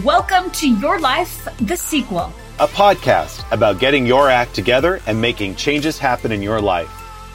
Welcome 0.00 0.50
to 0.52 0.70
Your 0.70 0.98
Life, 0.98 1.46
the 1.58 1.76
sequel, 1.76 2.32
a 2.58 2.66
podcast 2.66 3.44
about 3.52 3.78
getting 3.78 4.06
your 4.06 4.30
act 4.30 4.54
together 4.54 5.02
and 5.06 5.20
making 5.20 5.56
changes 5.56 5.98
happen 5.98 6.32
in 6.32 6.40
your 6.40 6.62
life. 6.62 6.90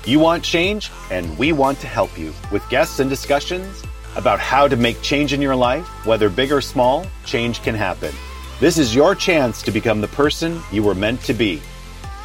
You 0.07 0.17
want 0.17 0.43
change, 0.43 0.89
and 1.11 1.37
we 1.37 1.51
want 1.51 1.79
to 1.81 1.87
help 1.87 2.17
you 2.17 2.33
with 2.51 2.67
guests 2.67 2.99
and 2.99 3.11
discussions 3.11 3.83
about 4.15 4.39
how 4.39 4.67
to 4.67 4.75
make 4.75 4.99
change 5.03 5.33
in 5.33 5.41
your 5.41 5.55
life, 5.55 5.85
whether 6.03 6.31
big 6.31 6.51
or 6.51 6.59
small, 6.59 7.05
change 7.25 7.61
can 7.61 7.75
happen. 7.75 8.11
This 8.59 8.79
is 8.79 8.95
your 8.95 9.13
chance 9.13 9.61
to 9.61 9.69
become 9.69 10.01
the 10.01 10.07
person 10.07 10.59
you 10.71 10.81
were 10.81 10.95
meant 10.95 11.21
to 11.25 11.35
be. 11.35 11.61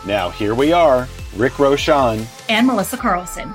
Now, 0.06 0.30
here 0.30 0.54
we 0.54 0.72
are, 0.72 1.08
Rick 1.36 1.58
Roshan 1.58 2.26
and 2.48 2.66
Melissa 2.66 2.96
Carlson. 2.96 3.52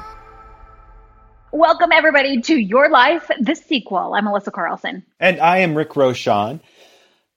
Welcome, 1.54 1.91
everybody, 1.93 2.41
to 2.41 2.55
Your 2.57 2.89
Life, 2.89 3.32
the 3.39 3.55
sequel. 3.55 4.13
I'm 4.13 4.26
Melissa 4.26 4.52
Carlson. 4.52 5.05
And 5.17 5.40
I 5.40 5.59
am 5.59 5.76
Rick 5.76 5.95
Roshan. 5.95 6.59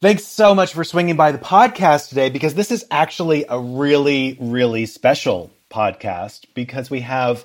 Thanks 0.03 0.25
so 0.25 0.53
much 0.53 0.73
for 0.73 0.83
swinging 0.83 1.15
by 1.15 1.31
the 1.31 1.39
podcast 1.39 2.09
today 2.09 2.29
because 2.29 2.55
this 2.55 2.73
is 2.73 2.85
actually 2.91 3.45
a 3.49 3.61
really, 3.61 4.37
really 4.41 4.87
special 4.87 5.53
podcast 5.71 6.47
because 6.55 6.91
we 6.91 7.01
have 7.01 7.45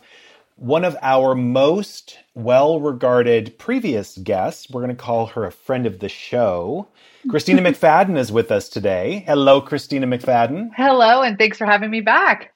one 0.55 0.85
of 0.85 0.97
our 1.03 1.35
most 1.35 2.17
well 2.33 2.79
regarded 2.79 3.59
previous 3.59 4.17
guests. 4.17 4.67
We're 4.69 4.81
going 4.81 4.95
to 4.95 5.01
call 5.01 5.27
her 5.27 5.45
a 5.45 5.51
friend 5.51 5.85
of 5.85 5.99
the 5.99 6.09
show. 6.09 6.87
Christina 7.29 7.61
McFadden 7.61 8.17
is 8.17 8.31
with 8.31 8.51
us 8.51 8.69
today. 8.69 9.23
Hello, 9.27 9.61
Christina 9.61 10.07
McFadden. 10.07 10.69
Hello, 10.75 11.21
and 11.21 11.37
thanks 11.37 11.59
for 11.59 11.65
having 11.65 11.91
me 11.91 12.01
back. 12.01 12.53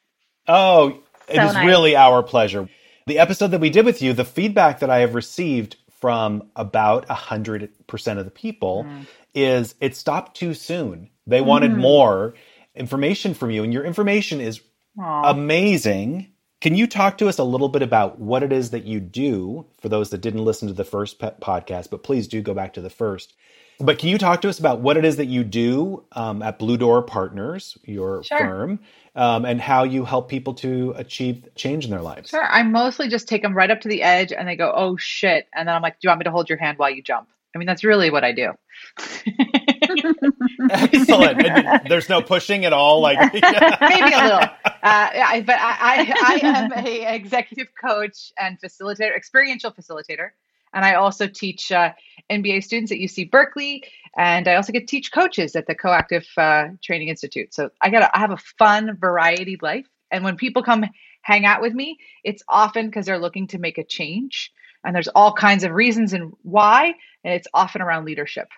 Oh, 0.47 0.99
it 1.27 1.35
so 1.35 1.45
is 1.45 1.53
nice. 1.53 1.67
really 1.67 1.95
our 1.95 2.23
pleasure. 2.23 2.67
The 3.09 3.17
episode 3.17 3.47
that 3.47 3.59
we 3.59 3.71
did 3.71 3.85
with 3.85 4.03
you, 4.03 4.13
the 4.13 4.23
feedback 4.23 4.81
that 4.81 4.91
I 4.91 4.99
have 4.99 5.15
received 5.15 5.77
from 5.99 6.51
about 6.55 7.07
100% 7.07 8.17
of 8.19 8.25
the 8.25 8.29
people 8.29 8.83
mm. 8.83 9.07
is 9.33 9.73
it 9.81 9.95
stopped 9.95 10.37
too 10.37 10.53
soon. 10.53 11.09
They 11.25 11.41
wanted 11.41 11.71
mm. 11.71 11.77
more 11.77 12.35
information 12.75 13.33
from 13.33 13.49
you, 13.49 13.63
and 13.63 13.73
your 13.73 13.83
information 13.83 14.39
is 14.39 14.61
Aww. 14.95 15.31
amazing. 15.31 16.27
Can 16.61 16.75
you 16.75 16.85
talk 16.85 17.17
to 17.17 17.27
us 17.27 17.39
a 17.39 17.43
little 17.43 17.69
bit 17.69 17.81
about 17.81 18.19
what 18.19 18.43
it 18.43 18.53
is 18.53 18.69
that 18.69 18.83
you 18.83 18.99
do 18.99 19.65
for 19.81 19.89
those 19.89 20.11
that 20.11 20.21
didn't 20.21 20.45
listen 20.45 20.67
to 20.67 20.75
the 20.75 20.83
first 20.83 21.17
podcast, 21.17 21.89
but 21.89 22.03
please 22.03 22.27
do 22.27 22.43
go 22.43 22.53
back 22.53 22.75
to 22.75 22.81
the 22.81 22.91
first. 22.91 23.33
But 23.81 23.97
can 23.97 24.09
you 24.09 24.17
talk 24.17 24.41
to 24.41 24.49
us 24.49 24.59
about 24.59 24.81
what 24.81 24.97
it 24.97 25.05
is 25.05 25.15
that 25.17 25.27
you 25.27 25.43
do 25.43 26.03
um, 26.11 26.41
at 26.41 26.59
Blue 26.59 26.75
Door 26.75 27.03
Partners, 27.03 27.77
your 27.85 28.23
sure. 28.23 28.37
firm, 28.37 28.79
um, 29.15 29.45
and 29.45 29.61
how 29.61 29.83
you 29.83 30.03
help 30.03 30.27
people 30.27 30.53
to 30.55 30.93
achieve 30.97 31.47
change 31.55 31.85
in 31.85 31.91
their 31.91 32.01
lives? 32.01 32.29
Sure. 32.29 32.43
I 32.43 32.63
mostly 32.63 33.07
just 33.07 33.29
take 33.29 33.41
them 33.41 33.55
right 33.55 33.71
up 33.71 33.79
to 33.81 33.87
the 33.87 34.03
edge 34.03 34.33
and 34.33 34.47
they 34.47 34.57
go, 34.57 34.73
oh 34.75 34.97
shit. 34.97 35.47
And 35.55 35.67
then 35.67 35.75
I'm 35.75 35.81
like, 35.81 35.93
do 35.93 35.99
you 36.03 36.09
want 36.09 36.19
me 36.19 36.23
to 36.25 36.31
hold 36.31 36.49
your 36.49 36.57
hand 36.57 36.77
while 36.77 36.89
you 36.89 37.01
jump? 37.01 37.29
I 37.55 37.57
mean, 37.57 37.67
that's 37.67 37.83
really 37.85 38.11
what 38.11 38.25
I 38.25 38.33
do. 38.33 38.51
Excellent. 40.69 41.45
And 41.45 41.89
there's 41.89 42.09
no 42.09 42.21
pushing 42.21 42.65
at 42.65 42.73
all. 42.73 42.99
Like 42.99 43.33
maybe 43.33 44.13
a 44.13 44.23
little, 44.23 44.39
uh, 44.39 44.79
I, 44.83 45.43
but 45.45 45.55
I, 45.57 45.77
I, 45.79 46.13
I 46.25 46.47
am 46.47 46.73
a 46.73 47.15
executive 47.15 47.67
coach 47.81 48.33
and 48.37 48.59
facilitator, 48.59 49.15
experiential 49.15 49.71
facilitator. 49.71 50.31
And 50.73 50.85
I 50.85 50.95
also 50.95 51.27
teach 51.27 51.71
uh, 51.71 51.93
MBA 52.29 52.63
students 52.63 52.91
at 52.91 52.99
UC 52.99 53.31
Berkeley, 53.31 53.83
and 54.17 54.47
I 54.47 54.55
also 54.55 54.71
get 54.71 54.81
to 54.81 54.85
teach 54.85 55.11
coaches 55.11 55.55
at 55.55 55.67
the 55.67 55.75
Coactive 55.75 56.27
uh, 56.37 56.67
Training 56.83 57.09
Institute. 57.09 57.53
So 57.53 57.69
I 57.81 57.89
got 57.89 58.11
I 58.13 58.19
have 58.19 58.31
a 58.31 58.37
fun 58.37 58.97
variety 58.97 59.57
life, 59.61 59.87
and 60.11 60.23
when 60.23 60.35
people 60.35 60.63
come 60.63 60.85
hang 61.21 61.45
out 61.45 61.61
with 61.61 61.73
me, 61.73 61.97
it's 62.23 62.43
often 62.47 62.87
because 62.87 63.05
they're 63.05 63.19
looking 63.19 63.47
to 63.47 63.59
make 63.59 63.77
a 63.77 63.83
change, 63.83 64.51
and 64.83 64.95
there's 64.95 65.07
all 65.09 65.33
kinds 65.33 65.63
of 65.63 65.71
reasons 65.71 66.13
and 66.13 66.33
why, 66.43 66.93
and 67.23 67.33
it's 67.33 67.47
often 67.53 67.81
around 67.81 68.05
leadership. 68.05 68.49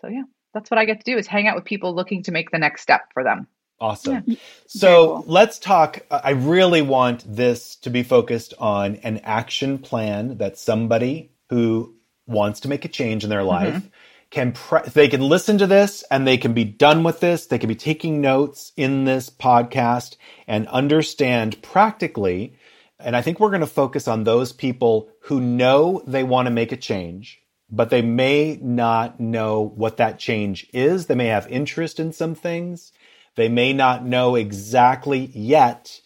So 0.00 0.08
yeah, 0.08 0.24
that's 0.54 0.70
what 0.70 0.78
I 0.78 0.84
get 0.84 1.04
to 1.04 1.10
do 1.10 1.18
is 1.18 1.26
hang 1.26 1.46
out 1.46 1.56
with 1.56 1.64
people 1.64 1.94
looking 1.94 2.22
to 2.24 2.32
make 2.32 2.50
the 2.50 2.58
next 2.58 2.82
step 2.82 3.02
for 3.12 3.22
them. 3.22 3.46
Awesome. 3.80 4.24
Yeah. 4.26 4.36
So 4.66 5.06
cool. 5.06 5.24
let's 5.26 5.58
talk. 5.58 6.00
I 6.10 6.32
really 6.32 6.82
want 6.82 7.24
this 7.26 7.76
to 7.76 7.90
be 7.90 8.02
focused 8.02 8.52
on 8.58 8.96
an 8.96 9.18
action 9.24 9.78
plan 9.78 10.36
that 10.36 10.58
somebody 10.58 11.29
who 11.50 11.94
wants 12.26 12.60
to 12.60 12.68
make 12.68 12.84
a 12.84 12.88
change 12.88 13.22
in 13.22 13.30
their 13.30 13.42
life 13.42 13.74
mm-hmm. 13.74 13.88
can 14.30 14.52
pre- 14.52 14.88
they 14.92 15.08
can 15.08 15.20
listen 15.20 15.58
to 15.58 15.66
this 15.66 16.02
and 16.10 16.26
they 16.26 16.38
can 16.38 16.54
be 16.54 16.64
done 16.64 17.04
with 17.04 17.20
this. 17.20 17.46
They 17.46 17.58
can 17.58 17.68
be 17.68 17.74
taking 17.74 18.20
notes 18.20 18.72
in 18.76 19.04
this 19.04 19.28
podcast 19.28 20.16
and 20.46 20.66
understand 20.68 21.60
practically 21.62 22.56
and 22.98 23.16
i 23.16 23.22
think 23.22 23.40
we're 23.40 23.48
going 23.48 23.60
to 23.60 23.66
focus 23.66 24.06
on 24.06 24.24
those 24.24 24.52
people 24.52 25.10
who 25.22 25.40
know 25.40 26.02
they 26.06 26.22
want 26.22 26.46
to 26.46 26.50
make 26.50 26.70
a 26.70 26.76
change 26.76 27.40
but 27.70 27.90
they 27.90 28.02
may 28.02 28.58
not 28.60 29.20
know 29.20 29.62
what 29.62 29.98
that 29.98 30.18
change 30.18 30.66
is. 30.72 31.06
They 31.06 31.14
may 31.14 31.26
have 31.26 31.46
interest 31.46 32.00
in 32.00 32.12
some 32.12 32.34
things. 32.34 32.92
They 33.36 33.48
may 33.48 33.72
not 33.72 34.04
know 34.04 34.34
exactly 34.34 35.30
yet 35.32 36.00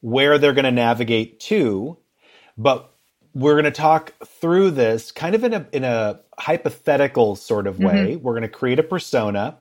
where 0.00 0.38
they're 0.38 0.52
going 0.52 0.64
to 0.64 0.70
navigate 0.70 1.40
to 1.40 1.98
but 2.56 2.91
we're 3.34 3.54
going 3.54 3.64
to 3.64 3.70
talk 3.70 4.12
through 4.24 4.72
this 4.72 5.10
kind 5.12 5.34
of 5.34 5.44
in 5.44 5.54
a 5.54 5.66
in 5.72 5.84
a 5.84 6.20
hypothetical 6.38 7.36
sort 7.36 7.66
of 7.66 7.78
way. 7.78 8.14
Mm-hmm. 8.14 8.22
We're 8.22 8.32
going 8.32 8.42
to 8.42 8.48
create 8.48 8.78
a 8.78 8.82
persona. 8.82 9.58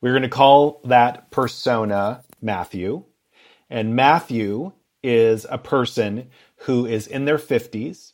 We're 0.00 0.12
going 0.12 0.22
to 0.22 0.28
call 0.28 0.80
that 0.84 1.30
persona 1.30 2.22
Matthew. 2.42 3.04
And 3.70 3.96
Matthew 3.96 4.72
is 5.02 5.46
a 5.48 5.58
person 5.58 6.30
who 6.58 6.86
is 6.86 7.06
in 7.06 7.24
their 7.24 7.38
50s, 7.38 8.12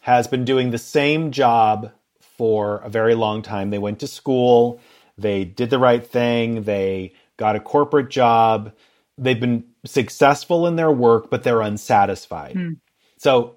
has 0.00 0.26
been 0.28 0.44
doing 0.44 0.70
the 0.70 0.78
same 0.78 1.30
job 1.32 1.92
for 2.20 2.78
a 2.78 2.88
very 2.88 3.14
long 3.14 3.42
time. 3.42 3.70
They 3.70 3.78
went 3.78 4.00
to 4.00 4.06
school, 4.06 4.80
they 5.18 5.44
did 5.44 5.70
the 5.70 5.78
right 5.78 6.04
thing, 6.04 6.62
they 6.62 7.14
got 7.36 7.56
a 7.56 7.60
corporate 7.60 8.10
job, 8.10 8.72
they've 9.18 9.38
been 9.38 9.64
successful 9.84 10.66
in 10.66 10.76
their 10.76 10.90
work, 10.90 11.30
but 11.30 11.42
they're 11.42 11.60
unsatisfied. 11.60 12.54
Mm. 12.54 12.78
So 13.18 13.56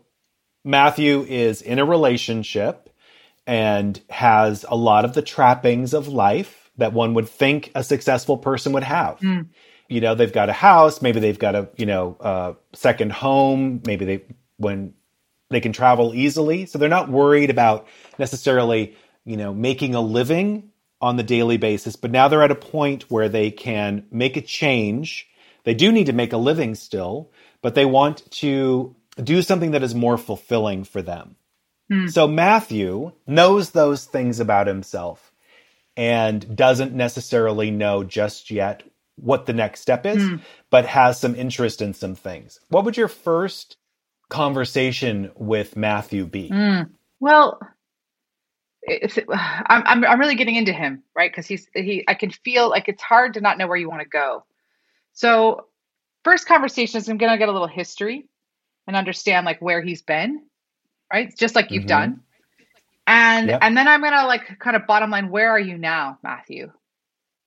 Matthew 0.67 1.25
is 1.27 1.61
in 1.61 1.79
a 1.79 1.85
relationship 1.85 2.89
and 3.47 3.99
has 4.09 4.65
a 4.67 4.75
lot 4.75 5.05
of 5.05 5.13
the 5.13 5.21
trappings 5.21 5.93
of 5.93 6.09
life 6.09 6.69
that 6.75 6.91
one 6.91 7.13
would 7.13 7.29
think 7.29 7.71
a 7.73 7.83
successful 7.83 8.37
person 8.37 8.73
would 8.73 8.83
have. 8.83 9.17
Mm. 9.19 9.47
You 9.87 10.01
know, 10.01 10.13
they've 10.13 10.33
got 10.33 10.49
a 10.49 10.53
house, 10.53 11.01
maybe 11.01 11.21
they've 11.21 11.39
got 11.39 11.55
a, 11.55 11.69
you 11.77 11.85
know, 11.85 12.17
a 12.19 12.55
second 12.73 13.13
home, 13.13 13.81
maybe 13.85 14.03
they 14.03 14.25
when 14.57 14.93
they 15.49 15.61
can 15.61 15.71
travel 15.71 16.13
easily, 16.13 16.65
so 16.65 16.77
they're 16.77 16.89
not 16.89 17.07
worried 17.07 17.49
about 17.49 17.87
necessarily, 18.19 18.97
you 19.23 19.37
know, 19.37 19.53
making 19.53 19.95
a 19.95 20.01
living 20.01 20.71
on 20.99 21.15
the 21.15 21.23
daily 21.23 21.55
basis, 21.55 21.95
but 21.95 22.11
now 22.11 22.27
they're 22.27 22.43
at 22.43 22.51
a 22.51 22.55
point 22.55 23.09
where 23.09 23.29
they 23.29 23.51
can 23.51 24.05
make 24.11 24.35
a 24.35 24.41
change. 24.41 25.29
They 25.63 25.75
do 25.75 25.93
need 25.93 26.07
to 26.07 26.13
make 26.13 26.33
a 26.33 26.37
living 26.37 26.75
still, 26.75 27.31
but 27.61 27.73
they 27.73 27.85
want 27.85 28.29
to 28.31 28.96
do 29.23 29.41
something 29.41 29.71
that 29.71 29.83
is 29.83 29.95
more 29.95 30.17
fulfilling 30.17 30.83
for 30.83 31.01
them. 31.01 31.35
Hmm. 31.89 32.07
So 32.07 32.27
Matthew 32.27 33.13
knows 33.25 33.71
those 33.71 34.05
things 34.05 34.39
about 34.39 34.67
himself 34.67 35.31
and 35.95 36.55
doesn't 36.55 36.93
necessarily 36.93 37.71
know 37.71 38.03
just 38.03 38.51
yet 38.51 38.83
what 39.15 39.45
the 39.45 39.53
next 39.53 39.81
step 39.81 40.05
is, 40.05 40.21
hmm. 40.21 40.35
but 40.69 40.85
has 40.85 41.19
some 41.19 41.35
interest 41.35 41.81
in 41.81 41.93
some 41.93 42.15
things. 42.15 42.59
What 42.69 42.85
would 42.85 42.97
your 42.97 43.07
first 43.07 43.77
conversation 44.29 45.31
with 45.35 45.75
Matthew 45.75 46.25
be? 46.25 46.49
Hmm. 46.49 46.81
Well, 47.19 47.59
I'm, 48.87 49.83
I'm, 49.85 50.05
I'm 50.05 50.19
really 50.19 50.35
getting 50.35 50.55
into 50.55 50.71
him, 50.71 51.03
right? 51.15 51.31
Because 51.31 51.47
he's 51.47 51.67
he. 51.73 52.03
I 52.07 52.13
can 52.13 52.29
feel 52.29 52.69
like 52.69 52.87
it's 52.87 53.01
hard 53.01 53.33
to 53.33 53.41
not 53.41 53.57
know 53.57 53.67
where 53.67 53.77
you 53.77 53.89
want 53.89 54.01
to 54.01 54.07
go. 54.07 54.45
So, 55.13 55.65
first 56.23 56.47
conversation 56.47 56.99
is 56.99 57.09
I'm 57.09 57.17
gonna 57.17 57.37
get 57.37 57.49
a 57.49 57.51
little 57.51 57.67
history 57.67 58.27
and 58.87 58.95
understand 58.95 59.45
like 59.45 59.61
where 59.61 59.81
he's 59.81 60.01
been, 60.01 60.41
right? 61.11 61.35
Just 61.37 61.55
like 61.55 61.71
you've 61.71 61.81
mm-hmm. 61.81 61.87
done. 61.87 62.21
And 63.05 63.49
yep. 63.49 63.59
and 63.61 63.77
then 63.77 63.87
I'm 63.87 64.01
gonna 64.01 64.27
like 64.27 64.59
kind 64.59 64.75
of 64.75 64.87
bottom 64.87 65.11
line, 65.11 65.29
where 65.29 65.51
are 65.51 65.59
you 65.59 65.77
now, 65.77 66.17
Matthew? 66.23 66.71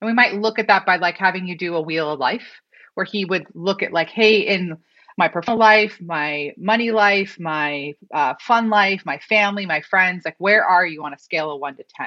And 0.00 0.08
we 0.08 0.14
might 0.14 0.34
look 0.34 0.58
at 0.58 0.69
that 0.69 0.87
by 0.87 0.96
like 0.96 1.19
having 1.19 1.46
you 1.46 1.56
do 1.56 1.75
a 1.75 1.81
wheel 1.81 2.12
of 2.12 2.19
life 2.19 2.60
where 2.94 3.04
he 3.04 3.25
would 3.25 3.46
look 3.54 3.82
at 3.82 3.92
like, 3.92 4.08
hey, 4.08 4.40
in 4.40 4.78
my 5.19 5.28
personal 5.28 5.58
life, 5.58 6.00
my 6.00 6.52
money 6.56 6.90
life, 6.90 7.38
my 7.38 7.94
uh, 8.12 8.34
fun 8.40 8.70
life, 8.70 9.02
my 9.04 9.19
family, 9.19 9.66
my 9.66 9.82
friends, 9.82 10.25
like 10.25 10.36
where 10.38 10.64
are 10.64 10.86
you 10.86 11.04
on 11.04 11.12
a 11.12 11.19
scale 11.19 11.52
of 11.52 11.60
one 11.60 11.76
to 11.76 11.84
10? 11.96 12.06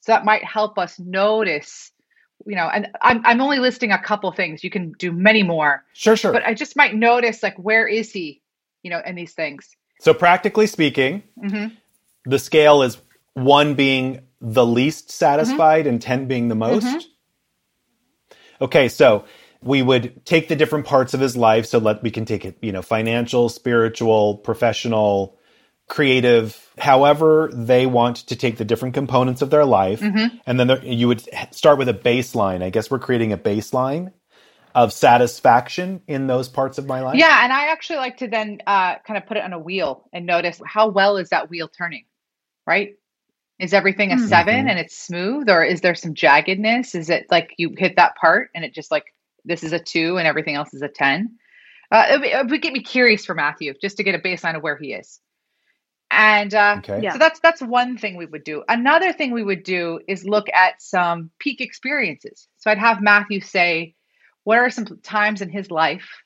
So 0.00 0.12
that 0.12 0.24
might 0.24 0.42
help 0.42 0.78
us 0.78 0.98
notice, 0.98 1.92
you 2.46 2.56
know, 2.56 2.68
and 2.68 2.88
I'm, 3.02 3.20
I'm 3.26 3.40
only 3.42 3.58
listing 3.58 3.92
a 3.92 4.02
couple 4.02 4.32
things. 4.32 4.64
You 4.64 4.70
can 4.70 4.92
do 4.92 5.12
many 5.12 5.42
more. 5.42 5.84
Sure, 5.92 6.16
sure. 6.16 6.32
But 6.32 6.44
I 6.44 6.54
just 6.54 6.76
might 6.76 6.94
notice 6.94 7.42
like, 7.42 7.58
where 7.58 7.86
is 7.86 8.10
he 8.10 8.40
you 8.86 8.90
know, 8.90 9.02
and 9.04 9.18
these 9.18 9.32
things. 9.32 9.76
So 9.98 10.14
practically 10.14 10.68
speaking, 10.68 11.24
mm-hmm. 11.36 11.74
the 12.24 12.38
scale 12.38 12.82
is 12.82 12.98
one 13.34 13.74
being 13.74 14.20
the 14.40 14.64
least 14.64 15.10
satisfied 15.10 15.86
mm-hmm. 15.86 15.94
and 15.94 16.02
10 16.02 16.28
being 16.28 16.46
the 16.46 16.54
most. 16.54 16.86
Mm-hmm. 16.86 18.64
Okay, 18.64 18.88
so 18.88 19.24
we 19.60 19.82
would 19.82 20.24
take 20.24 20.46
the 20.46 20.54
different 20.54 20.86
parts 20.86 21.14
of 21.14 21.20
his 21.20 21.36
life. 21.36 21.66
So 21.66 21.78
let 21.78 22.00
we 22.04 22.12
can 22.12 22.26
take 22.26 22.44
it, 22.44 22.58
you 22.62 22.70
know, 22.70 22.80
financial, 22.80 23.48
spiritual, 23.48 24.36
professional, 24.36 25.36
creative, 25.88 26.56
however 26.78 27.50
they 27.52 27.86
want 27.86 28.18
to 28.28 28.36
take 28.36 28.56
the 28.56 28.64
different 28.64 28.94
components 28.94 29.42
of 29.42 29.50
their 29.50 29.64
life. 29.64 30.00
Mm-hmm. 30.00 30.36
And 30.46 30.60
then 30.60 30.68
there, 30.68 30.84
you 30.84 31.08
would 31.08 31.24
start 31.50 31.78
with 31.78 31.88
a 31.88 31.94
baseline. 31.94 32.62
I 32.62 32.70
guess 32.70 32.88
we're 32.88 33.00
creating 33.00 33.32
a 33.32 33.38
baseline 33.38 34.12
of 34.76 34.92
satisfaction 34.92 36.02
in 36.06 36.26
those 36.26 36.50
parts 36.50 36.76
of 36.76 36.86
my 36.86 37.00
life. 37.00 37.16
Yeah. 37.16 37.42
And 37.42 37.50
I 37.50 37.68
actually 37.68 37.96
like 37.96 38.18
to 38.18 38.28
then 38.28 38.58
uh, 38.66 38.96
kind 38.98 39.16
of 39.16 39.26
put 39.26 39.38
it 39.38 39.42
on 39.42 39.54
a 39.54 39.58
wheel 39.58 40.06
and 40.12 40.26
notice 40.26 40.60
how 40.66 40.88
well 40.88 41.16
is 41.16 41.30
that 41.30 41.48
wheel 41.48 41.66
turning, 41.66 42.04
right? 42.66 42.96
Is 43.58 43.72
everything 43.72 44.12
a 44.12 44.16
mm-hmm. 44.16 44.26
7 44.26 44.68
and 44.68 44.78
it's 44.78 44.94
smooth, 44.94 45.48
or 45.48 45.64
is 45.64 45.80
there 45.80 45.94
some 45.94 46.12
jaggedness? 46.12 46.94
Is 46.94 47.08
it 47.08 47.26
like 47.30 47.54
you 47.56 47.74
hit 47.74 47.96
that 47.96 48.16
part 48.16 48.50
and 48.54 48.66
it 48.66 48.74
just 48.74 48.90
like 48.90 49.06
this 49.46 49.64
is 49.64 49.72
a 49.72 49.78
two 49.78 50.18
and 50.18 50.28
everything 50.28 50.56
else 50.56 50.74
is 50.74 50.82
a 50.82 50.88
10? 50.88 51.38
Uh, 51.90 52.04
it, 52.10 52.20
would, 52.20 52.28
it 52.28 52.46
would 52.50 52.62
get 52.62 52.74
me 52.74 52.82
curious 52.82 53.24
for 53.24 53.34
Matthew 53.34 53.72
just 53.80 53.96
to 53.96 54.04
get 54.04 54.14
a 54.14 54.18
baseline 54.18 54.56
of 54.56 54.62
where 54.62 54.76
he 54.76 54.92
is. 54.92 55.20
And 56.10 56.54
uh, 56.54 56.76
okay. 56.78 57.00
yeah. 57.02 57.14
so 57.14 57.18
that's 57.18 57.40
that's 57.40 57.62
one 57.62 57.96
thing 57.96 58.16
we 58.16 58.26
would 58.26 58.44
do. 58.44 58.62
Another 58.68 59.14
thing 59.14 59.32
we 59.32 59.42
would 59.42 59.64
do 59.64 60.00
is 60.06 60.24
look 60.24 60.48
at 60.52 60.82
some 60.82 61.30
peak 61.38 61.62
experiences. 61.62 62.46
So 62.58 62.70
I'd 62.70 62.78
have 62.78 63.00
Matthew 63.00 63.40
say, 63.40 63.95
what 64.46 64.58
are 64.58 64.70
some 64.70 64.86
times 65.02 65.42
in 65.42 65.50
his 65.50 65.72
life 65.72 66.22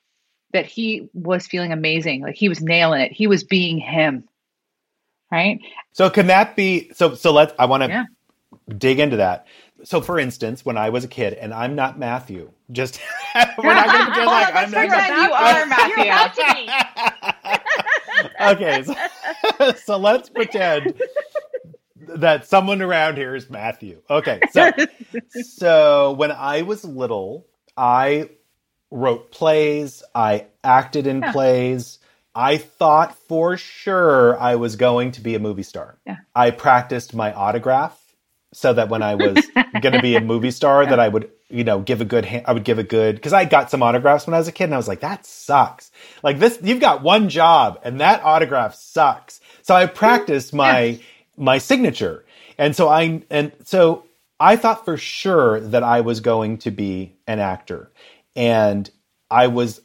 that 0.53 0.67
he 0.67 1.09
was 1.11 1.47
feeling 1.47 1.71
amazing, 1.71 2.21
like 2.21 2.35
he 2.35 2.49
was 2.49 2.61
nailing 2.61 3.01
it, 3.01 3.11
he 3.11 3.25
was 3.25 3.43
being 3.43 3.79
him, 3.79 4.25
right? 5.31 5.59
So 5.93 6.07
can 6.11 6.27
that 6.27 6.55
be 6.55 6.91
so? 6.93 7.15
So 7.15 7.33
let's. 7.33 7.51
I 7.57 7.65
want 7.65 7.81
to 7.81 7.89
yeah. 7.89 8.05
dig 8.77 8.99
into 8.99 9.17
that. 9.17 9.47
So, 9.83 10.01
for 10.01 10.19
instance, 10.19 10.63
when 10.63 10.77
I 10.77 10.91
was 10.91 11.03
a 11.03 11.07
kid, 11.07 11.33
and 11.33 11.51
I'm 11.51 11.73
not 11.73 11.97
Matthew, 11.97 12.51
just 12.71 13.01
we're 13.57 13.73
not 13.73 13.87
going 13.87 14.05
to 14.05 14.11
pretend 14.11 14.25
like 14.27 14.53
I'm 14.53 14.69
not. 14.69 14.87
You 15.09 15.33
are 15.33 15.65
Matthew. 18.05 18.67
okay, 18.67 18.83
so, 18.83 19.73
so 19.83 19.97
let's 19.97 20.29
pretend 20.29 20.93
that 22.17 22.45
someone 22.45 22.83
around 22.83 23.17
here 23.17 23.33
is 23.33 23.49
Matthew. 23.49 24.03
Okay, 24.11 24.41
so 24.51 24.71
so 25.55 26.11
when 26.11 26.31
I 26.31 26.61
was 26.61 26.85
little, 26.85 27.47
I 27.81 28.29
wrote 28.91 29.31
plays, 29.31 30.03
I 30.13 30.45
acted 30.63 31.07
in 31.07 31.21
yeah. 31.21 31.31
plays. 31.31 31.97
I 32.35 32.57
thought 32.57 33.17
for 33.27 33.57
sure 33.57 34.39
I 34.39 34.55
was 34.55 34.75
going 34.75 35.13
to 35.13 35.21
be 35.21 35.33
a 35.33 35.39
movie 35.39 35.63
star. 35.63 35.97
Yeah. 36.05 36.17
I 36.35 36.51
practiced 36.51 37.15
my 37.15 37.33
autograph 37.33 37.99
so 38.53 38.71
that 38.73 38.89
when 38.89 39.01
I 39.01 39.15
was 39.15 39.43
going 39.81 39.93
to 39.93 40.01
be 40.01 40.15
a 40.15 40.21
movie 40.21 40.51
star, 40.51 40.85
that 40.85 40.99
I 40.99 41.07
would, 41.07 41.31
you 41.49 41.63
know, 41.63 41.79
give 41.79 42.01
a 42.01 42.05
good, 42.05 42.23
ha- 42.23 42.43
I 42.45 42.53
would 42.53 42.63
give 42.63 42.77
a 42.77 42.83
good, 42.83 43.15
because 43.15 43.33
I 43.33 43.45
got 43.45 43.71
some 43.71 43.81
autographs 43.81 44.27
when 44.27 44.35
I 44.35 44.37
was 44.37 44.47
a 44.47 44.51
kid, 44.51 44.65
and 44.65 44.75
I 44.75 44.77
was 44.77 44.87
like, 44.87 44.99
that 44.99 45.25
sucks. 45.25 45.91
Like 46.21 46.37
this, 46.37 46.59
you've 46.61 46.79
got 46.79 47.01
one 47.01 47.29
job, 47.29 47.79
and 47.83 47.99
that 47.99 48.23
autograph 48.23 48.75
sucks. 48.75 49.41
So 49.63 49.73
I 49.73 49.87
practiced 49.87 50.53
my 50.53 50.81
yeah. 50.81 50.97
my 51.35 51.57
signature, 51.57 52.25
and 52.57 52.75
so 52.75 52.89
I 52.89 53.23
and 53.29 53.51
so 53.63 54.05
I 54.41 54.55
thought 54.55 54.85
for 54.85 54.97
sure 54.97 55.59
that 55.59 55.83
I 55.83 56.01
was 56.01 56.19
going 56.19 56.57
to 56.59 56.71
be 56.71 57.15
an 57.27 57.39
actor, 57.39 57.91
and 58.35 58.89
I 59.29 59.47
was 59.47 59.81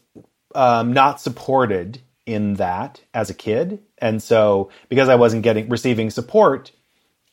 um, 0.54 0.92
not 0.92 1.20
supported 1.20 2.00
in 2.24 2.54
that 2.54 3.00
as 3.14 3.30
a 3.30 3.34
kid, 3.34 3.80
and 3.98 4.22
so 4.22 4.70
because 4.88 5.08
I 5.08 5.14
wasn't 5.14 5.42
getting 5.42 5.68
receiving 5.68 6.10
support 6.10 6.72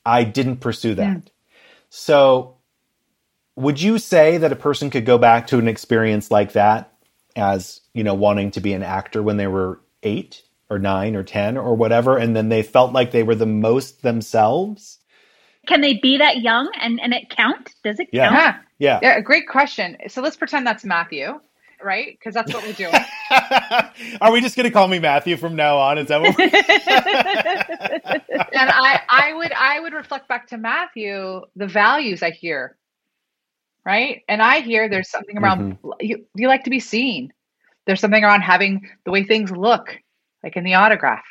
I 0.06 0.24
didn't 0.24 0.58
pursue 0.58 0.96
that. 0.96 1.18
Mm. 1.18 1.28
So, 1.90 2.58
would 3.56 3.82
you 3.82 4.00
say 4.00 4.38
that 4.38 4.52
a 4.52 4.58
person 4.58 4.90
could 4.90 5.06
go 5.06 5.18
back 5.18 5.48
to 5.48 5.60
an 5.60 5.68
experience 5.68 6.32
like 6.32 6.54
that 6.54 6.92
as, 7.36 7.82
you 7.94 8.04
know, 8.04 8.16
wanting 8.16 8.52
to 8.52 8.62
be 8.62 8.74
an 8.74 8.84
actor 8.84 9.22
when 9.22 9.38
they 9.38 9.48
were 9.48 9.80
eight 10.02 10.42
or 10.70 10.80
nine 10.80 11.16
or 11.16 11.24
10 11.24 11.58
or 11.58 11.76
whatever, 11.76 12.18
and 12.18 12.36
then 12.36 12.50
they 12.50 12.64
felt 12.64 12.94
like 12.94 13.12
they 13.12 13.24
were 13.24 13.36
the 13.36 13.46
most 13.46 14.02
themselves? 14.02 15.00
Can 15.68 15.82
they 15.82 15.98
be 15.98 16.18
that 16.18 16.42
young 16.42 16.70
and, 16.80 17.00
and 17.00 17.14
it 17.14 17.30
count? 17.30 17.72
Does 17.84 18.00
it 18.00 18.10
yeah. 18.12 18.30
count? 18.30 18.58
Yeah. 18.80 19.00
Yeah. 19.02 19.22
Great 19.22 19.48
question. 19.48 19.96
So 20.10 20.22
let's 20.22 20.36
pretend 20.36 20.68
that's 20.68 20.84
Matthew 20.84 21.40
right? 21.84 22.18
Because 22.18 22.34
that's 22.34 22.54
what 22.54 22.64
we're 22.64 22.74
doing. 22.74 22.94
Are 24.22 24.32
we 24.32 24.42
just 24.42 24.56
going 24.56 24.66
to 24.66 24.72
call 24.72 24.88
me 24.88 25.00
Matthew 25.00 25.38
from 25.38 25.56
now 25.56 25.78
on? 25.78 25.98
Is 25.98 26.08
that 26.08 26.22
what? 26.22 26.40
and 26.40 26.52
I, 28.56 29.02
I 29.10 29.34
would, 29.34 29.52
I 29.52 29.80
would 29.80 29.94
reflect 29.94 30.28
back 30.28 30.48
to 30.48 30.58
Matthew 30.58 31.42
the 31.56 31.68
values 31.68 32.24
I 32.24 32.32
hear, 32.32 32.78
right? 33.86 34.24
And 34.28 34.42
I 34.42 34.62
hear 34.62 34.90
there's 34.90 35.10
something 35.10 35.38
around 35.38 35.78
mm-hmm. 35.78 35.92
you. 36.00 36.26
You 36.36 36.48
like 36.48 36.64
to 36.64 36.70
be 36.70 36.80
seen. 36.80 37.32
There's 37.86 38.00
something 38.00 38.24
around 38.24 38.42
having 38.42 38.90
the 39.06 39.12
way 39.12 39.24
things 39.24 39.52
look, 39.52 39.98
like 40.42 40.56
in 40.56 40.64
the 40.64 40.76
autograph. 40.76 41.26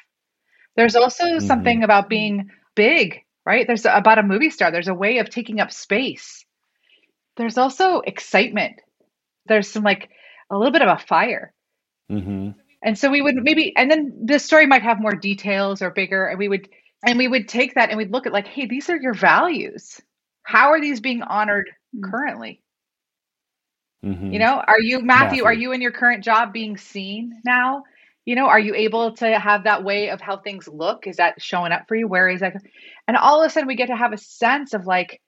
There's 0.76 0.96
also 0.96 1.24
mm-hmm. 1.24 1.46
something 1.46 1.82
about 1.82 2.08
being 2.08 2.50
big, 2.74 3.22
right? 3.44 3.66
There's 3.66 3.84
about 3.84 4.18
a 4.18 4.22
movie 4.22 4.50
star. 4.50 4.70
There's 4.70 4.88
a 4.88 4.94
way 4.94 5.18
of 5.18 5.30
taking 5.30 5.60
up 5.60 5.72
space. 5.72 6.44
There's 7.36 7.58
also 7.58 8.00
excitement. 8.00 8.76
There's 9.46 9.68
some 9.68 9.82
like 9.82 10.10
a 10.50 10.56
little 10.56 10.72
bit 10.72 10.82
of 10.82 10.88
a 10.88 10.98
fire. 10.98 11.52
Mm-hmm. 12.10 12.50
And 12.84 12.98
so 12.98 13.10
we 13.10 13.22
would 13.22 13.36
maybe, 13.36 13.72
and 13.76 13.90
then 13.90 14.24
the 14.24 14.38
story 14.38 14.66
might 14.66 14.82
have 14.82 15.00
more 15.00 15.14
details 15.14 15.82
or 15.82 15.90
bigger, 15.90 16.26
and 16.26 16.38
we 16.38 16.48
would, 16.48 16.68
and 17.04 17.16
we 17.16 17.28
would 17.28 17.48
take 17.48 17.74
that 17.74 17.90
and 17.90 17.98
we'd 17.98 18.12
look 18.12 18.26
at 18.26 18.32
like, 18.32 18.46
hey, 18.46 18.66
these 18.66 18.90
are 18.90 18.96
your 18.96 19.14
values. 19.14 20.00
How 20.42 20.70
are 20.70 20.80
these 20.80 21.00
being 21.00 21.22
honored 21.22 21.70
mm-hmm. 21.94 22.10
currently? 22.10 22.60
Mm-hmm. 24.04 24.32
You 24.32 24.38
know, 24.40 24.62
are 24.66 24.80
you 24.80 25.00
Matthew, 25.00 25.06
Matthew? 25.06 25.44
Are 25.44 25.52
you 25.52 25.72
in 25.72 25.80
your 25.80 25.92
current 25.92 26.24
job 26.24 26.52
being 26.52 26.76
seen 26.76 27.40
now? 27.44 27.84
You 28.24 28.36
know, 28.36 28.46
are 28.46 28.60
you 28.60 28.74
able 28.74 29.16
to 29.16 29.38
have 29.38 29.64
that 29.64 29.82
way 29.82 30.10
of 30.10 30.20
how 30.20 30.36
things 30.36 30.68
look? 30.68 31.06
Is 31.06 31.16
that 31.16 31.42
showing 31.42 31.72
up 31.72 31.88
for 31.88 31.96
you? 31.96 32.06
Where 32.06 32.28
is 32.28 32.40
that? 32.40 32.54
And 33.08 33.16
all 33.16 33.42
of 33.42 33.46
a 33.46 33.50
sudden, 33.50 33.66
we 33.66 33.74
get 33.74 33.86
to 33.86 33.96
have 33.96 34.12
a 34.12 34.18
sense 34.18 34.74
of 34.74 34.86
like, 34.86 35.20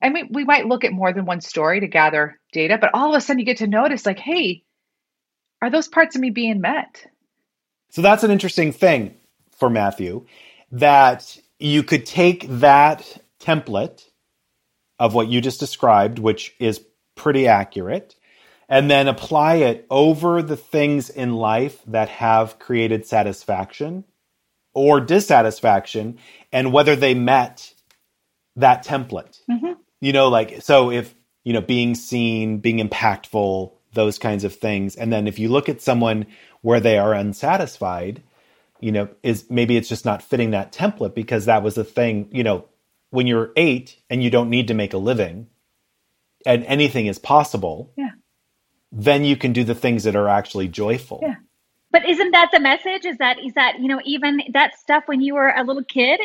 and 0.00 0.14
we, 0.14 0.24
we 0.30 0.44
might 0.44 0.66
look 0.66 0.84
at 0.84 0.92
more 0.92 1.12
than 1.12 1.26
one 1.26 1.42
story 1.42 1.80
to 1.80 1.86
gather 1.86 2.40
data, 2.52 2.78
but 2.80 2.90
all 2.94 3.10
of 3.10 3.18
a 3.18 3.20
sudden 3.20 3.40
you 3.40 3.44
get 3.44 3.58
to 3.58 3.66
notice, 3.66 4.06
like, 4.06 4.18
hey, 4.18 4.62
are 5.60 5.70
those 5.70 5.88
parts 5.88 6.16
of 6.16 6.22
me 6.22 6.30
being 6.30 6.60
met? 6.60 7.04
So 7.90 8.00
that's 8.00 8.24
an 8.24 8.30
interesting 8.30 8.72
thing 8.72 9.14
for 9.58 9.68
Matthew 9.68 10.24
that 10.72 11.38
you 11.58 11.82
could 11.82 12.06
take 12.06 12.46
that 12.48 13.18
template 13.40 14.02
of 14.98 15.12
what 15.12 15.28
you 15.28 15.40
just 15.40 15.60
described, 15.60 16.18
which 16.18 16.54
is 16.58 16.82
pretty 17.14 17.46
accurate, 17.46 18.14
and 18.70 18.88
then 18.88 19.08
apply 19.08 19.56
it 19.56 19.84
over 19.90 20.40
the 20.40 20.56
things 20.56 21.10
in 21.10 21.34
life 21.34 21.82
that 21.88 22.08
have 22.08 22.60
created 22.60 23.04
satisfaction 23.04 24.04
or 24.72 25.00
dissatisfaction 25.00 26.16
and 26.52 26.72
whether 26.72 26.94
they 26.94 27.12
met 27.12 27.74
that 28.54 28.86
template. 28.86 29.40
Mm-hmm. 29.50 29.72
You 30.00 30.12
know, 30.12 30.28
like, 30.28 30.62
so 30.62 30.92
if, 30.92 31.12
you 31.42 31.52
know, 31.52 31.60
being 31.60 31.96
seen, 31.96 32.58
being 32.58 32.78
impactful, 32.78 33.72
those 33.92 34.18
kinds 34.18 34.44
of 34.44 34.54
things. 34.54 34.94
And 34.94 35.12
then 35.12 35.26
if 35.26 35.40
you 35.40 35.48
look 35.48 35.68
at 35.68 35.82
someone 35.82 36.26
where 36.62 36.78
they 36.78 36.96
are 36.96 37.12
unsatisfied, 37.12 38.22
you 38.78 38.92
know, 38.92 39.08
is 39.24 39.50
maybe 39.50 39.76
it's 39.76 39.88
just 39.88 40.04
not 40.04 40.22
fitting 40.22 40.52
that 40.52 40.72
template 40.72 41.14
because 41.14 41.46
that 41.46 41.64
was 41.64 41.74
the 41.74 41.84
thing, 41.84 42.28
you 42.30 42.44
know, 42.44 42.66
when 43.10 43.26
you're 43.26 43.50
eight 43.56 44.00
and 44.08 44.22
you 44.22 44.30
don't 44.30 44.48
need 44.48 44.68
to 44.68 44.74
make 44.74 44.94
a 44.94 44.98
living 44.98 45.48
and 46.46 46.64
anything 46.66 47.06
is 47.06 47.18
possible, 47.18 47.92
yeah. 47.96 48.10
Then 48.92 49.24
you 49.24 49.36
can 49.36 49.52
do 49.52 49.64
the 49.64 49.74
things 49.74 50.04
that 50.04 50.16
are 50.16 50.28
actually 50.28 50.68
joyful. 50.68 51.20
Yeah. 51.22 51.36
But 51.92 52.08
isn't 52.08 52.30
that 52.30 52.50
the 52.52 52.60
message? 52.60 53.04
Is 53.04 53.18
that 53.18 53.38
is 53.44 53.52
that, 53.54 53.80
you 53.80 53.88
know, 53.88 54.00
even 54.04 54.42
that 54.52 54.78
stuff 54.78 55.04
when 55.06 55.20
you 55.20 55.34
were 55.34 55.52
a 55.56 55.64
little 55.64 55.84
kid, 55.84 56.20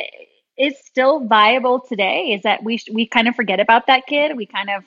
is 0.58 0.78
still 0.86 1.20
viable 1.26 1.80
today 1.80 2.32
is 2.32 2.44
that 2.44 2.64
we 2.64 2.80
we 2.92 3.06
kind 3.06 3.28
of 3.28 3.36
forget 3.36 3.60
about 3.60 3.88
that 3.88 4.06
kid 4.08 4.38
we 4.38 4.46
kind 4.46 4.70
of 4.70 4.84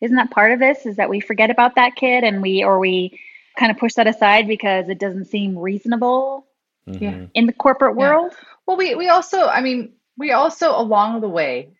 isn't 0.00 0.16
that 0.16 0.30
part 0.30 0.52
of 0.52 0.58
this 0.58 0.86
is 0.86 0.96
that 0.96 1.10
we 1.10 1.20
forget 1.20 1.50
about 1.50 1.74
that 1.74 1.94
kid 1.94 2.24
and 2.24 2.40
we 2.40 2.64
or 2.64 2.78
we 2.78 3.18
kind 3.58 3.70
of 3.70 3.78
push 3.78 3.94
that 3.94 4.06
aside 4.06 4.48
because 4.48 4.88
it 4.88 4.98
doesn't 4.98 5.26
seem 5.26 5.58
reasonable 5.58 6.46
mm-hmm. 6.88 7.26
in 7.34 7.46
the 7.46 7.52
corporate 7.52 7.96
world 7.96 8.32
yeah. 8.32 8.44
well 8.66 8.76
we 8.76 8.94
we 8.94 9.08
also 9.08 9.46
i 9.46 9.60
mean 9.60 9.92
we 10.16 10.32
also 10.32 10.70
along 10.70 11.20
the 11.20 11.28
way 11.28 11.68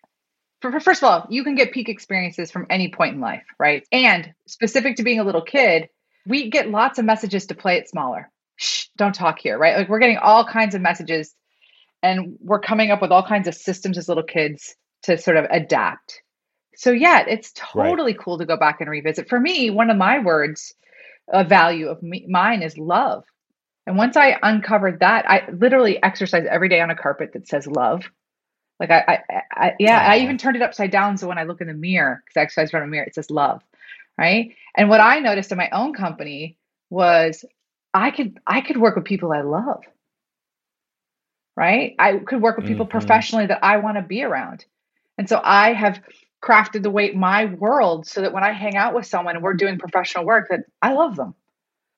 first 0.61 1.01
of 1.01 1.03
all 1.03 1.25
you 1.29 1.43
can 1.43 1.55
get 1.55 1.71
peak 1.71 1.89
experiences 1.89 2.51
from 2.51 2.65
any 2.69 2.89
point 2.89 3.15
in 3.15 3.21
life 3.21 3.43
right 3.59 3.85
and 3.91 4.33
specific 4.47 4.95
to 4.95 5.03
being 5.03 5.19
a 5.19 5.23
little 5.23 5.41
kid 5.41 5.89
we 6.27 6.49
get 6.49 6.69
lots 6.69 6.99
of 6.99 7.05
messages 7.05 7.47
to 7.47 7.55
play 7.55 7.77
it 7.77 7.89
smaller 7.89 8.29
Shh, 8.57 8.87
don't 8.97 9.15
talk 9.15 9.39
here 9.39 9.57
right 9.57 9.77
like 9.77 9.89
we're 9.89 9.99
getting 9.99 10.17
all 10.17 10.45
kinds 10.45 10.75
of 10.75 10.81
messages 10.81 11.33
and 12.03 12.37
we're 12.41 12.59
coming 12.59 12.91
up 12.91 13.01
with 13.01 13.11
all 13.11 13.25
kinds 13.25 13.47
of 13.47 13.55
systems 13.55 13.97
as 13.97 14.07
little 14.07 14.23
kids 14.23 14.75
to 15.03 15.17
sort 15.17 15.37
of 15.37 15.45
adapt. 15.49 16.21
So 16.75 16.91
yeah, 16.91 17.25
it's 17.27 17.51
totally 17.53 18.13
right. 18.13 18.19
cool 18.19 18.37
to 18.37 18.45
go 18.45 18.57
back 18.57 18.81
and 18.81 18.89
revisit. 18.89 19.29
For 19.29 19.39
me, 19.39 19.69
one 19.69 19.89
of 19.89 19.97
my 19.97 20.19
words 20.19 20.73
a 21.31 21.43
value 21.43 21.87
of 21.87 22.01
me, 22.01 22.25
mine 22.27 22.61
is 22.61 22.77
love. 22.77 23.23
And 23.85 23.97
once 23.97 24.17
I 24.17 24.37
uncovered 24.41 24.99
that, 24.99 25.29
I 25.29 25.49
literally 25.51 26.01
exercise 26.01 26.45
every 26.49 26.69
day 26.69 26.81
on 26.81 26.89
a 26.89 26.95
carpet 26.95 27.31
that 27.33 27.47
says 27.47 27.67
love. 27.67 28.03
Like 28.81 28.91
I, 28.91 29.23
I, 29.29 29.41
I 29.53 29.75
yeah, 29.79 29.99
I 29.99 30.17
even 30.19 30.37
turned 30.37 30.57
it 30.57 30.61
upside 30.61 30.91
down 30.91 31.17
so 31.17 31.27
when 31.27 31.37
I 31.37 31.43
look 31.43 31.61
in 31.61 31.67
the 31.67 31.73
mirror, 31.73 32.21
because 32.25 32.37
I 32.37 32.43
exercise 32.43 32.67
in 32.67 32.71
front 32.71 32.83
of 32.83 32.89
a 32.89 32.91
mirror, 32.91 33.05
it 33.05 33.15
says 33.15 33.31
love, 33.31 33.61
right? 34.17 34.53
And 34.75 34.89
what 34.89 34.99
I 34.99 35.19
noticed 35.19 35.53
in 35.53 35.57
my 35.57 35.69
own 35.69 35.93
company 35.93 36.57
was 36.89 37.45
I 37.93 38.11
could 38.11 38.39
I 38.45 38.59
could 38.59 38.77
work 38.77 38.97
with 38.97 39.05
people 39.05 39.31
I 39.31 39.41
love 39.41 39.83
right? 41.55 41.95
I 41.99 42.17
could 42.17 42.41
work 42.41 42.57
with 42.57 42.65
people 42.65 42.85
mm-hmm. 42.85 42.97
professionally 42.97 43.45
that 43.47 43.63
I 43.63 43.77
want 43.77 43.97
to 43.97 44.01
be 44.01 44.23
around. 44.23 44.65
And 45.17 45.27
so 45.27 45.39
I 45.43 45.73
have 45.73 46.01
crafted 46.43 46.81
the 46.81 46.89
way 46.89 47.11
my 47.11 47.45
world 47.45 48.07
so 48.07 48.21
that 48.21 48.33
when 48.33 48.43
I 48.43 48.51
hang 48.51 48.75
out 48.75 48.95
with 48.95 49.05
someone 49.05 49.35
and 49.35 49.43
we're 49.43 49.53
doing 49.53 49.77
professional 49.77 50.25
work 50.25 50.47
that 50.49 50.61
I 50.81 50.93
love 50.93 51.15
them. 51.15 51.35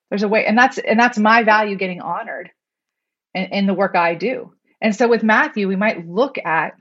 There's 0.09 0.23
a 0.23 0.27
way 0.27 0.45
and 0.45 0.57
that's 0.57 0.77
and 0.77 0.99
that's 0.99 1.17
my 1.17 1.43
value 1.43 1.75
getting 1.75 2.01
honored 2.01 2.51
in, 3.33 3.45
in 3.45 3.65
the 3.65 3.73
work 3.73 3.95
I 3.95 4.15
do. 4.15 4.53
And 4.83 4.93
so 4.95 5.07
with 5.07 5.23
Matthew, 5.23 5.67
we 5.67 5.77
might 5.77 6.07
look 6.07 6.37
at 6.37 6.73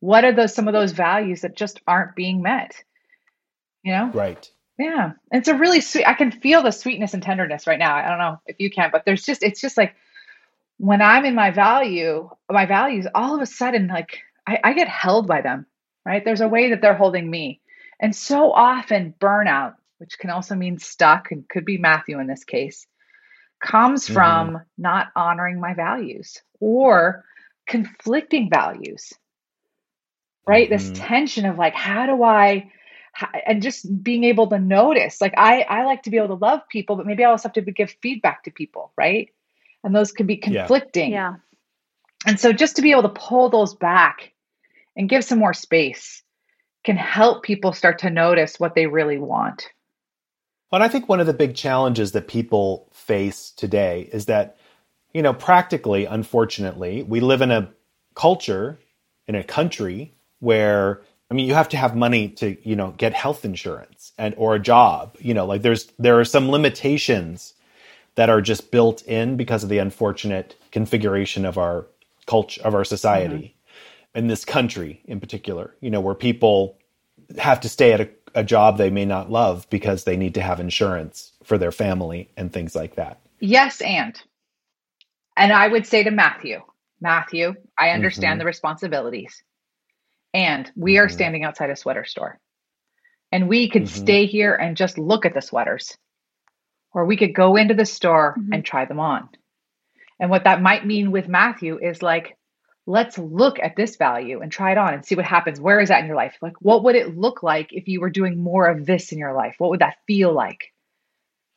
what 0.00 0.24
are 0.24 0.32
those 0.32 0.52
some 0.52 0.66
of 0.66 0.74
those 0.74 0.90
values 0.90 1.42
that 1.42 1.56
just 1.56 1.80
aren't 1.86 2.16
being 2.16 2.42
met. 2.42 2.74
You 3.84 3.92
know? 3.92 4.10
Right. 4.12 4.50
Yeah. 4.78 5.12
It's 5.30 5.48
a 5.48 5.54
really 5.54 5.80
sweet 5.80 6.06
I 6.06 6.14
can 6.14 6.32
feel 6.32 6.62
the 6.62 6.72
sweetness 6.72 7.14
and 7.14 7.22
tenderness 7.22 7.68
right 7.68 7.78
now. 7.78 7.94
I 7.94 8.08
don't 8.08 8.18
know 8.18 8.40
if 8.46 8.56
you 8.58 8.68
can, 8.68 8.90
but 8.90 9.04
there's 9.06 9.24
just 9.24 9.44
it's 9.44 9.60
just 9.60 9.76
like 9.76 9.94
when 10.78 11.00
I'm 11.00 11.24
in 11.24 11.36
my 11.36 11.52
value, 11.52 12.28
my 12.50 12.66
values, 12.66 13.06
all 13.14 13.36
of 13.36 13.40
a 13.40 13.46
sudden, 13.46 13.86
like 13.86 14.18
I, 14.44 14.58
I 14.64 14.72
get 14.72 14.88
held 14.88 15.28
by 15.28 15.40
them, 15.40 15.66
right? 16.04 16.24
There's 16.24 16.40
a 16.40 16.48
way 16.48 16.70
that 16.70 16.82
they're 16.82 16.96
holding 16.96 17.30
me. 17.30 17.60
And 18.00 18.16
so 18.16 18.50
often, 18.50 19.14
burnout, 19.20 19.76
which 19.98 20.18
can 20.18 20.30
also 20.30 20.56
mean 20.56 20.78
stuck 20.78 21.30
and 21.30 21.48
could 21.48 21.64
be 21.64 21.78
Matthew 21.78 22.18
in 22.18 22.26
this 22.26 22.42
case, 22.42 22.88
comes 23.62 24.04
mm-hmm. 24.04 24.14
from 24.14 24.62
not 24.76 25.08
honoring 25.16 25.60
my 25.60 25.74
values 25.74 26.42
or 26.60 27.24
conflicting 27.66 28.50
values, 28.50 29.12
right? 30.46 30.68
Mm-hmm. 30.68 30.90
This 30.92 30.98
tension 30.98 31.46
of 31.46 31.58
like, 31.58 31.74
how 31.74 32.06
do 32.06 32.22
I, 32.22 32.70
and 33.46 33.62
just 33.62 34.02
being 34.02 34.24
able 34.24 34.48
to 34.48 34.58
notice, 34.58 35.20
like, 35.20 35.34
I, 35.36 35.62
I 35.62 35.84
like 35.84 36.02
to 36.04 36.10
be 36.10 36.16
able 36.16 36.38
to 36.38 36.44
love 36.44 36.60
people, 36.68 36.96
but 36.96 37.06
maybe 37.06 37.24
I 37.24 37.30
also 37.30 37.48
have 37.48 37.54
to 37.54 37.72
give 37.72 37.94
feedback 38.02 38.44
to 38.44 38.50
people, 38.50 38.92
right? 38.96 39.30
and 39.84 39.94
those 39.94 40.12
can 40.12 40.26
be 40.26 40.36
conflicting. 40.36 41.12
Yeah. 41.12 41.36
And 42.26 42.38
so 42.38 42.52
just 42.52 42.76
to 42.76 42.82
be 42.82 42.92
able 42.92 43.02
to 43.02 43.08
pull 43.08 43.48
those 43.48 43.74
back 43.74 44.32
and 44.96 45.08
give 45.08 45.24
some 45.24 45.38
more 45.38 45.54
space 45.54 46.22
can 46.84 46.96
help 46.96 47.42
people 47.42 47.72
start 47.72 48.00
to 48.00 48.10
notice 48.10 48.58
what 48.58 48.74
they 48.74 48.86
really 48.86 49.18
want. 49.18 49.68
Well, 50.70 50.82
I 50.82 50.88
think 50.88 51.08
one 51.08 51.20
of 51.20 51.26
the 51.26 51.34
big 51.34 51.54
challenges 51.54 52.12
that 52.12 52.28
people 52.28 52.88
face 53.06 53.50
today 53.50 54.08
is 54.12 54.26
that, 54.26 54.56
you 55.12 55.22
know, 55.22 55.34
practically, 55.34 56.04
unfortunately, 56.06 57.02
we 57.02 57.20
live 57.20 57.42
in 57.42 57.50
a 57.50 57.70
culture, 58.14 58.78
in 59.26 59.34
a 59.34 59.44
country 59.44 60.14
where 60.40 61.02
I 61.30 61.34
mean, 61.34 61.46
you 61.46 61.54
have 61.54 61.70
to 61.70 61.78
have 61.78 61.96
money 61.96 62.28
to, 62.28 62.56
you 62.68 62.76
know, 62.76 62.90
get 62.90 63.14
health 63.14 63.46
insurance 63.46 64.12
and 64.18 64.34
or 64.36 64.54
a 64.54 64.58
job. 64.58 65.16
You 65.18 65.32
know, 65.32 65.46
like 65.46 65.62
there's 65.62 65.86
there 65.98 66.20
are 66.20 66.24
some 66.24 66.50
limitations 66.50 67.54
that 68.14 68.28
are 68.28 68.40
just 68.40 68.70
built 68.70 69.02
in 69.02 69.36
because 69.36 69.62
of 69.62 69.68
the 69.68 69.78
unfortunate 69.78 70.56
configuration 70.70 71.44
of 71.44 71.58
our 71.58 71.86
culture 72.26 72.62
of 72.62 72.74
our 72.74 72.84
society 72.84 73.54
mm-hmm. 74.14 74.18
in 74.18 74.26
this 74.28 74.44
country 74.44 75.00
in 75.04 75.20
particular 75.20 75.74
you 75.80 75.90
know 75.90 76.00
where 76.00 76.14
people 76.14 76.78
have 77.38 77.60
to 77.60 77.68
stay 77.68 77.92
at 77.92 78.00
a, 78.00 78.08
a 78.34 78.44
job 78.44 78.78
they 78.78 78.90
may 78.90 79.04
not 79.04 79.30
love 79.30 79.66
because 79.70 80.04
they 80.04 80.16
need 80.16 80.34
to 80.34 80.40
have 80.40 80.60
insurance 80.60 81.31
for 81.52 81.58
their 81.58 81.72
family 81.72 82.30
and 82.38 82.50
things 82.50 82.74
like 82.74 82.96
that 82.96 83.20
yes 83.38 83.82
and 83.82 84.22
and 85.36 85.52
i 85.52 85.68
would 85.68 85.86
say 85.86 86.02
to 86.02 86.10
matthew 86.10 86.58
matthew 87.00 87.54
i 87.78 87.90
understand 87.90 88.32
mm-hmm. 88.32 88.38
the 88.38 88.46
responsibilities 88.46 89.42
and 90.32 90.72
we 90.76 90.96
are 90.96 91.06
mm-hmm. 91.06 91.14
standing 91.14 91.44
outside 91.44 91.68
a 91.68 91.76
sweater 91.76 92.06
store 92.06 92.40
and 93.32 93.48
we 93.48 93.68
could 93.68 93.82
mm-hmm. 93.82 94.02
stay 94.02 94.26
here 94.26 94.54
and 94.54 94.76
just 94.76 94.96
look 94.96 95.26
at 95.26 95.34
the 95.34 95.42
sweaters 95.42 95.96
or 96.94 97.04
we 97.04 97.16
could 97.16 97.34
go 97.34 97.56
into 97.56 97.74
the 97.74 97.86
store 97.86 98.36
mm-hmm. 98.38 98.52
and 98.52 98.64
try 98.64 98.84
them 98.84 99.00
on. 99.00 99.28
And 100.20 100.30
what 100.30 100.44
that 100.44 100.62
might 100.62 100.86
mean 100.86 101.10
with 101.10 101.28
Matthew 101.28 101.78
is 101.78 102.02
like, 102.02 102.36
let's 102.86 103.18
look 103.18 103.58
at 103.58 103.76
this 103.76 103.96
value 103.96 104.40
and 104.40 104.52
try 104.52 104.72
it 104.72 104.78
on 104.78 104.94
and 104.94 105.04
see 105.04 105.14
what 105.14 105.24
happens. 105.24 105.60
Where 105.60 105.80
is 105.80 105.88
that 105.88 106.00
in 106.00 106.06
your 106.06 106.16
life? 106.16 106.36
Like, 106.42 106.60
what 106.60 106.84
would 106.84 106.94
it 106.94 107.16
look 107.16 107.42
like 107.42 107.72
if 107.72 107.88
you 107.88 108.00
were 108.00 108.10
doing 108.10 108.42
more 108.42 108.66
of 108.66 108.86
this 108.86 109.12
in 109.12 109.18
your 109.18 109.32
life? 109.32 109.54
What 109.58 109.70
would 109.70 109.80
that 109.80 109.96
feel 110.06 110.32
like? 110.32 110.72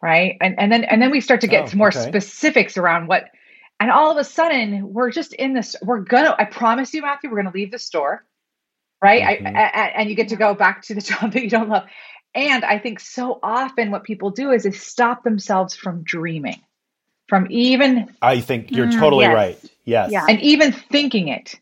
Right. 0.05 0.37
And, 0.39 0.59
and 0.59 0.71
then, 0.71 0.83
and 0.83 1.01
then 1.01 1.09
we 1.09 1.19
start 1.19 1.41
to 1.41 1.47
get 1.47 1.73
oh, 1.73 1.77
more 1.77 1.87
okay. 1.87 2.07
specifics 2.07 2.77
around 2.77 3.07
what, 3.07 3.25
and 3.79 3.89
all 3.89 4.11
of 4.11 4.17
a 4.17 4.23
sudden 4.23 4.93
we're 4.93 5.09
just 5.09 5.33
in 5.33 5.53
this, 5.53 5.75
we're 5.81 6.01
gonna, 6.01 6.35
I 6.37 6.45
promise 6.45 6.93
you, 6.93 7.01
Matthew, 7.01 7.31
we're 7.31 7.41
going 7.41 7.51
to 7.51 7.57
leave 7.57 7.71
the 7.71 7.79
store. 7.79 8.23
Right. 9.01 9.39
Mm-hmm. 9.39 9.57
I, 9.57 9.61
I, 9.61 9.87
and 9.97 10.07
you 10.07 10.15
get 10.15 10.29
to 10.29 10.35
go 10.35 10.53
back 10.53 10.83
to 10.83 10.93
the 10.93 11.01
job 11.09 11.33
that 11.33 11.41
you 11.41 11.49
don't 11.49 11.69
love. 11.69 11.87
And 12.35 12.63
I 12.63 12.77
think 12.77 12.99
so 12.99 13.39
often 13.41 13.89
what 13.89 14.03
people 14.03 14.29
do 14.29 14.51
is 14.51 14.63
they 14.63 14.71
stop 14.71 15.23
themselves 15.23 15.75
from 15.75 16.03
dreaming, 16.03 16.61
from 17.27 17.47
even. 17.49 18.13
I 18.21 18.41
think 18.41 18.69
you're 18.69 18.85
mm, 18.85 18.99
totally 18.99 19.25
yes. 19.25 19.33
right. 19.33 19.71
Yes. 19.85 20.11
Yeah. 20.11 20.25
And 20.29 20.39
even 20.41 20.71
thinking 20.71 21.29
it 21.29 21.59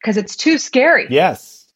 because 0.00 0.16
it's 0.16 0.36
too 0.36 0.56
scary. 0.56 1.08
Yes. 1.10 1.70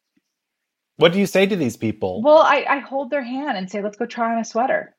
What 0.97 1.13
do 1.13 1.19
you 1.19 1.27
say 1.27 1.45
to 1.45 1.55
these 1.55 1.77
people? 1.77 2.23
Well, 2.23 2.39
I, 2.39 2.65
I 2.67 2.79
hold 2.79 3.09
their 3.09 3.23
hand 3.23 3.57
and 3.57 3.69
say, 3.69 3.81
let's 3.81 3.95
go 3.95 4.05
try 4.05 4.33
on 4.33 4.39
a 4.39 4.45
sweater, 4.45 4.95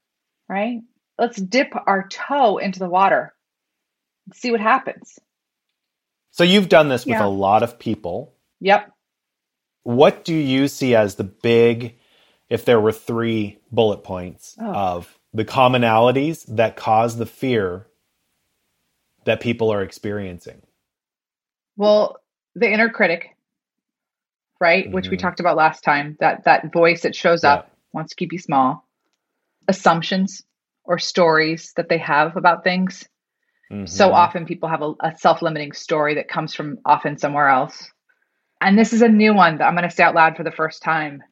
right? 0.49 0.81
Let's 1.21 1.37
dip 1.37 1.75
our 1.87 2.09
toe 2.09 2.57
into 2.57 2.79
the 2.79 2.89
water, 2.89 3.35
see 4.33 4.51
what 4.51 4.61
happens. 4.61 5.19
So 6.31 6.45
you've 6.45 6.71
done 6.71 6.89
this 6.89 7.05
with 7.05 7.17
yeah. 7.17 7.27
a 7.27 7.29
lot 7.29 7.63
of 7.63 7.79
people. 7.79 8.33
Yep. 8.61 8.91
What 9.83 10.25
do 10.25 10.35
you 10.35 10.67
see 10.67 10.95
as 10.95 11.17
the 11.17 11.25
big 11.25 11.99
if 12.49 12.65
there 12.65 12.81
were 12.81 12.93
three 12.93 13.59
bullet 13.71 14.03
points 14.03 14.57
oh. 14.59 14.73
of 14.73 15.19
the 15.35 15.45
commonalities 15.45 16.47
that 16.57 16.77
cause 16.77 17.19
the 17.19 17.27
fear 17.27 17.87
that 19.25 19.41
people 19.41 19.71
are 19.71 19.83
experiencing? 19.83 20.63
Well, 21.77 22.17
the 22.55 22.73
inner 22.73 22.89
critic, 22.89 23.37
right, 24.59 24.87
mm-hmm. 24.87 24.95
which 24.95 25.09
we 25.09 25.19
mm-hmm. 25.19 25.27
talked 25.27 25.41
about 25.41 25.59
last 25.59 25.85
time, 25.85 26.17
that 26.21 26.45
that 26.45 26.73
voice 26.73 27.03
that 27.03 27.15
shows 27.15 27.45
yeah. 27.45 27.57
up 27.57 27.77
wants 27.93 28.11
to 28.11 28.17
keep 28.17 28.33
you 28.33 28.39
small. 28.39 28.89
Assumptions 29.69 30.45
or 30.85 30.99
stories 30.99 31.73
that 31.77 31.89
they 31.89 31.99
have 31.99 32.37
about 32.37 32.65
things. 32.65 33.09
Mm-hmm. 33.71 33.87
So 33.87 34.13
often 34.13 34.47
people 34.47 34.69
have 34.69 34.83
a, 34.83 34.93
a 35.01 35.17
self-limiting 35.17 35.73
story 35.73 36.15
that 36.17 36.29
comes 36.29 36.55
from 36.55 36.79
often 36.85 37.19
somewhere 37.19 37.49
else. 37.49 37.91
And 38.61 38.79
this 38.79 38.93
is 38.93 39.03
a 39.03 39.09
new 39.09 39.35
one 39.35 39.59
that 39.59 39.65
I'm 39.65 39.75
going 39.75 39.89
to 39.89 39.95
say 39.95 40.03
out 40.03 40.15
loud 40.15 40.37
for 40.37 40.45
the 40.45 40.51
first 40.51 40.83
time 40.83 41.23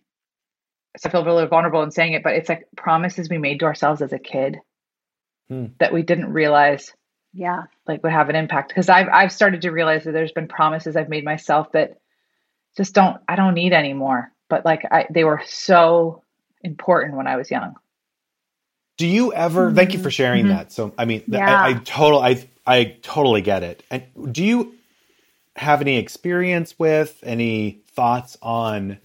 So 0.96 1.08
I 1.08 1.12
feel 1.12 1.24
really 1.24 1.46
vulnerable 1.46 1.82
in 1.82 1.90
saying 1.90 2.12
it, 2.12 2.22
but 2.22 2.34
it's 2.34 2.48
like 2.48 2.66
promises 2.76 3.28
we 3.28 3.38
made 3.38 3.60
to 3.60 3.66
ourselves 3.66 4.00
as 4.02 4.12
a 4.12 4.18
kid 4.18 4.58
hmm. 5.48 5.66
that 5.80 5.92
we 5.92 6.02
didn't 6.02 6.32
realize 6.32 6.92
yeah 7.34 7.64
like 7.86 8.02
would 8.02 8.10
have 8.10 8.30
an 8.30 8.36
impact 8.36 8.68
because 8.68 8.88
I've 8.88 9.08
I've 9.12 9.32
started 9.32 9.60
to 9.62 9.70
realize 9.70 10.04
that 10.04 10.12
there's 10.12 10.32
been 10.32 10.48
promises 10.48 10.96
I've 10.96 11.10
made 11.10 11.26
myself 11.26 11.70
that 11.72 11.98
just 12.76 12.94
don't 12.94 13.18
I 13.28 13.36
don't 13.36 13.52
need 13.52 13.74
anymore 13.74 14.32
but 14.48 14.64
like 14.64 14.82
I 14.90 15.06
they 15.10 15.24
were 15.24 15.42
so 15.44 16.22
important 16.62 17.16
when 17.16 17.26
I 17.26 17.36
was 17.36 17.50
young. 17.50 17.74
Do 18.98 19.06
you 19.06 19.32
ever 19.32 19.66
mm-hmm. 19.66 19.76
thank 19.76 19.94
you 19.94 20.00
for 20.00 20.10
sharing 20.10 20.44
mm-hmm. 20.44 20.56
that. 20.56 20.72
So 20.72 20.92
I 20.98 21.06
mean 21.06 21.22
yeah. 21.26 21.62
I, 21.62 21.68
I 21.68 21.72
total 21.74 22.20
I 22.20 22.46
I 22.66 22.96
totally 23.02 23.40
get 23.40 23.62
it. 23.62 23.82
And 23.90 24.04
do 24.30 24.44
you 24.44 24.74
have 25.56 25.80
any 25.80 25.96
experience 25.96 26.78
with 26.78 27.18
any 27.22 27.80
thoughts 27.94 28.36
on 28.42 28.98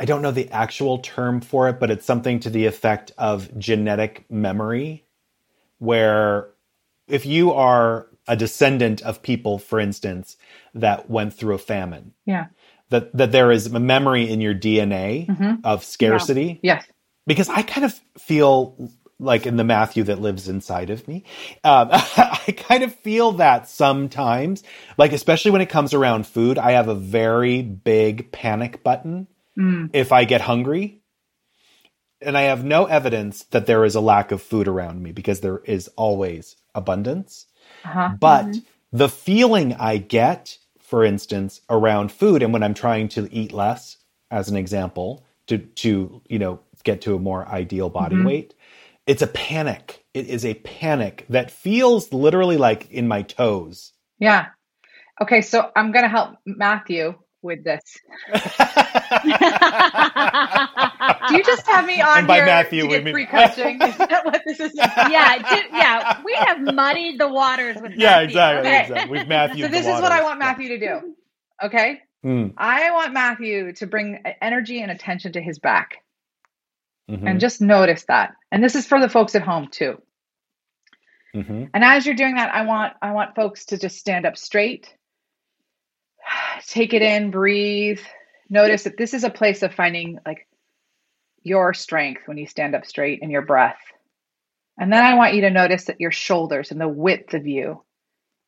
I 0.00 0.04
don't 0.04 0.22
know 0.22 0.30
the 0.30 0.48
actual 0.50 0.98
term 0.98 1.40
for 1.40 1.68
it, 1.68 1.78
but 1.80 1.90
it's 1.90 2.06
something 2.06 2.40
to 2.40 2.50
the 2.50 2.66
effect 2.66 3.12
of 3.18 3.56
genetic 3.58 4.24
memory, 4.30 5.04
where 5.78 6.48
if 7.06 7.26
you 7.26 7.52
are 7.52 8.06
a 8.26 8.36
descendant 8.36 9.02
of 9.02 9.22
people, 9.22 9.58
for 9.58 9.80
instance, 9.80 10.36
that 10.74 11.10
went 11.10 11.34
through 11.34 11.54
a 11.54 11.58
famine, 11.58 12.14
yeah, 12.24 12.46
that 12.90 13.14
that 13.16 13.32
there 13.32 13.50
is 13.50 13.66
a 13.66 13.80
memory 13.80 14.28
in 14.28 14.40
your 14.40 14.54
DNA 14.54 15.26
mm-hmm. 15.26 15.54
of 15.64 15.84
scarcity, 15.84 16.60
yeah. 16.62 16.76
yes, 16.76 16.86
because 17.28 17.50
I 17.50 17.62
kind 17.62 17.84
of 17.84 17.92
feel 18.18 18.90
like 19.20 19.46
in 19.46 19.56
the 19.56 19.64
Matthew 19.64 20.04
that 20.04 20.20
lives 20.20 20.48
inside 20.48 20.90
of 20.90 21.06
me, 21.06 21.24
um, 21.62 21.90
I 21.92 22.54
kind 22.56 22.82
of 22.82 22.94
feel 22.94 23.32
that 23.32 23.68
sometimes, 23.68 24.62
like 24.96 25.12
especially 25.12 25.50
when 25.50 25.60
it 25.60 25.68
comes 25.68 25.92
around 25.92 26.26
food, 26.26 26.58
I 26.58 26.72
have 26.72 26.88
a 26.88 26.94
very 26.94 27.62
big 27.62 28.32
panic 28.32 28.82
button 28.82 29.28
mm. 29.56 29.90
if 29.92 30.10
I 30.10 30.24
get 30.24 30.40
hungry. 30.40 31.02
And 32.20 32.36
I 32.36 32.42
have 32.42 32.64
no 32.64 32.86
evidence 32.86 33.44
that 33.50 33.66
there 33.66 33.84
is 33.84 33.94
a 33.94 34.00
lack 34.00 34.32
of 34.32 34.42
food 34.42 34.66
around 34.66 35.00
me 35.00 35.12
because 35.12 35.40
there 35.40 35.58
is 35.58 35.86
always 35.96 36.56
abundance. 36.74 37.46
Uh-huh. 37.84 38.14
But 38.18 38.46
mm-hmm. 38.46 38.58
the 38.90 39.08
feeling 39.08 39.74
I 39.74 39.98
get, 39.98 40.58
for 40.80 41.04
instance, 41.04 41.60
around 41.70 42.10
food, 42.10 42.42
and 42.42 42.52
when 42.52 42.64
I'm 42.64 42.74
trying 42.74 43.08
to 43.10 43.32
eat 43.32 43.52
less, 43.52 43.98
as 44.32 44.48
an 44.48 44.56
example, 44.56 45.24
to 45.46 45.58
to 45.58 46.22
you 46.28 46.38
know 46.38 46.60
get 46.82 47.02
to 47.02 47.14
a 47.14 47.18
more 47.18 47.46
ideal 47.46 47.90
body 47.90 48.16
mm-hmm. 48.16 48.26
weight, 48.26 48.54
it's 49.06 49.22
a 49.22 49.26
panic. 49.26 50.04
It 50.14 50.26
is 50.28 50.44
a 50.44 50.54
panic 50.54 51.24
that 51.28 51.50
feels 51.50 52.12
literally 52.12 52.56
like 52.56 52.90
in 52.90 53.08
my 53.08 53.22
toes. 53.22 53.92
Yeah. 54.18 54.46
Okay, 55.20 55.40
so 55.42 55.70
I'm 55.74 55.92
going 55.92 56.04
to 56.04 56.08
help 56.08 56.36
Matthew 56.46 57.14
with 57.42 57.64
this. 57.64 57.80
Do 58.32 58.40
you 61.36 61.42
just 61.44 61.66
have 61.66 61.86
me 61.86 62.00
on 62.00 62.18
and 62.18 62.26
by 62.26 62.36
here 62.36 62.46
Matthew, 62.46 62.82
to 62.82 62.86
we 62.88 62.92
get 62.94 63.04
mean- 63.04 63.14
free 63.14 63.26
coaching? 63.26 63.80
Is 63.82 63.96
that 63.96 64.24
what 64.24 64.42
this 64.46 64.60
is? 64.60 64.72
about? 64.74 65.10
yeah, 65.10 65.38
ju- 65.38 65.68
yeah. 65.72 66.20
We 66.24 66.34
have 66.34 66.60
muddied 66.60 67.18
the 67.18 67.28
waters 67.28 67.76
with 67.80 67.92
yeah, 67.96 68.10
Matthew. 68.10 68.24
exactly, 68.28 68.68
Okay. 68.68 68.82
exactly. 68.82 69.18
We've 69.18 69.28
Matthew. 69.28 69.64
So 69.64 69.70
this 69.70 69.86
is 69.86 70.00
what 70.00 70.12
I 70.12 70.22
want 70.22 70.38
Matthew 70.38 70.68
to 70.68 70.78
do. 70.78 71.14
Okay, 71.64 72.00
Mm, 72.24 72.54
I 72.58 72.90
want 72.90 73.12
Matthew 73.12 73.72
to 73.74 73.86
bring 73.86 74.22
energy 74.42 74.82
and 74.82 74.90
attention 74.90 75.32
to 75.32 75.40
his 75.40 75.58
back, 75.60 75.98
mhm, 77.10 77.22
and 77.26 77.40
just 77.40 77.60
notice 77.60 78.04
that. 78.08 78.34
And 78.52 78.62
this 78.62 78.74
is 78.74 78.86
for 78.86 79.00
the 79.00 79.08
folks 79.08 79.34
at 79.34 79.42
home 79.42 79.68
too. 79.68 80.00
mhm. 81.34 81.70
And 81.74 81.84
as 81.84 82.06
you're 82.06 82.14
doing 82.16 82.36
that, 82.36 82.54
I 82.54 82.62
want 82.62 82.94
I 83.02 83.12
want 83.12 83.34
folks 83.34 83.66
to 83.66 83.78
just 83.78 83.98
stand 83.98 84.26
up 84.26 84.36
straight. 84.36 84.94
Take 86.66 86.94
it 86.94 87.02
in, 87.02 87.30
breathe. 87.30 88.00
Notice 88.50 88.84
that 88.84 88.96
this 88.96 89.14
is 89.14 89.24
a 89.24 89.30
place 89.30 89.62
of 89.62 89.74
finding 89.74 90.18
like 90.26 90.46
your 91.42 91.74
strength 91.74 92.22
when 92.26 92.38
you 92.38 92.46
stand 92.46 92.74
up 92.74 92.86
straight 92.86 93.22
and 93.22 93.30
your 93.32 93.42
breath. 93.42 93.80
And 94.78 94.92
then 94.92 95.04
I 95.04 95.14
want 95.14 95.34
you 95.34 95.42
to 95.42 95.50
notice 95.50 95.84
that 95.86 96.00
your 96.00 96.12
shoulders 96.12 96.70
and 96.70 96.80
the 96.80 96.88
width 96.88 97.34
of 97.34 97.46
you. 97.46 97.84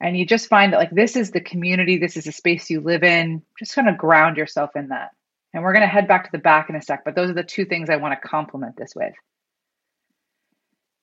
And 0.01 0.17
you 0.17 0.27
just 0.27 0.49
find 0.49 0.73
that 0.73 0.79
like 0.79 0.91
this 0.91 1.17
is 1.17 1.31
the 1.31 1.41
community, 1.41 1.99
this 1.99 2.17
is 2.17 2.25
the 2.25 2.33
space 2.33 2.71
you 2.71 2.81
live 2.81 3.03
in. 3.03 3.43
Just 3.59 3.75
kind 3.75 3.89
of 3.89 3.99
ground 3.99 4.37
yourself 4.37 4.71
in 4.77 4.89
that. 4.89 5.11
And 5.53 5.63
we're 5.63 5.73
going 5.73 5.83
to 5.83 5.89
head 5.89 6.07
back 6.07 6.25
to 6.25 6.33
the 6.33 6.39
back 6.39 6.71
in 6.71 6.77
a 6.77 6.83
sec, 6.83 7.05
but 7.05 7.15
those 7.15 7.31
are 7.31 7.35
the 7.35 7.43
two 7.43 7.65
things 7.65 7.91
I 7.91 7.97
want 7.97 8.21
to 8.21 8.29
complement 8.29 8.77
this 8.77 8.93
with. 8.95 9.15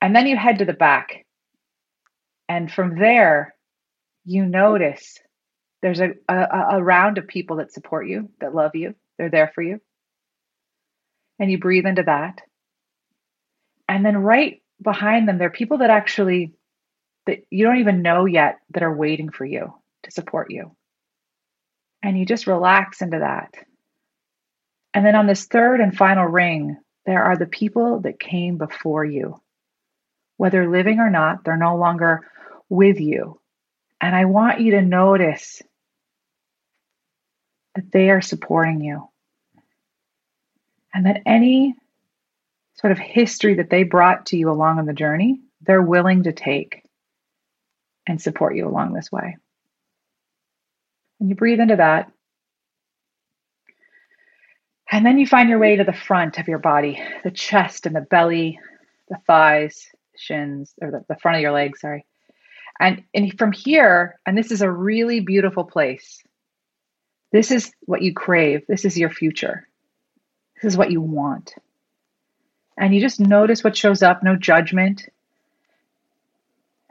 And 0.01 0.15
then 0.15 0.27
you 0.27 0.37
head 0.37 0.59
to 0.59 0.65
the 0.65 0.73
back. 0.73 1.25
And 2.47 2.71
from 2.71 2.97
there, 2.97 3.55
you 4.23 4.45
notice 4.45 5.19
there's 5.81 5.99
a, 5.99 6.11
a, 6.29 6.77
a 6.77 6.83
round 6.83 7.17
of 7.17 7.27
people 7.27 7.57
that 7.57 7.73
support 7.73 8.07
you, 8.07 8.29
that 8.39 8.55
love 8.55 8.71
you, 8.75 8.95
they're 9.17 9.29
there 9.29 9.51
for 9.53 9.61
you. 9.61 9.81
And 11.39 11.51
you 11.51 11.59
breathe 11.59 11.85
into 11.85 12.03
that. 12.03 12.41
And 13.89 14.05
then 14.05 14.17
right 14.17 14.61
behind 14.81 15.27
them, 15.27 15.37
there 15.37 15.47
are 15.47 15.51
people 15.51 15.79
that 15.79 15.89
actually 15.89 16.53
that 17.25 17.39
you 17.49 17.65
don't 17.65 17.79
even 17.79 18.01
know 18.01 18.25
yet 18.25 18.59
that 18.73 18.83
are 18.83 18.95
waiting 18.95 19.29
for 19.29 19.45
you 19.45 19.73
to 20.03 20.11
support 20.11 20.49
you. 20.49 20.75
And 22.01 22.17
you 22.17 22.25
just 22.25 22.47
relax 22.47 23.01
into 23.01 23.19
that. 23.19 23.53
And 24.97 25.05
then 25.05 25.13
on 25.13 25.27
this 25.27 25.45
third 25.45 25.79
and 25.79 25.95
final 25.95 26.25
ring, 26.25 26.75
there 27.05 27.23
are 27.23 27.37
the 27.37 27.45
people 27.45 27.99
that 27.99 28.19
came 28.19 28.57
before 28.57 29.05
you. 29.05 29.39
Whether 30.37 30.67
living 30.67 30.97
or 30.97 31.11
not, 31.11 31.43
they're 31.43 31.55
no 31.55 31.77
longer 31.77 32.27
with 32.67 32.99
you. 32.99 33.39
And 34.01 34.15
I 34.15 34.25
want 34.25 34.59
you 34.59 34.71
to 34.71 34.81
notice 34.81 35.61
that 37.75 37.91
they 37.91 38.09
are 38.09 38.21
supporting 38.21 38.81
you. 38.81 39.07
And 40.91 41.05
that 41.05 41.21
any 41.27 41.75
sort 42.81 42.91
of 42.91 42.97
history 42.97 43.53
that 43.57 43.69
they 43.69 43.83
brought 43.83 44.25
to 44.27 44.35
you 44.35 44.49
along 44.49 44.79
on 44.79 44.87
the 44.87 44.93
journey, 44.93 45.41
they're 45.61 45.79
willing 45.79 46.23
to 46.23 46.33
take 46.33 46.81
and 48.07 48.19
support 48.19 48.55
you 48.55 48.67
along 48.67 48.93
this 48.93 49.11
way. 49.11 49.37
And 51.19 51.29
you 51.29 51.35
breathe 51.35 51.59
into 51.59 51.75
that. 51.75 52.11
And 54.91 55.05
then 55.05 55.17
you 55.17 55.27
find 55.27 55.49
your 55.49 55.59
way 55.59 55.75
to 55.75 55.83
the 55.83 55.93
front 55.93 56.37
of 56.37 56.47
your 56.47 56.59
body, 56.59 57.01
the 57.23 57.31
chest 57.31 57.85
and 57.85 57.95
the 57.95 58.01
belly, 58.01 58.59
the 59.09 59.17
thighs, 59.27 59.87
shins, 60.15 60.73
or 60.81 60.91
the, 60.91 61.05
the 61.09 61.19
front 61.19 61.35
of 61.35 61.41
your 61.41 61.51
legs, 61.51 61.81
sorry. 61.81 62.05
And, 62.79 63.03
and 63.13 63.37
from 63.37 63.51
here, 63.51 64.19
and 64.25 64.37
this 64.37 64.51
is 64.51 64.61
a 64.61 64.71
really 64.71 65.19
beautiful 65.19 65.63
place. 65.63 66.23
This 67.31 67.51
is 67.51 67.71
what 67.81 68.01
you 68.01 68.13
crave. 68.13 68.65
This 68.67 68.85
is 68.85 68.97
your 68.97 69.09
future. 69.09 69.67
This 70.55 70.71
is 70.71 70.77
what 70.77 70.91
you 70.91 71.01
want. 71.01 71.55
And 72.77 72.93
you 72.93 73.01
just 73.01 73.19
notice 73.19 73.63
what 73.63 73.75
shows 73.75 74.03
up, 74.03 74.23
no 74.23 74.35
judgment. 74.35 75.09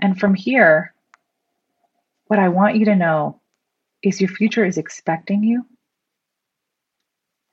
And 0.01 0.19
from 0.19 0.35
here, 0.35 0.93
what 2.27 2.39
I 2.39 2.49
want 2.49 2.77
you 2.77 2.85
to 2.87 2.97
know 2.97 3.41
is 4.03 4.21
your 4.21 4.29
future 4.29 4.65
is 4.65 4.77
expecting 4.77 5.43
you 5.43 5.65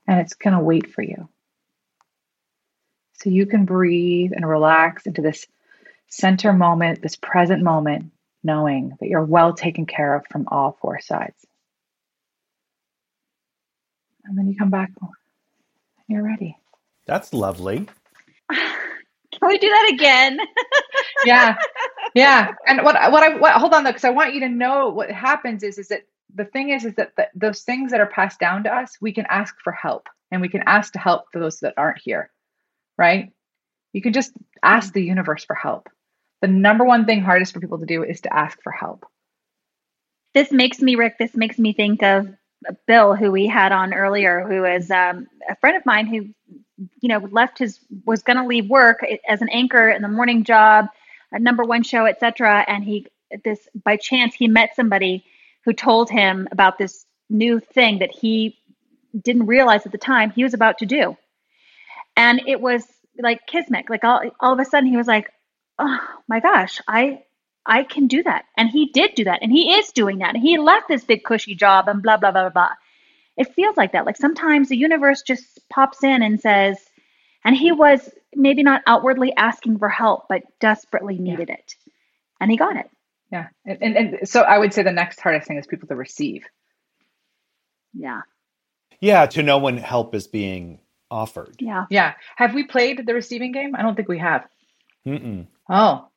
and 0.07 0.19
it's 0.19 0.33
going 0.33 0.55
to 0.55 0.59
wait 0.59 0.91
for 0.93 1.01
you. 1.01 1.29
So 3.21 3.29
you 3.29 3.45
can 3.45 3.65
breathe 3.65 4.31
and 4.35 4.47
relax 4.47 5.05
into 5.05 5.21
this 5.21 5.45
center 6.07 6.53
moment, 6.53 7.01
this 7.01 7.15
present 7.15 7.63
moment, 7.63 8.11
knowing 8.43 8.97
that 8.99 9.07
you're 9.07 9.23
well 9.23 9.53
taken 9.53 9.85
care 9.85 10.15
of 10.15 10.25
from 10.29 10.47
all 10.49 10.77
four 10.81 10.99
sides. 10.99 11.45
And 14.25 14.37
then 14.37 14.47
you 14.47 14.57
come 14.57 14.69
back 14.69 14.91
and 15.01 15.09
you're 16.07 16.23
ready. 16.23 16.57
That's 17.05 17.33
lovely. 17.33 17.87
Can 18.51 19.47
we 19.47 19.57
do 19.57 19.69
that 19.69 19.91
again? 19.93 20.37
yeah 21.25 21.55
yeah 22.15 22.53
and 22.67 22.83
what 22.83 22.95
what 23.11 23.23
i 23.23 23.37
what 23.37 23.53
hold 23.53 23.73
on 23.73 23.83
though 23.83 23.91
because 23.91 24.03
i 24.03 24.09
want 24.09 24.33
you 24.33 24.41
to 24.41 24.49
know 24.49 24.89
what 24.89 25.09
happens 25.11 25.63
is 25.63 25.77
is 25.77 25.87
that 25.89 26.03
the 26.35 26.45
thing 26.45 26.69
is 26.69 26.85
is 26.85 26.95
that 26.95 27.15
the, 27.17 27.27
those 27.35 27.61
things 27.61 27.91
that 27.91 27.99
are 28.01 28.07
passed 28.07 28.39
down 28.39 28.63
to 28.63 28.73
us 28.73 28.97
we 29.01 29.13
can 29.13 29.25
ask 29.29 29.55
for 29.63 29.73
help 29.73 30.07
and 30.31 30.41
we 30.41 30.49
can 30.49 30.63
ask 30.65 30.93
to 30.93 30.99
help 30.99 31.25
for 31.31 31.39
those 31.39 31.59
that 31.59 31.73
aren't 31.77 31.99
here 31.99 32.29
right 32.97 33.31
you 33.93 34.01
can 34.01 34.13
just 34.13 34.33
ask 34.63 34.93
the 34.93 35.03
universe 35.03 35.43
for 35.45 35.55
help 35.55 35.89
the 36.41 36.47
number 36.47 36.83
one 36.83 37.05
thing 37.05 37.21
hardest 37.21 37.53
for 37.53 37.59
people 37.59 37.79
to 37.79 37.85
do 37.85 38.03
is 38.03 38.21
to 38.21 38.33
ask 38.33 38.61
for 38.63 38.71
help 38.71 39.05
this 40.33 40.51
makes 40.51 40.81
me, 40.81 40.95
Rick, 40.95 41.17
this 41.19 41.35
makes 41.35 41.59
me 41.59 41.73
think 41.73 42.01
of 42.01 42.27
Bill, 42.87 43.15
who 43.15 43.31
we 43.31 43.47
had 43.47 43.71
on 43.71 43.93
earlier, 43.93 44.45
who 44.47 44.65
is 44.65 44.89
um, 44.89 45.27
a 45.47 45.55
friend 45.57 45.77
of 45.77 45.85
mine 45.85 46.07
who, 46.07 46.29
you 47.01 47.09
know, 47.09 47.19
left 47.31 47.59
his, 47.59 47.79
was 48.05 48.23
going 48.23 48.37
to 48.37 48.45
leave 48.45 48.69
work 48.69 49.05
as 49.27 49.41
an 49.41 49.49
anchor 49.49 49.89
in 49.89 50.01
the 50.01 50.07
morning 50.07 50.43
job, 50.43 50.87
a 51.31 51.39
number 51.39 51.63
one 51.63 51.83
show, 51.83 52.05
etc. 52.05 52.65
And 52.67 52.83
he, 52.83 53.05
this, 53.43 53.67
by 53.83 53.97
chance, 53.97 54.33
he 54.33 54.47
met 54.47 54.75
somebody 54.75 55.23
who 55.65 55.73
told 55.73 56.09
him 56.09 56.47
about 56.51 56.77
this 56.77 57.05
new 57.29 57.59
thing 57.59 57.99
that 57.99 58.11
he 58.11 58.57
didn't 59.19 59.45
realize 59.45 59.85
at 59.85 59.91
the 59.91 59.97
time 59.97 60.31
he 60.31 60.43
was 60.43 60.53
about 60.53 60.79
to 60.79 60.85
do. 60.85 61.15
And 62.15 62.41
it 62.47 62.59
was 62.59 62.85
like 63.17 63.45
kismet, 63.47 63.89
like 63.89 64.03
all, 64.03 64.21
all 64.39 64.53
of 64.53 64.59
a 64.59 64.65
sudden 64.65 64.89
he 64.89 64.97
was 64.97 65.07
like, 65.07 65.29
oh 65.79 65.99
my 66.27 66.39
gosh, 66.39 66.79
I, 66.87 67.23
I 67.65 67.83
can 67.83 68.07
do 68.07 68.23
that. 68.23 68.45
And 68.57 68.69
he 68.69 68.87
did 68.87 69.15
do 69.15 69.23
that. 69.25 69.39
And 69.41 69.51
he 69.51 69.73
is 69.75 69.91
doing 69.91 70.19
that. 70.19 70.35
And 70.35 70.43
he 70.43 70.57
left 70.57 70.87
this 70.87 71.03
big 71.03 71.23
cushy 71.23 71.55
job 71.55 71.87
and 71.87 72.01
blah, 72.01 72.17
blah, 72.17 72.31
blah, 72.31 72.43
blah, 72.43 72.49
blah. 72.49 72.73
It 73.37 73.53
feels 73.53 73.77
like 73.77 73.93
that. 73.93 74.05
Like 74.05 74.17
sometimes 74.17 74.69
the 74.69 74.77
universe 74.77 75.21
just 75.21 75.59
pops 75.69 76.03
in 76.03 76.21
and 76.21 76.39
says, 76.39 76.77
and 77.43 77.55
he 77.55 77.71
was 77.71 78.09
maybe 78.35 78.63
not 78.63 78.83
outwardly 78.85 79.33
asking 79.35 79.79
for 79.79 79.89
help, 79.89 80.25
but 80.29 80.43
desperately 80.59 81.17
needed 81.17 81.49
yeah. 81.49 81.55
it. 81.55 81.75
And 82.39 82.51
he 82.51 82.57
got 82.57 82.77
it. 82.77 82.89
Yeah. 83.33 83.47
And, 83.65 83.79
and, 83.81 83.97
and 83.97 84.29
so 84.29 84.41
I 84.43 84.59
would 84.59 84.73
say 84.75 84.83
the 84.83 84.91
next 84.91 85.19
hardest 85.19 85.47
thing 85.47 85.57
is 85.57 85.65
people 85.65 85.87
to 85.87 85.95
receive. 85.95 86.45
Yeah. 87.95 88.21
Yeah. 89.01 89.25
To 89.25 89.41
know 89.41 89.57
when 89.57 89.77
help 89.77 90.13
is 90.13 90.27
being 90.27 90.79
offered. 91.09 91.55
Yeah. 91.59 91.85
Yeah. 91.89 92.13
Have 92.35 92.53
we 92.53 92.67
played 92.67 93.07
the 93.07 93.13
receiving 93.15 93.51
game? 93.51 93.75
I 93.75 93.81
don't 93.81 93.95
think 93.95 94.07
we 94.07 94.19
have. 94.19 94.45
Mm-mm. 95.07 95.47
Oh, 95.67 96.09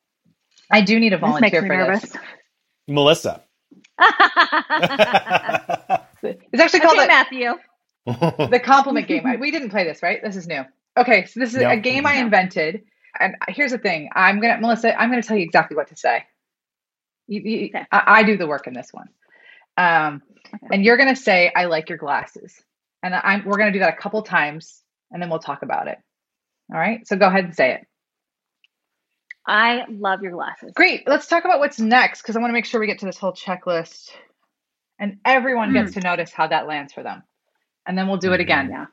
I 0.70 0.82
do 0.82 1.00
need 1.00 1.14
a 1.14 1.18
volunteer 1.18 1.62
for 1.62 1.68
nervous. 1.68 2.02
this. 2.02 2.16
Melissa. 2.86 3.42
it's 3.98 4.12
actually 6.60 6.80
called 6.80 6.98
okay, 6.98 7.04
a, 7.04 7.08
Matthew. 7.08 7.54
the 8.50 8.60
compliment 8.62 9.08
game. 9.08 9.24
We 9.40 9.50
didn't 9.50 9.70
play 9.70 9.84
this, 9.84 10.02
right? 10.02 10.20
This 10.22 10.36
is 10.36 10.46
new. 10.46 10.64
Okay, 10.98 11.24
so 11.24 11.40
this 11.40 11.54
is 11.54 11.62
Yep. 11.62 11.72
a 11.72 11.80
game 11.80 12.06
I 12.06 12.16
invented. 12.16 12.82
And 13.18 13.36
here's 13.48 13.72
the 13.72 13.78
thing. 13.78 14.10
I'm 14.14 14.38
gonna 14.38 14.60
Melissa, 14.60 15.00
I'm 15.00 15.08
gonna 15.08 15.22
tell 15.22 15.38
you 15.38 15.44
exactly 15.44 15.76
what 15.76 15.88
to 15.88 15.96
say. 15.96 16.24
You, 17.28 17.40
you, 17.40 17.66
Okay. 17.68 17.84
I, 17.90 18.02
I 18.06 18.22
do 18.22 18.36
the 18.36 18.46
work 18.46 18.66
in 18.66 18.74
this 18.74 18.90
one. 18.92 19.08
Um, 19.76 20.22
and 20.70 20.84
you're 20.84 20.96
gonna 20.96 21.16
say, 21.16 21.52
I 21.54 21.66
like 21.66 21.88
your 21.88 21.98
glasses. 21.98 22.54
And 23.02 23.14
I'm 23.14 23.44
we're 23.44 23.58
gonna 23.58 23.72
do 23.72 23.80
that 23.80 23.94
a 23.94 24.00
couple 24.00 24.22
times 24.22 24.82
and 25.10 25.22
then 25.22 25.30
we'll 25.30 25.38
talk 25.38 25.62
about 25.62 25.88
it. 25.88 25.98
All 26.72 26.78
right. 26.78 27.06
So 27.06 27.16
go 27.16 27.26
ahead 27.26 27.44
and 27.44 27.54
say 27.54 27.72
it. 27.74 27.86
I 29.46 29.84
love 29.88 30.22
your 30.22 30.32
glasses. 30.32 30.72
Great. 30.74 31.06
Let's 31.06 31.28
talk 31.28 31.44
about 31.44 31.60
what's 31.60 31.78
next 31.78 32.22
because 32.22 32.36
I 32.36 32.40
want 32.40 32.50
to 32.50 32.54
make 32.54 32.64
sure 32.64 32.80
we 32.80 32.86
get 32.86 32.98
to 33.00 33.06
this 33.06 33.18
whole 33.18 33.32
checklist 33.32 34.10
and 34.98 35.18
everyone 35.24 35.72
gets 35.72 35.92
to 35.92 36.00
notice 36.00 36.32
how 36.32 36.48
that 36.48 36.66
lands 36.66 36.92
for 36.92 37.02
them. 37.02 37.22
And 37.86 37.96
then 37.96 38.08
we'll 38.08 38.16
do 38.16 38.32
it 38.32 38.40
again. 38.40 38.70
Yeah. 38.70 38.86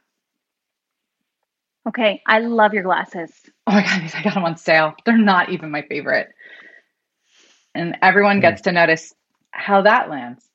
Okay. 1.88 2.22
I 2.28 2.40
love 2.40 2.74
your 2.74 2.84
glasses. 2.84 3.32
Oh 3.68 3.74
my 3.74 3.84
God, 3.84 4.02
these 4.04 4.16
I 4.16 4.22
got 4.24 4.36
them 4.36 4.46
on 4.46 4.58
sale. 4.58 4.94
They're 5.06 5.18
not 5.18 5.50
even 5.50 5.72
my 5.72 5.82
favorite. 5.84 6.30
And 7.76 7.98
everyone 8.02 8.40
gets 8.40 8.62
to 8.64 8.72
notice 8.72 9.14
how 9.52 9.82
that 9.84 10.10
lands. 10.10 10.48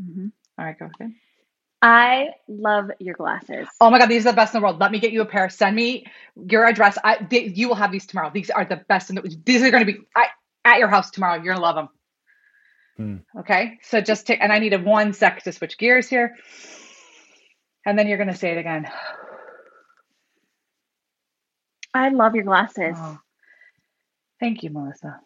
Mhm. 0.00 0.32
All 0.58 0.64
right, 0.64 0.78
go 0.78 0.90
ahead. 0.98 1.12
I 1.82 2.30
love 2.48 2.90
your 2.98 3.14
glasses. 3.14 3.68
Oh 3.80 3.90
my 3.90 3.98
God, 3.98 4.08
these 4.08 4.26
are 4.26 4.32
the 4.32 4.36
best 4.36 4.54
in 4.54 4.60
the 4.60 4.64
world. 4.64 4.80
Let 4.80 4.90
me 4.90 4.98
get 4.98 5.12
you 5.12 5.20
a 5.22 5.26
pair. 5.26 5.48
Send 5.50 5.76
me 5.76 6.06
your 6.34 6.66
address. 6.66 6.98
I, 7.04 7.18
they, 7.30 7.44
you 7.44 7.68
will 7.68 7.74
have 7.74 7.92
these 7.92 8.06
tomorrow. 8.06 8.30
These 8.32 8.50
are 8.50 8.64
the 8.64 8.76
best. 8.76 9.10
In 9.10 9.16
the, 9.16 9.36
these 9.44 9.62
are 9.62 9.70
going 9.70 9.86
to 9.86 9.92
be 9.92 10.00
I, 10.14 10.28
at 10.64 10.78
your 10.78 10.88
house 10.88 11.10
tomorrow. 11.10 11.34
You're 11.36 11.54
going 11.54 11.58
to 11.58 11.62
love 11.62 11.76
them. 11.76 11.88
Hmm. 12.96 13.40
Okay. 13.40 13.78
So 13.82 14.00
just 14.00 14.26
take, 14.26 14.40
and 14.40 14.52
I 14.52 14.58
needed 14.58 14.84
one 14.84 15.12
sec 15.12 15.42
to 15.44 15.52
switch 15.52 15.76
gears 15.78 16.08
here. 16.08 16.36
And 17.84 17.98
then 17.98 18.08
you're 18.08 18.18
going 18.18 18.30
to 18.30 18.36
say 18.36 18.52
it 18.52 18.58
again. 18.58 18.90
I 21.94 22.08
love 22.08 22.34
your 22.34 22.44
glasses. 22.44 22.96
Oh, 22.96 23.18
thank 24.40 24.62
you, 24.62 24.70
Melissa. 24.70 25.20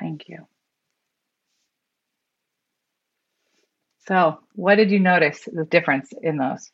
Thank 0.00 0.28
you. 0.28 0.46
So, 4.08 4.40
what 4.54 4.76
did 4.76 4.90
you 4.90 4.98
notice 4.98 5.46
the 5.52 5.64
difference 5.64 6.12
in 6.22 6.38
those? 6.38 6.70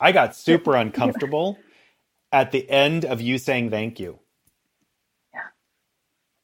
I 0.00 0.12
got 0.12 0.34
super 0.36 0.74
uncomfortable 0.74 1.56
at 2.32 2.50
the 2.50 2.68
end 2.68 3.04
of 3.04 3.20
you 3.20 3.38
saying 3.38 3.70
thank 3.70 4.00
you. 4.00 4.18
Yeah. 5.32 5.40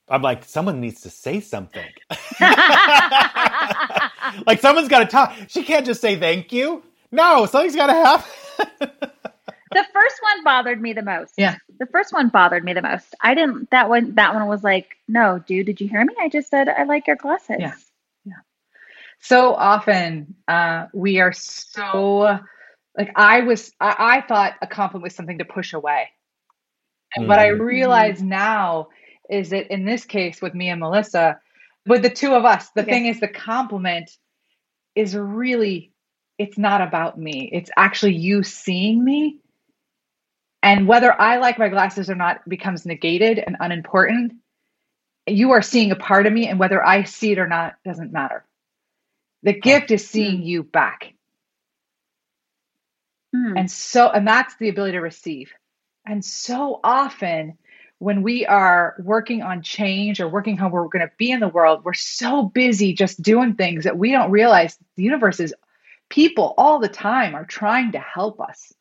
I'm 0.09 0.22
like, 0.22 0.44
someone 0.44 0.81
needs 0.81 1.03
to 1.03 1.11
say 1.11 1.40
something. 1.40 1.85
like, 4.46 4.61
someone's 4.61 4.88
got 4.88 5.00
to 5.00 5.07
talk. 5.07 5.37
She 5.48 5.64
can't 5.64 5.85
just 5.85 6.00
say 6.00 6.16
thank 6.18 6.53
you. 6.53 6.85
No, 7.11 7.44
something's 7.46 7.76
got 7.76 7.88
to 7.88 7.92
happen. 7.92 9.11
the 9.70 9.87
first 9.92 10.16
one 10.22 10.44
bothered 10.44 10.80
me 10.80 10.92
the 10.92 11.02
most. 11.02 11.35
Yeah. 11.37 11.56
The 11.78 11.87
first 11.87 12.12
one 12.12 12.28
bothered 12.28 12.64
me 12.64 12.72
the 12.72 12.83
most. 12.83 13.14
I 13.20 13.35
didn't 13.35 13.70
that 13.70 13.88
one 13.88 14.14
that 14.14 14.35
one 14.35 14.46
was 14.48 14.64
like, 14.64 14.96
no, 15.06 15.38
dude, 15.38 15.66
did 15.66 15.80
you 15.80 15.88
hear 15.88 16.04
me? 16.04 16.14
I 16.20 16.28
just 16.28 16.50
said 16.50 16.68
I 16.68 16.85
like 16.85 17.06
your 17.06 17.16
glasses. 17.16 17.56
Yeah. 17.59 17.74
Yeah. 18.24 18.35
So 19.20 19.54
often 19.54 20.35
uh 20.48 20.87
we 20.92 21.20
are 21.20 21.33
so 21.33 22.40
like 22.96 23.12
I 23.14 23.40
was 23.40 23.72
I, 23.80 23.96
I 23.98 24.20
thought 24.26 24.54
a 24.61 24.66
compliment 24.66 25.04
was 25.04 25.14
something 25.14 25.38
to 25.38 25.44
push 25.44 25.72
away. 25.72 26.09
And 27.14 27.22
mm-hmm. 27.22 27.28
what 27.30 27.38
I 27.38 27.50
mm-hmm. 27.50 27.62
realize 27.62 28.22
now 28.22 28.88
is 29.28 29.50
that 29.50 29.72
in 29.72 29.85
this 29.85 30.04
case 30.04 30.42
with 30.42 30.54
me 30.54 30.68
and 30.68 30.80
Melissa, 30.80 31.38
with 31.87 32.02
the 32.02 32.11
two 32.11 32.35
of 32.35 32.44
us, 32.44 32.68
the 32.74 32.83
thing 32.83 33.06
is 33.06 33.20
the 33.20 33.28
compliment 33.28 34.11
is 34.96 35.14
really 35.14 35.92
it's 36.38 36.59
not 36.59 36.80
about 36.80 37.18
me. 37.18 37.50
It's 37.52 37.70
actually 37.76 38.14
you 38.14 38.42
seeing 38.42 39.04
me 39.04 39.40
and 40.62 40.87
whether 40.87 41.12
I 41.18 41.38
like 41.38 41.59
my 41.59 41.68
glasses 41.68 42.11
or 42.11 42.14
not 42.14 42.46
becomes 42.49 42.85
negated 42.85 43.38
and 43.38 43.57
unimportant. 43.61 44.35
You 45.27 45.53
are 45.53 45.62
seeing 45.62 45.92
a 45.92 45.96
part 45.96 46.27
of 46.27 46.33
me, 46.33 46.49
and 46.49 46.59
whether 46.59 46.85
I 46.85 47.05
see 47.05 47.33
it 47.33 47.38
or 47.38 47.46
not 47.46 47.75
doesn't 47.85 48.12
matter. 48.12 48.44
The 49.42 49.53
gift 49.53 49.90
is 49.90 50.09
seeing 50.09 50.42
you 50.42 50.62
back. 50.62 51.14
Mm. 53.35 53.59
And 53.59 53.70
so, 53.70 54.11
and 54.11 54.27
that's 54.27 54.57
the 54.57 54.68
ability 54.68 54.92
to 54.92 55.01
receive. 55.01 55.53
And 56.07 56.25
so 56.25 56.81
often, 56.83 57.57
when 57.99 58.23
we 58.23 58.46
are 58.46 58.96
working 58.99 59.42
on 59.42 59.62
change 59.62 60.20
or 60.20 60.29
working 60.29 60.57
how 60.57 60.68
we're 60.68 60.88
going 60.88 61.07
to 61.07 61.12
be 61.18 61.31
in 61.31 61.40
the 61.40 61.49
world, 61.49 61.85
we're 61.85 61.92
so 61.94 62.42
busy 62.42 62.94
just 62.94 63.23
doing 63.23 63.55
things 63.55 63.85
that 63.85 63.99
we 63.99 64.11
don't 64.11 64.31
realize 64.31 64.79
the 64.96 65.03
universe 65.03 65.38
is 65.38 65.55
people 66.09 66.55
all 66.57 66.81
the 66.81 66.88
time 66.88 67.35
are 67.35 67.44
trying 67.44 67.92
to 67.92 67.99
help 67.99 68.40
us. 68.40 68.73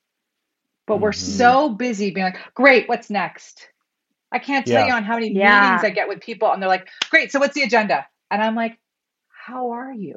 But 0.90 1.02
we're 1.02 1.12
mm-hmm. 1.12 1.38
so 1.38 1.70
busy 1.70 2.10
being 2.10 2.26
like, 2.26 2.40
great, 2.56 2.90
what's 2.90 3.12
next? 3.12 3.70
I 4.32 4.40
can't 4.40 4.66
tell 4.66 4.82
yeah. 4.82 4.88
you 4.88 4.94
on 4.94 5.04
how 5.04 5.14
many 5.14 5.32
yeah. 5.32 5.62
meetings 5.62 5.84
I 5.86 5.92
get 5.92 6.08
with 6.08 6.20
people, 6.20 6.52
and 6.52 6.60
they're 6.60 6.68
like, 6.68 6.88
great, 7.12 7.32
so 7.32 7.40
what's 7.40 7.54
the 7.54 7.62
agenda? 7.62 8.08
And 8.32 8.42
I'm 8.42 8.56
like, 8.56 8.80
how 9.30 9.74
are 9.74 9.94
you? 9.94 10.16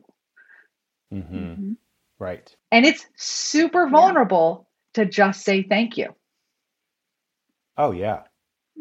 Mm-hmm. 1.12 1.37
Mm-hmm. 1.37 1.72
Right. 2.18 2.56
And 2.70 2.87
it's 2.87 3.04
super 3.16 3.87
vulnerable 3.87 4.66
yeah. 4.96 5.04
to 5.04 5.11
just 5.11 5.44
say 5.44 5.62
thank 5.62 5.98
you. 5.98 6.14
Oh, 7.76 7.90
yeah. 7.90 8.22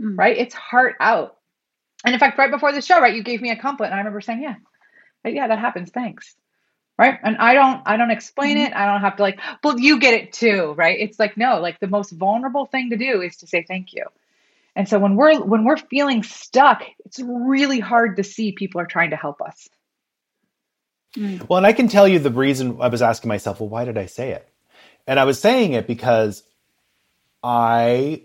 Mm. 0.02 0.18
Right? 0.18 0.38
It's 0.38 0.56
heart 0.56 0.96
out. 1.02 1.38
And 2.06 2.14
in 2.14 2.20
fact, 2.20 2.38
right 2.38 2.52
before 2.52 2.72
the 2.72 2.82
show, 2.82 3.02
right, 3.02 3.14
you 3.14 3.22
gave 3.22 3.42
me 3.42 3.52
a 3.52 3.58
compliment, 3.58 3.92
and 3.92 3.96
I 3.96 4.02
remember 4.02 4.22
saying, 4.22 4.42
yeah, 4.42 4.56
yeah, 5.26 5.48
that 5.50 5.60
happens. 5.60 5.92
Thanks 5.92 6.36
right? 7.02 7.20
And 7.24 7.36
i 7.38 7.56
don't 7.56 7.82
i 7.86 7.98
don't 7.98 8.12
explain 8.12 8.58
mm-hmm. 8.58 8.68
it. 8.68 8.76
I 8.76 8.86
don't 8.86 9.02
have 9.02 9.16
to 9.16 9.24
like 9.24 9.40
well 9.64 9.80
you 9.80 10.00
get 10.00 10.14
it 10.14 10.34
too 10.34 10.74
right? 10.78 10.98
It's 11.00 11.20
like 11.20 11.36
no 11.36 11.60
like 11.60 11.80
the 11.80 11.88
most 11.88 12.12
vulnerable 12.12 12.68
thing 12.68 12.92
to 12.92 12.98
do 12.98 13.22
is 13.22 13.38
to 13.38 13.48
say 13.48 13.66
thank 13.68 13.94
you. 13.94 14.06
And 14.76 14.88
so 14.88 15.00
when 15.00 15.16
we're 15.16 15.42
when 15.42 15.64
we're 15.66 15.78
feeling 15.78 16.22
stuck 16.24 16.84
it's 17.06 17.20
really 17.20 17.80
hard 17.80 18.18
to 18.18 18.24
see 18.24 18.52
people 18.52 18.80
are 18.80 18.86
trying 18.86 19.10
to 19.10 19.16
help 19.16 19.42
us. 19.42 19.68
Mm. 21.18 21.50
well 21.50 21.58
and 21.58 21.68
i 21.68 21.74
can 21.74 21.90
tell 21.90 22.08
you 22.08 22.20
the 22.20 22.32
reason 22.32 22.78
i 22.80 22.88
was 22.88 23.02
asking 23.02 23.28
myself 23.28 23.60
well 23.60 23.68
why 23.68 23.84
did 23.84 23.98
i 23.98 24.06
say 24.06 24.32
it? 24.32 24.48
And 25.08 25.20
i 25.20 25.26
was 25.26 25.42
saying 25.42 25.74
it 25.74 25.88
because 25.88 26.44
i 27.44 28.24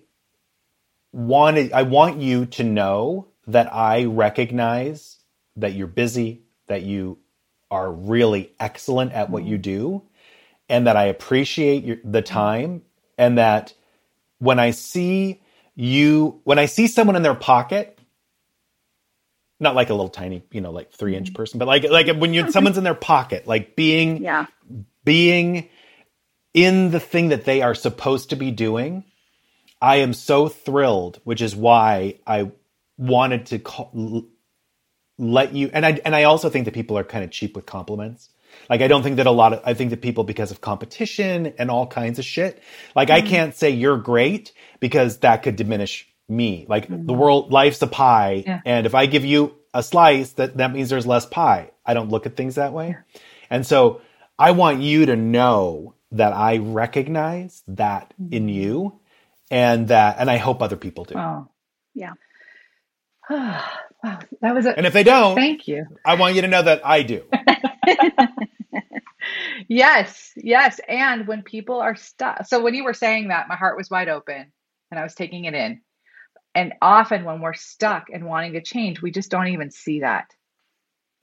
wanted 1.13 1.73
i 1.73 1.83
want 1.83 2.21
you 2.21 2.47
to 2.47 2.63
know 2.63 3.27
that 3.49 3.73
i 3.75 4.05
recognize 4.05 5.19
that 5.57 5.73
you're 5.73 5.87
busy 5.87 6.43
that 6.69 6.83
you 6.83 7.19
are 7.71 7.91
really 7.91 8.53
excellent 8.61 9.13
at 9.13 9.31
what 9.31 9.45
you 9.45 9.57
mm-hmm. 9.57 9.63
do 9.63 10.03
and 10.69 10.87
that 10.87 10.97
I 10.97 11.05
appreciate 11.05 11.85
your, 11.85 11.97
the 12.05 12.23
mm-hmm. 12.23 12.35
time 12.35 12.83
and 13.19 13.39
that 13.39 13.73
when 14.39 14.59
I 14.59 14.71
see 14.71 15.43
you 15.75 16.41
when 16.45 16.59
I 16.59 16.67
see 16.67 16.87
someone 16.87 17.17
in 17.17 17.23
their 17.23 17.35
pocket 17.35 17.99
not 19.59 19.75
like 19.75 19.89
a 19.89 19.95
little 19.95 20.11
tiny, 20.11 20.43
you 20.51 20.61
know, 20.61 20.71
like 20.71 20.93
3 20.93 21.17
inch 21.17 21.29
mm-hmm. 21.29 21.35
person, 21.35 21.59
but 21.59 21.67
like 21.67 21.85
like 21.89 22.09
when 22.17 22.35
you 22.35 22.51
someone's 22.53 22.79
in 22.79 22.85
their 22.85 22.95
pocket, 22.95 23.47
like 23.47 23.77
being 23.77 24.23
yeah. 24.23 24.47
being 25.05 25.69
in 26.55 26.91
the 26.91 27.01
thing 27.01 27.29
that 27.29 27.45
they 27.45 27.63
are 27.63 27.75
supposed 27.75 28.31
to 28.31 28.37
be 28.37 28.51
doing, 28.51 29.05
I 29.81 29.97
am 29.97 30.15
so 30.15 30.49
thrilled, 30.49 31.21
which 31.25 31.43
is 31.43 31.55
why 31.55 32.19
I 32.27 32.51
wanted 32.99 33.47
to 33.47 33.59
call, 33.59 34.25
let 35.19 35.55
you 35.55 35.71
and 35.73 35.87
I 35.87 36.01
and 36.05 36.15
I 36.15 36.25
also 36.25 36.51
think 36.51 36.67
that 36.67 36.75
people 36.75 36.99
are 36.99 37.05
kind 37.05 37.25
of 37.25 37.31
cheap 37.31 37.57
with 37.57 37.67
compliments. 37.67 38.29
Like 38.69 38.81
I 38.81 38.89
don't 38.89 39.03
think 39.03 39.17
that 39.17 39.27
a 39.27 39.31
lot 39.31 39.53
of 39.53 39.63
I 39.65 39.75
think 39.75 39.91
that 39.91 40.03
people 40.03 40.25
because 40.25 40.51
of 40.51 40.61
competition 40.61 41.55
and 41.59 41.71
all 41.71 41.87
kinds 41.87 42.19
of 42.19 42.25
shit. 42.25 42.63
Like 42.95 43.09
mm-hmm. 43.09 43.27
I 43.27 43.29
can't 43.29 43.55
say 43.55 43.71
you're 43.71 43.97
great 43.97 44.53
because 44.81 45.19
that 45.19 45.43
could 45.43 45.57
diminish 45.57 46.09
me. 46.29 46.67
Like 46.69 46.89
mm-hmm. 46.89 47.07
the 47.07 47.15
world 47.15 47.51
life's 47.51 47.81
a 47.83 47.87
pie 47.87 48.45
yeah. 48.47 48.61
and 48.65 48.87
if 48.87 48.95
I 48.95 49.07
give 49.07 49.25
you 49.25 49.55
a 49.73 49.83
slice 49.83 50.33
that 50.33 50.59
that 50.59 50.73
means 50.73 50.91
there's 50.91 51.07
less 51.07 51.27
pie. 51.27 51.71
I 51.85 51.95
don't 51.95 52.11
look 52.11 52.27
at 52.27 52.37
things 52.37 52.57
that 52.57 52.73
way. 52.73 52.97
And 53.49 53.67
so 53.67 54.03
I 54.39 54.51
want 54.51 54.83
you 54.83 55.07
to 55.07 55.17
know 55.17 55.95
that 56.13 56.33
I 56.33 56.59
recognize 56.59 57.63
that 57.69 58.13
mm-hmm. 58.21 58.35
in 58.35 58.49
you 58.49 59.01
and 59.51 59.89
that 59.89 60.17
and 60.19 60.31
I 60.31 60.37
hope 60.37 60.61
other 60.61 60.77
people 60.77 61.05
do. 61.05 61.15
Oh. 61.17 61.49
Yeah. 61.95 62.13
Wow, 64.07 64.21
that 64.41 64.55
was 64.55 64.67
a. 64.67 64.77
And 64.77 64.87
if 64.87 64.93
they 64.93 65.03
don't, 65.03 65.35
thank 65.35 65.67
you. 65.67 65.85
I 66.05 66.15
want 66.15 66.37
you 66.37 66.43
to 66.43 66.49
know 66.49 66.63
that 66.63 66.87
I 66.87 67.03
do. 67.03 67.25
yes, 69.69 70.31
yes. 70.37 70.81
And 70.89 71.27
when 71.27 71.43
people 71.43 71.81
are 71.81 71.97
stuck, 71.97 72.47
so 72.47 72.63
when 72.63 72.75
you 72.75 72.85
were 72.85 72.95
saying 72.95 73.29
that, 73.29 73.49
my 73.49 73.57
heart 73.57 73.77
was 73.77 73.91
wide 73.91 74.09
open 74.09 74.53
and 74.93 75.01
I 75.01 75.03
was 75.03 75.17
taking 75.17 75.47
it 75.47 75.55
in. 75.55 75.81
And 76.55 76.75
often 76.81 77.25
when 77.25 77.41
we're 77.41 77.55
stuck 77.55 78.07
and 78.13 78.27
wanting 78.27 78.53
to 78.53 78.63
change, 78.63 79.03
we 79.03 79.11
just 79.11 79.29
don't 79.29 79.49
even 79.49 79.73
see 79.73 80.01
that. 80.01 80.33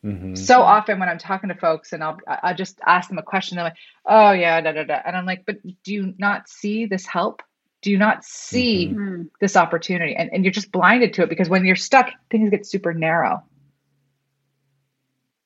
Mm-hmm. 0.05 0.35
So 0.35 0.61
often 0.61 0.99
when 0.99 1.07
I'm 1.07 1.19
talking 1.19 1.47
to 1.47 1.55
folks 1.55 1.93
and 1.93 2.03
I'll 2.03 2.17
I 2.27 2.53
just 2.53 2.81
ask 2.85 3.07
them 3.07 3.17
a 3.17 3.23
question, 3.23 3.55
they're 3.55 3.63
like, 3.63 3.77
"Oh 4.05 4.33
yeah, 4.33 4.59
da 4.59 4.73
da 4.73 4.83
da," 4.83 4.99
and 5.05 5.15
I'm 5.15 5.25
like, 5.25 5.45
"But 5.45 5.59
do 5.85 5.93
you 5.93 6.13
not 6.17 6.49
see 6.49 6.85
this 6.85 7.05
help? 7.05 7.41
Do 7.83 7.97
not 7.97 8.23
see 8.23 8.87
mm-hmm. 8.87 9.23
this 9.39 9.55
opportunity 9.55 10.15
and, 10.15 10.31
and 10.33 10.43
you're 10.43 10.51
just 10.51 10.71
blinded 10.71 11.13
to 11.13 11.23
it 11.23 11.29
because 11.29 11.49
when 11.49 11.65
you're 11.65 11.75
stuck 11.75 12.09
things 12.31 12.49
get 12.49 12.65
super 12.65 12.93
narrow 12.93 13.43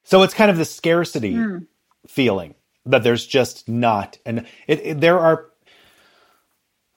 so 0.03 0.23
it's 0.23 0.33
kind 0.33 0.49
of 0.49 0.57
the 0.57 0.63
scarcity 0.63 1.33
mm. 1.33 1.65
feeling 2.07 2.55
that 2.85 3.03
there's 3.03 3.25
just 3.25 3.67
not 3.67 4.17
and 4.25 4.45
it, 4.67 4.85
it, 4.85 5.01
there 5.01 5.19
are 5.19 5.47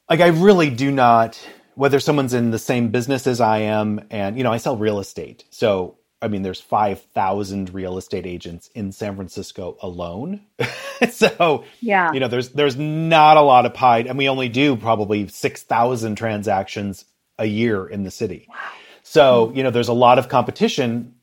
like 0.09 0.21
i 0.21 0.29
really 0.29 0.71
do 0.71 0.91
not 0.91 1.41
whether 1.75 1.99
someone's 1.99 2.35
in 2.35 2.51
the 2.51 2.59
same 2.59 2.91
business 2.91 3.27
as 3.27 3.41
i 3.41 3.59
am 3.59 4.01
and 4.11 4.37
you 4.37 4.45
know 4.45 4.53
i 4.53 4.59
sell 4.59 4.77
real 4.77 5.01
estate 5.01 5.45
so 5.51 5.97
I 6.23 6.29
mean, 6.29 6.43
there's 6.43 6.61
5,000 6.61 7.73
real 7.73 7.97
estate 7.97 8.27
agents 8.27 8.69
in 8.75 8.93
San 8.93 9.17
Francisco 9.17 9.77
alone. 9.81 10.43
so, 11.11 11.65
yeah, 11.81 12.13
you 12.13 12.21
know, 12.21 12.29
there's, 12.29 12.51
there's 12.51 12.77
not 12.77 13.37
a 13.37 13.43
lot 13.43 13.67
of 13.67 13.75
pie 13.75 14.01
and 14.01 14.19
we 14.19 14.29
only 14.29 14.49
do 14.49 14.77
probably 14.77 15.29
6,000 15.29 16.15
transactions 16.17 17.05
a 17.39 17.47
year 17.47 17.87
in 17.87 18.03
the 18.03 18.11
city. 18.11 18.47
Wow. 18.49 18.57
So, 19.03 19.53
you 19.55 19.63
know, 19.63 19.71
there's 19.71 19.89
a 19.89 19.95
lot 19.95 20.19
of 20.19 20.29
competition 20.29 21.15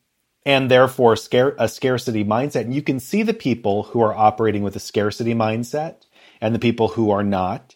and 0.46 0.72
therefore 0.72 1.16
scare, 1.16 1.56
a 1.60 1.68
scarcity 1.68 2.26
mindset. 2.26 2.62
And 2.62 2.74
you 2.74 2.82
can 2.82 3.00
see 3.00 3.22
the 3.22 3.34
people 3.34 3.84
who 3.84 4.02
are 4.02 4.16
operating 4.16 4.64
with 4.64 4.76
a 4.76 4.80
scarcity 4.80 5.36
mindset 5.36 5.96
and 6.42 6.56
the 6.56 6.60
people 6.60 6.88
who 6.88 7.12
are 7.12 7.24
not. 7.24 7.76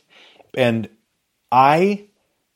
And 0.56 0.90
I 1.52 2.06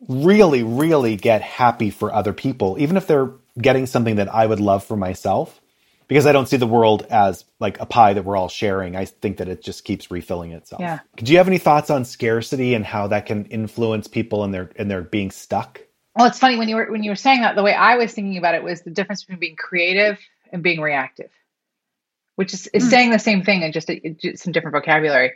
really, 0.07 0.63
really 0.63 1.17
get 1.17 1.41
happy 1.41 1.89
for 1.89 2.13
other 2.13 2.33
people, 2.33 2.77
even 2.79 2.97
if 2.97 3.07
they're 3.07 3.31
getting 3.59 3.85
something 3.85 4.15
that 4.17 4.33
I 4.33 4.45
would 4.45 4.59
love 4.59 4.83
for 4.83 4.97
myself 4.97 5.61
because 6.07 6.25
I 6.25 6.31
don't 6.31 6.47
see 6.47 6.57
the 6.57 6.67
world 6.67 7.05
as 7.09 7.45
like 7.59 7.79
a 7.79 7.85
pie 7.85 8.13
that 8.13 8.23
we're 8.23 8.35
all 8.35 8.49
sharing. 8.49 8.95
I 8.95 9.05
think 9.05 9.37
that 9.37 9.47
it 9.47 9.63
just 9.63 9.83
keeps 9.83 10.11
refilling 10.11 10.51
itself. 10.51 10.81
Yeah. 10.81 10.99
Do 11.17 11.31
you 11.31 11.37
have 11.37 11.47
any 11.47 11.57
thoughts 11.57 11.89
on 11.89 12.05
scarcity 12.05 12.73
and 12.73 12.85
how 12.85 13.07
that 13.07 13.25
can 13.25 13.45
influence 13.45 14.07
people 14.07 14.43
and 14.43 14.53
their 14.53 14.69
and 14.75 14.89
their 14.89 15.01
being 15.01 15.31
stuck? 15.31 15.81
Well, 16.15 16.27
it's 16.27 16.39
funny 16.39 16.57
when 16.57 16.69
you 16.69 16.75
were 16.75 16.91
when 16.91 17.03
you 17.03 17.11
were 17.11 17.15
saying 17.15 17.41
that. 17.41 17.55
The 17.55 17.63
way 17.63 17.73
I 17.73 17.95
was 17.95 18.13
thinking 18.13 18.37
about 18.37 18.55
it 18.55 18.63
was 18.63 18.81
the 18.81 18.91
difference 18.91 19.23
between 19.23 19.39
being 19.39 19.55
creative 19.55 20.19
and 20.51 20.61
being 20.61 20.79
reactive, 20.79 21.29
which 22.35 22.53
is, 22.53 22.67
is 22.67 22.85
mm. 22.85 22.89
saying 22.89 23.11
the 23.11 23.19
same 23.19 23.43
thing 23.43 23.63
and 23.63 23.73
just, 23.73 23.89
a, 23.89 23.99
just 24.21 24.43
some 24.43 24.53
different 24.53 24.75
vocabulary. 24.75 25.33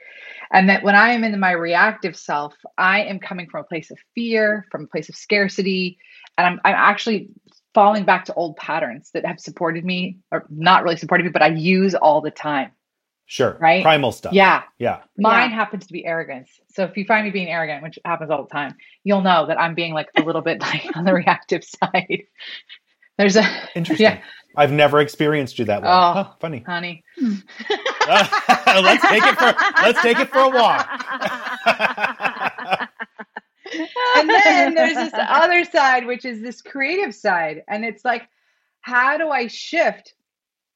And 0.52 0.70
that 0.70 0.84
when 0.84 0.96
I 0.96 1.12
am 1.12 1.24
in 1.24 1.40
my 1.40 1.52
reactive 1.52 2.16
self, 2.16 2.56
I 2.78 3.04
am 3.04 3.20
coming 3.20 3.50
from 3.50 3.62
a 3.62 3.64
place 3.66 3.92
of 3.92 4.00
fear, 4.16 4.66
from 4.72 4.84
a 4.84 4.88
place 4.88 5.10
of 5.10 5.16
scarcity, 5.16 5.98
and 6.38 6.48
I'm 6.48 6.62
I'm 6.64 6.76
actually 6.76 7.30
falling 7.80 8.04
back 8.04 8.26
to 8.26 8.34
old 8.34 8.58
patterns 8.58 9.10
that 9.14 9.26
have 9.26 9.40
supported 9.40 9.86
me 9.86 10.18
or 10.34 10.46
not 10.50 10.84
really 10.84 10.98
supported 10.98 11.24
me, 11.24 11.30
but 11.30 11.42
I 11.42 11.48
use 11.48 11.96
all 11.96 12.20
the 12.20 12.30
time. 12.30 12.72
Sure. 13.26 13.58
Right. 13.58 13.82
Primal 13.84 14.12
stuff. 14.12 14.34
Yeah. 14.34 14.64
Yeah. 14.80 15.00
Mine 15.18 15.52
yeah. 15.52 15.56
happens 15.56 15.88
to 15.88 15.94
be 15.94 16.06
arrogance. 16.06 16.50
So 16.72 16.84
if 16.84 16.98
you 16.98 17.06
find 17.06 17.24
me 17.24 17.32
being 17.32 17.48
arrogant, 17.48 17.82
which 17.82 17.98
happens 18.04 18.32
all 18.32 18.44
the 18.44 18.50
time, 18.50 18.76
you'll 19.06 19.22
know 19.22 19.46
that 19.46 19.58
I'm 19.58 19.76
being 19.76 19.94
like 19.94 20.10
a 20.18 20.24
little 20.24 20.42
bit 20.42 20.60
like 20.62 20.98
on 20.98 21.06
the 21.06 21.14
reactive 21.14 21.64
side. 21.64 22.24
There's 23.18 23.38
a 23.38 23.46
interesting. 23.76 24.04
Yeah. 24.04 24.20
I've 24.58 24.74
never 24.74 25.00
experienced 25.00 25.58
you 25.58 25.64
that 25.66 25.82
way. 25.82 25.88
Oh, 25.90 26.14
oh 26.18 26.36
funny, 26.42 26.60
honey. 26.68 27.06
let's 28.10 29.08
take 29.08 29.24
it 29.24 29.38
for 29.38 29.56
let's 29.84 30.02
take 30.02 30.20
it 30.20 30.28
for 30.28 30.40
a 30.40 30.50
walk. 30.50 30.90
And 34.16 34.30
then 34.30 34.76
there's 34.76 34.96
this 34.96 35.14
other 35.18 35.64
side, 35.66 36.06
which 36.06 36.26
is 36.26 36.42
this 36.42 36.62
creative 36.62 37.14
side, 37.14 37.64
and 37.68 37.86
it's 37.86 38.04
like, 38.06 38.28
how 38.82 39.18
do 39.18 39.30
I 39.30 39.48
shift? 39.48 40.14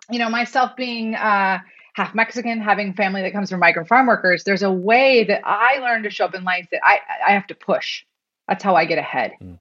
You 0.09 0.19
know, 0.19 0.29
myself 0.29 0.75
being 0.75 1.15
uh, 1.15 1.59
half 1.93 2.13
Mexican, 2.13 2.59
having 2.59 2.93
family 2.93 3.21
that 3.21 3.33
comes 3.33 3.49
from 3.49 3.59
migrant 3.59 3.87
farm 3.87 4.07
workers, 4.07 4.43
there's 4.43 4.63
a 4.63 4.71
way 4.71 5.23
that 5.23 5.41
I 5.45 5.77
learned 5.79 6.03
to 6.03 6.09
show 6.09 6.25
up 6.25 6.35
in 6.35 6.43
life 6.43 6.67
that 6.71 6.81
I 6.83 6.99
I 7.25 7.31
have 7.31 7.47
to 7.47 7.55
push. 7.55 8.03
That's 8.47 8.63
how 8.63 8.75
I 8.75 8.85
get 8.85 8.97
ahead. 8.97 9.33
Mm. 9.41 9.59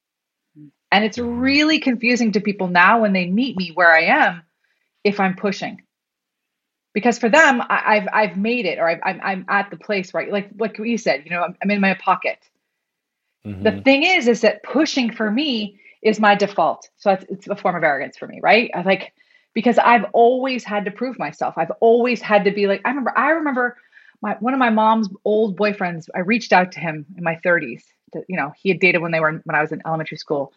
And 0.90 1.04
it's 1.04 1.18
mm-hmm. 1.18 1.38
really 1.38 1.78
confusing 1.78 2.32
to 2.32 2.40
people 2.40 2.68
now 2.68 3.00
when 3.00 3.12
they 3.12 3.26
meet 3.26 3.56
me 3.56 3.70
where 3.74 3.90
I 3.90 4.02
am 4.02 4.42
if 5.04 5.20
I'm 5.20 5.36
pushing. 5.36 5.82
Because 6.92 7.18
for 7.18 7.30
them, 7.30 7.62
I, 7.70 7.94
have 8.00 8.08
I've 8.12 8.36
made 8.36 8.66
it, 8.66 8.78
or 8.78 8.86
i 8.86 9.00
am 9.10 9.20
I'm 9.22 9.46
at 9.48 9.70
the 9.70 9.78
place 9.78 10.12
right, 10.12 10.30
like 10.30 10.50
like 10.58 10.78
you 10.78 10.98
said, 10.98 11.22
you 11.24 11.30
know, 11.30 11.42
I'm, 11.42 11.56
I'm 11.62 11.70
in 11.70 11.80
my 11.80 11.94
pocket. 11.94 12.38
Mm-hmm. 13.46 13.62
The 13.62 13.80
thing 13.82 14.02
is, 14.04 14.28
is 14.28 14.40
that 14.42 14.62
pushing 14.62 15.12
for 15.12 15.30
me 15.30 15.78
is 16.02 16.20
my 16.20 16.34
default. 16.34 16.88
So 16.96 17.12
it's, 17.12 17.24
it's 17.28 17.48
a 17.48 17.56
form 17.56 17.76
of 17.76 17.82
arrogance 17.82 18.16
for 18.16 18.26
me, 18.26 18.40
right? 18.42 18.70
I 18.74 18.82
like 18.82 19.12
because 19.54 19.78
I've 19.78 20.04
always 20.12 20.64
had 20.64 20.84
to 20.86 20.90
prove 20.90 21.18
myself. 21.18 21.54
I've 21.56 21.70
always 21.80 22.20
had 22.22 22.44
to 22.44 22.50
be 22.50 22.66
like, 22.66 22.80
I 22.84 22.88
remember, 22.88 23.12
I 23.16 23.30
remember 23.30 23.76
my, 24.22 24.36
one 24.40 24.54
of 24.54 24.58
my 24.58 24.70
mom's 24.70 25.08
old 25.24 25.58
boyfriends, 25.58 26.08
I 26.14 26.20
reached 26.20 26.52
out 26.52 26.72
to 26.72 26.80
him 26.80 27.04
in 27.16 27.24
my 27.24 27.38
30s. 27.44 27.82
To, 28.12 28.22
you 28.28 28.36
know, 28.36 28.52
he 28.56 28.68
had 28.68 28.80
dated 28.80 29.02
when 29.02 29.12
they 29.12 29.20
were, 29.20 29.42
when 29.44 29.54
I 29.54 29.60
was 29.60 29.72
in 29.72 29.82
elementary 29.86 30.18
school. 30.18 30.52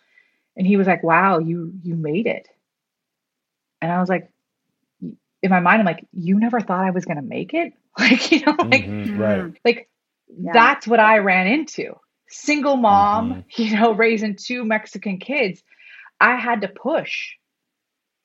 And 0.55 0.65
he 0.65 0.77
was 0.77 0.87
like, 0.87 1.03
wow, 1.03 1.39
you, 1.39 1.73
you 1.83 1.95
made 1.95 2.27
it. 2.27 2.47
And 3.81 3.91
I 3.91 3.99
was 3.99 4.07
like, 4.07 4.29
in 5.01 5.49
my 5.49 5.59
mind, 5.59 5.79
I'm 5.79 5.85
like, 5.85 6.05
you 6.13 6.39
never 6.39 6.61
thought 6.61 6.85
I 6.85 6.91
was 6.91 7.05
going 7.05 7.17
to 7.17 7.23
make 7.23 7.53
it. 7.53 7.73
Like, 7.97 8.29
you 8.29 8.41
know, 8.41 8.57
like, 8.59 8.85
mm-hmm, 8.85 9.17
right. 9.17 9.53
like 9.63 9.89
yeah. 10.27 10.51
that's 10.51 10.85
what 10.85 10.99
I 10.99 11.19
ran 11.19 11.47
into. 11.47 11.95
Single 12.27 12.77
mom, 12.77 13.29
mm-hmm. 13.31 13.41
you 13.61 13.75
know, 13.75 13.93
raising 13.93 14.35
two 14.35 14.65
Mexican 14.65 15.19
kids. 15.19 15.61
I 16.19 16.35
had 16.35 16.61
to 16.61 16.67
push 16.67 17.33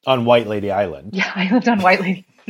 on 0.07 0.25
White 0.25 0.47
Lady 0.47 0.71
Island. 0.71 1.11
Yeah, 1.15 1.31
I 1.35 1.53
lived 1.53 1.69
on 1.69 1.81
White 1.81 2.01
Lady. 2.01 2.27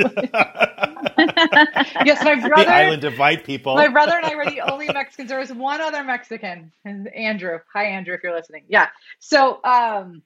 yes, 2.05 2.25
my 2.25 2.37
brother. 2.37 2.65
The 2.65 2.73
island 2.73 3.05
of 3.05 3.19
white 3.19 3.45
people. 3.45 3.75
My 3.75 3.89
brother 3.89 4.17
and 4.17 4.25
I 4.25 4.35
were 4.35 4.47
the 4.47 4.61
only 4.61 4.87
Mexicans. 4.87 5.29
There 5.29 5.39
was 5.39 5.53
one 5.53 5.81
other 5.81 6.05
Mexican, 6.05 6.73
and 6.85 7.09
Andrew. 7.09 7.59
Hi, 7.73 7.85
Andrew, 7.87 8.15
if 8.15 8.23
you're 8.23 8.35
listening. 8.35 8.65
Yeah. 8.69 8.89
So, 9.19 9.61
um, 9.65 10.23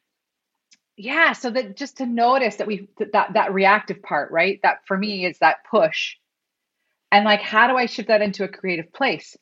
yeah. 0.96 1.32
So 1.32 1.50
that 1.50 1.76
just 1.76 1.98
to 1.98 2.06
notice 2.06 2.56
that 2.56 2.66
we 2.66 2.88
that 3.12 3.32
that 3.32 3.54
reactive 3.54 4.02
part, 4.02 4.30
right? 4.30 4.60
That 4.62 4.87
for 4.87 4.96
me 4.96 5.24
is 5.24 5.38
that 5.38 5.64
push, 5.68 6.16
and 7.10 7.24
like, 7.24 7.40
how 7.40 7.66
do 7.66 7.76
I 7.76 7.87
shift 7.87 8.08
that 8.08 8.22
into 8.22 8.44
a 8.44 8.48
creative 8.48 8.92
place? 8.92 9.37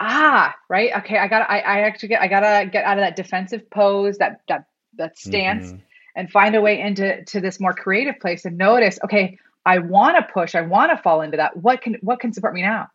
Ah, 0.00 0.54
right. 0.68 0.90
Okay, 0.98 1.18
I 1.18 1.28
got. 1.28 1.48
I 1.50 1.58
I 1.60 1.80
actually 1.80 2.10
get. 2.10 2.22
I 2.22 2.28
gotta 2.28 2.66
get 2.66 2.84
out 2.84 2.98
of 2.98 3.02
that 3.02 3.16
defensive 3.16 3.68
pose, 3.70 4.18
that 4.18 4.42
that 4.48 4.66
that 4.96 5.18
stance. 5.18 5.68
Mm-hmm 5.68 5.78
and 6.18 6.32
find 6.32 6.56
a 6.56 6.60
way 6.60 6.80
into 6.80 7.24
to 7.26 7.40
this 7.40 7.60
more 7.60 7.72
creative 7.72 8.18
place 8.20 8.44
and 8.44 8.58
notice 8.58 8.98
okay 9.04 9.38
i 9.64 9.78
want 9.78 10.16
to 10.16 10.32
push 10.32 10.54
i 10.54 10.60
want 10.60 10.90
to 10.90 11.02
fall 11.02 11.22
into 11.22 11.36
that 11.36 11.56
what 11.56 11.80
can 11.80 11.94
what 12.02 12.20
can 12.20 12.32
support 12.32 12.52
me 12.52 12.60
now 12.60 12.88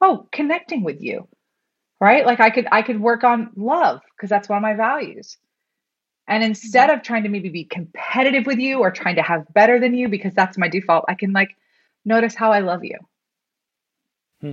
oh 0.00 0.28
connecting 0.32 0.82
with 0.82 1.00
you 1.00 1.26
right 2.00 2.26
like 2.26 2.40
i 2.40 2.50
could 2.50 2.66
i 2.72 2.82
could 2.82 3.00
work 3.00 3.24
on 3.24 3.50
love 3.56 4.00
because 4.14 4.28
that's 4.28 4.48
one 4.48 4.58
of 4.58 4.62
my 4.62 4.74
values 4.74 5.38
and 6.26 6.42
instead 6.42 6.90
of 6.90 7.02
trying 7.02 7.22
to 7.22 7.28
maybe 7.28 7.48
be 7.48 7.64
competitive 7.64 8.44
with 8.44 8.58
you 8.58 8.80
or 8.80 8.90
trying 8.90 9.16
to 9.16 9.22
have 9.22 9.46
better 9.54 9.78
than 9.78 9.94
you 9.94 10.08
because 10.08 10.34
that's 10.34 10.58
my 10.58 10.68
default 10.68 11.04
i 11.08 11.14
can 11.14 11.32
like 11.32 11.56
notice 12.04 12.34
how 12.34 12.50
i 12.50 12.58
love 12.58 12.84
you 12.84 12.98
hmm. 14.40 14.52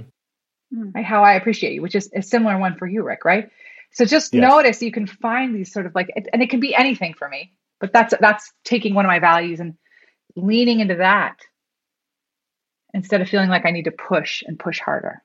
Mm. 0.73 0.95
right, 0.95 1.05
how 1.05 1.23
i 1.23 1.33
appreciate 1.33 1.73
you 1.73 1.81
which 1.81 1.95
is 1.95 2.09
a 2.15 2.21
similar 2.21 2.57
one 2.57 2.75
for 2.75 2.87
you 2.87 3.03
rick 3.03 3.25
right 3.25 3.49
so 3.91 4.05
just 4.05 4.33
yes. 4.33 4.41
notice 4.41 4.81
you 4.81 4.91
can 4.91 5.05
find 5.05 5.53
these 5.53 5.71
sort 5.73 5.85
of 5.85 5.93
like 5.93 6.09
and 6.15 6.41
it 6.41 6.49
can 6.49 6.61
be 6.61 6.73
anything 6.73 7.13
for 7.13 7.27
me 7.27 7.51
but 7.81 7.91
that's 7.91 8.13
that's 8.21 8.53
taking 8.63 8.93
one 8.93 9.03
of 9.03 9.09
my 9.09 9.19
values 9.19 9.59
and 9.59 9.75
leaning 10.35 10.79
into 10.79 10.95
that 10.95 11.37
instead 12.93 13.21
of 13.21 13.29
feeling 13.29 13.49
like 13.49 13.65
I 13.65 13.71
need 13.71 13.85
to 13.85 13.91
push 13.91 14.43
and 14.45 14.59
push 14.59 14.79
harder. 14.79 15.21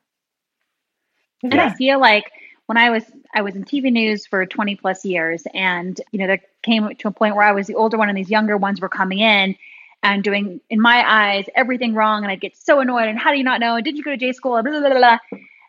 And 1.42 1.54
yeah. 1.54 1.66
I 1.66 1.74
feel 1.74 2.00
like 2.00 2.30
when 2.66 2.78
I 2.78 2.90
was 2.90 3.04
I 3.34 3.42
was 3.42 3.54
in 3.54 3.64
TV 3.64 3.92
news 3.92 4.26
for 4.26 4.44
20 4.46 4.76
plus 4.76 5.04
years 5.04 5.44
and 5.52 6.00
you 6.10 6.18
know 6.18 6.26
there 6.26 6.40
came 6.62 6.88
to 6.96 7.08
a 7.08 7.12
point 7.12 7.36
where 7.36 7.44
I 7.44 7.52
was 7.52 7.66
the 7.66 7.74
older 7.74 7.98
one 7.98 8.08
and 8.08 8.18
these 8.18 8.30
younger 8.30 8.56
ones 8.56 8.80
were 8.80 8.88
coming 8.88 9.18
in 9.18 9.56
and 10.02 10.22
doing 10.22 10.60
in 10.70 10.80
my 10.80 11.04
eyes 11.06 11.46
everything 11.54 11.94
wrong 11.94 12.22
and 12.22 12.30
I'd 12.30 12.40
get 12.40 12.56
so 12.56 12.80
annoyed 12.80 13.08
and 13.08 13.18
how 13.18 13.30
do 13.30 13.38
you 13.38 13.44
not 13.44 13.60
know 13.60 13.76
and 13.76 13.84
did 13.84 13.96
you 13.96 14.04
go 14.04 14.10
to 14.12 14.16
J 14.16 14.32
school 14.32 14.62
blah, 14.62 14.80
blah, 14.80 14.90
blah, 14.90 15.18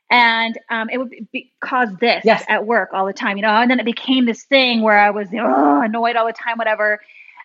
and 0.09 0.57
um, 0.69 0.89
it 0.89 0.97
would 0.97 1.31
be, 1.31 1.51
cause 1.59 1.89
this 1.99 2.23
yes. 2.23 2.43
at 2.47 2.65
work 2.65 2.91
all 2.93 3.05
the 3.05 3.13
time, 3.13 3.37
you 3.37 3.43
know. 3.43 3.49
And 3.49 3.69
then 3.69 3.79
it 3.79 3.85
became 3.85 4.25
this 4.25 4.43
thing 4.43 4.81
where 4.81 4.97
I 4.97 5.09
was 5.09 5.31
you 5.31 5.37
know, 5.37 5.81
annoyed 5.81 6.15
all 6.15 6.25
the 6.25 6.33
time, 6.33 6.57
whatever. 6.57 7.01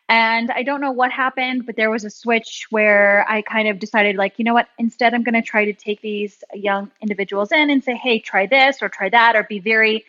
And 0.09 0.51
I 0.51 0.63
don't 0.63 0.81
know 0.81 0.93
what 0.93 1.11
happened, 1.11 1.65
but 1.67 1.75
there 1.77 1.91
was 1.91 2.05
a 2.05 2.11
switch 2.11 2.67
where 2.71 3.25
I 3.29 3.43
kind 3.43 3.69
of 3.69 3.79
decided, 3.79 4.17
like, 4.17 4.35
you 4.37 4.45
know 4.45 4.55
what? 4.55 4.69
Instead, 4.79 5.15
I'm 5.15 5.23
going 5.23 5.35
to 5.35 5.43
try 5.43 5.65
to 5.65 5.73
take 5.73 6.03
these 6.03 6.45
young 6.55 6.91
individuals 7.01 7.51
in 7.51 7.71
and 7.71 7.83
say, 7.83 7.95
hey, 7.97 8.19
try 8.19 8.47
this 8.47 8.83
or 8.83 8.89
try 8.89 9.09
that, 9.09 9.37
or 9.37 9.45
be 9.45 9.59
very 9.59 10.05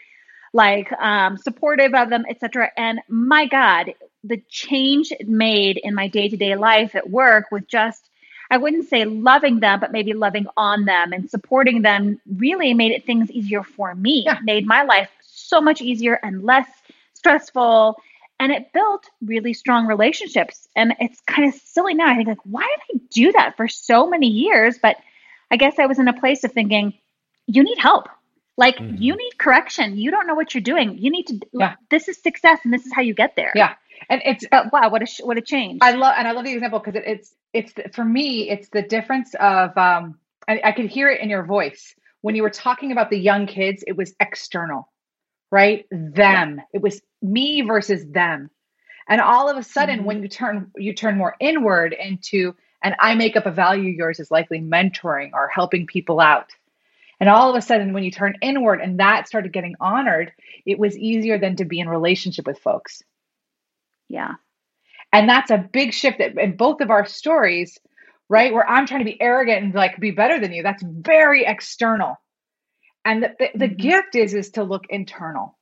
like 0.51 0.91
um, 0.93 1.37
supportive 1.37 1.93
of 1.93 2.09
them, 2.09 2.25
etc. 2.29 2.69
And 2.77 2.99
my 3.07 3.47
God, 3.47 3.93
the 4.23 4.41
change 4.49 5.11
it 5.11 5.27
made 5.27 5.77
in 5.77 5.93
my 5.93 6.07
day 6.07 6.29
to 6.29 6.37
day 6.37 6.55
life 6.55 6.95
at 6.95 7.09
work 7.09 7.45
with 7.51 7.67
just 7.67 8.09
I 8.51 8.57
wouldn't 8.57 8.87
say 8.87 9.05
loving 9.05 9.61
them, 9.61 9.79
but 9.79 9.91
maybe 9.91 10.13
loving 10.13 10.45
on 10.57 10.85
them 10.85 11.11
and 11.11 11.27
supporting 11.27 11.81
them 11.81 12.21
really 12.37 12.73
made 12.75 12.91
it 12.91 13.03
things 13.03 13.31
easier 13.31 13.63
for 13.63 13.95
me. 13.95 14.23
Yeah. 14.25 14.37
Made 14.43 14.67
my 14.67 14.83
life 14.83 15.09
so 15.21 15.59
much 15.59 15.81
easier 15.81 16.19
and 16.21 16.43
less 16.43 16.67
stressful. 17.15 17.97
And 18.39 18.51
it 18.51 18.71
built 18.71 19.09
really 19.25 19.53
strong 19.53 19.87
relationships. 19.87 20.67
And 20.75 20.93
it's 20.99 21.19
kind 21.21 21.47
of 21.47 21.59
silly 21.61 21.95
now. 21.95 22.07
I 22.07 22.15
think 22.15 22.27
like, 22.27 22.37
why 22.43 22.67
did 22.91 23.01
I 23.01 23.05
do 23.09 23.31
that 23.31 23.57
for 23.57 23.67
so 23.67 24.07
many 24.07 24.27
years? 24.27 24.77
But 24.77 24.97
I 25.49 25.57
guess 25.57 25.79
I 25.79 25.87
was 25.87 25.97
in 25.97 26.07
a 26.07 26.13
place 26.13 26.43
of 26.43 26.51
thinking, 26.51 26.93
you 27.47 27.63
need 27.63 27.79
help. 27.79 28.07
Like 28.55 28.77
mm-hmm. 28.77 29.01
you 29.01 29.15
need 29.15 29.37
correction. 29.37 29.97
You 29.97 30.11
don't 30.11 30.27
know 30.27 30.35
what 30.35 30.53
you're 30.53 30.61
doing. 30.61 30.97
You 30.97 31.09
need 31.09 31.27
to. 31.27 31.39
Yeah. 31.53 31.75
This 31.89 32.07
is 32.07 32.21
success, 32.21 32.59
and 32.63 32.71
this 32.71 32.85
is 32.85 32.93
how 32.93 33.01
you 33.01 33.15
get 33.15 33.35
there. 33.35 33.51
Yeah, 33.55 33.73
and 34.09 34.21
it's 34.25 34.45
but 34.49 34.71
wow, 34.71 34.89
what 34.89 35.01
a 35.01 35.23
what 35.23 35.37
a 35.37 35.41
change. 35.41 35.79
I 35.81 35.93
love 35.93 36.15
and 36.17 36.27
I 36.27 36.31
love 36.31 36.45
the 36.45 36.53
example 36.53 36.79
because 36.79 36.95
it, 36.95 37.03
it's 37.05 37.35
it's 37.53 37.95
for 37.95 38.05
me 38.05 38.49
it's 38.49 38.69
the 38.69 38.81
difference 38.81 39.33
of 39.39 39.77
um 39.77 40.17
I, 40.47 40.61
I 40.63 40.71
could 40.71 40.89
hear 40.89 41.09
it 41.09 41.21
in 41.21 41.29
your 41.29 41.43
voice 41.43 41.95
when 42.21 42.35
you 42.35 42.43
were 42.43 42.49
talking 42.49 42.91
about 42.91 43.09
the 43.09 43.17
young 43.17 43.47
kids. 43.47 43.83
It 43.85 43.97
was 43.97 44.13
external, 44.19 44.91
right? 45.51 45.85
Them. 45.91 46.57
Yeah. 46.57 46.63
It 46.73 46.81
was 46.81 47.01
me 47.21 47.61
versus 47.61 48.05
them, 48.05 48.49
and 49.07 49.21
all 49.21 49.49
of 49.49 49.57
a 49.57 49.63
sudden 49.63 49.99
mm-hmm. 49.99 50.05
when 50.05 50.23
you 50.23 50.29
turn 50.29 50.71
you 50.77 50.93
turn 50.93 51.17
more 51.17 51.35
inward 51.39 51.93
into 51.93 52.55
and 52.83 52.95
I 52.99 53.15
make 53.15 53.37
up 53.37 53.45
a 53.45 53.51
value 53.51 53.89
yours 53.89 54.19
is 54.19 54.29
likely 54.29 54.59
mentoring 54.59 55.31
or 55.33 55.47
helping 55.47 55.87
people 55.87 56.19
out. 56.19 56.51
And 57.19 57.29
all 57.29 57.49
of 57.49 57.55
a 57.55 57.61
sudden, 57.61 57.93
when 57.93 58.03
you 58.03 58.11
turn 58.11 58.35
inward 58.41 58.81
and 58.81 58.99
that 58.99 59.29
started 59.29 59.53
getting 59.53 59.75
honored, 59.79 60.33
it 60.65 60.77
was 60.77 60.97
easier 60.97 61.37
than 61.37 61.55
to 61.55 61.65
be 61.65 61.79
in 61.79 61.87
relationship 61.87 62.45
with 62.45 62.59
folks. 62.59 63.01
Yeah. 64.09 64.33
And 65.11 65.29
that's 65.29 65.51
a 65.51 65.57
big 65.57 65.93
shift 65.93 66.19
that 66.19 66.37
in 66.37 66.55
both 66.55 66.81
of 66.81 66.89
our 66.89 67.05
stories, 67.05 67.77
right? 68.29 68.53
Where 68.53 68.67
I'm 68.67 68.87
trying 68.87 69.01
to 69.01 69.05
be 69.05 69.21
arrogant 69.21 69.63
and 69.63 69.73
like 69.73 69.99
be 69.99 70.11
better 70.11 70.39
than 70.39 70.53
you. 70.53 70.63
That's 70.63 70.83
very 70.83 71.45
external. 71.45 72.15
And 73.05 73.23
the, 73.23 73.29
the, 73.37 73.49
the 73.55 73.65
mm-hmm. 73.67 73.75
gift 73.75 74.15
is 74.15 74.33
is 74.33 74.51
to 74.51 74.63
look 74.63 74.85
internal. 74.89 75.57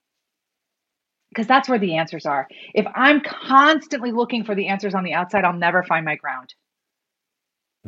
Because 1.30 1.48
that's 1.48 1.70
where 1.70 1.80
the 1.80 1.96
answers 1.96 2.26
are. 2.26 2.48
If 2.74 2.86
I'm 2.94 3.22
constantly 3.22 4.12
looking 4.12 4.44
for 4.44 4.54
the 4.54 4.68
answers 4.68 4.94
on 4.94 5.06
the 5.06 5.14
outside, 5.14 5.46
I'll 5.46 5.54
never 5.54 5.82
find 5.82 6.06
my 6.06 6.16
ground. 6.16 6.54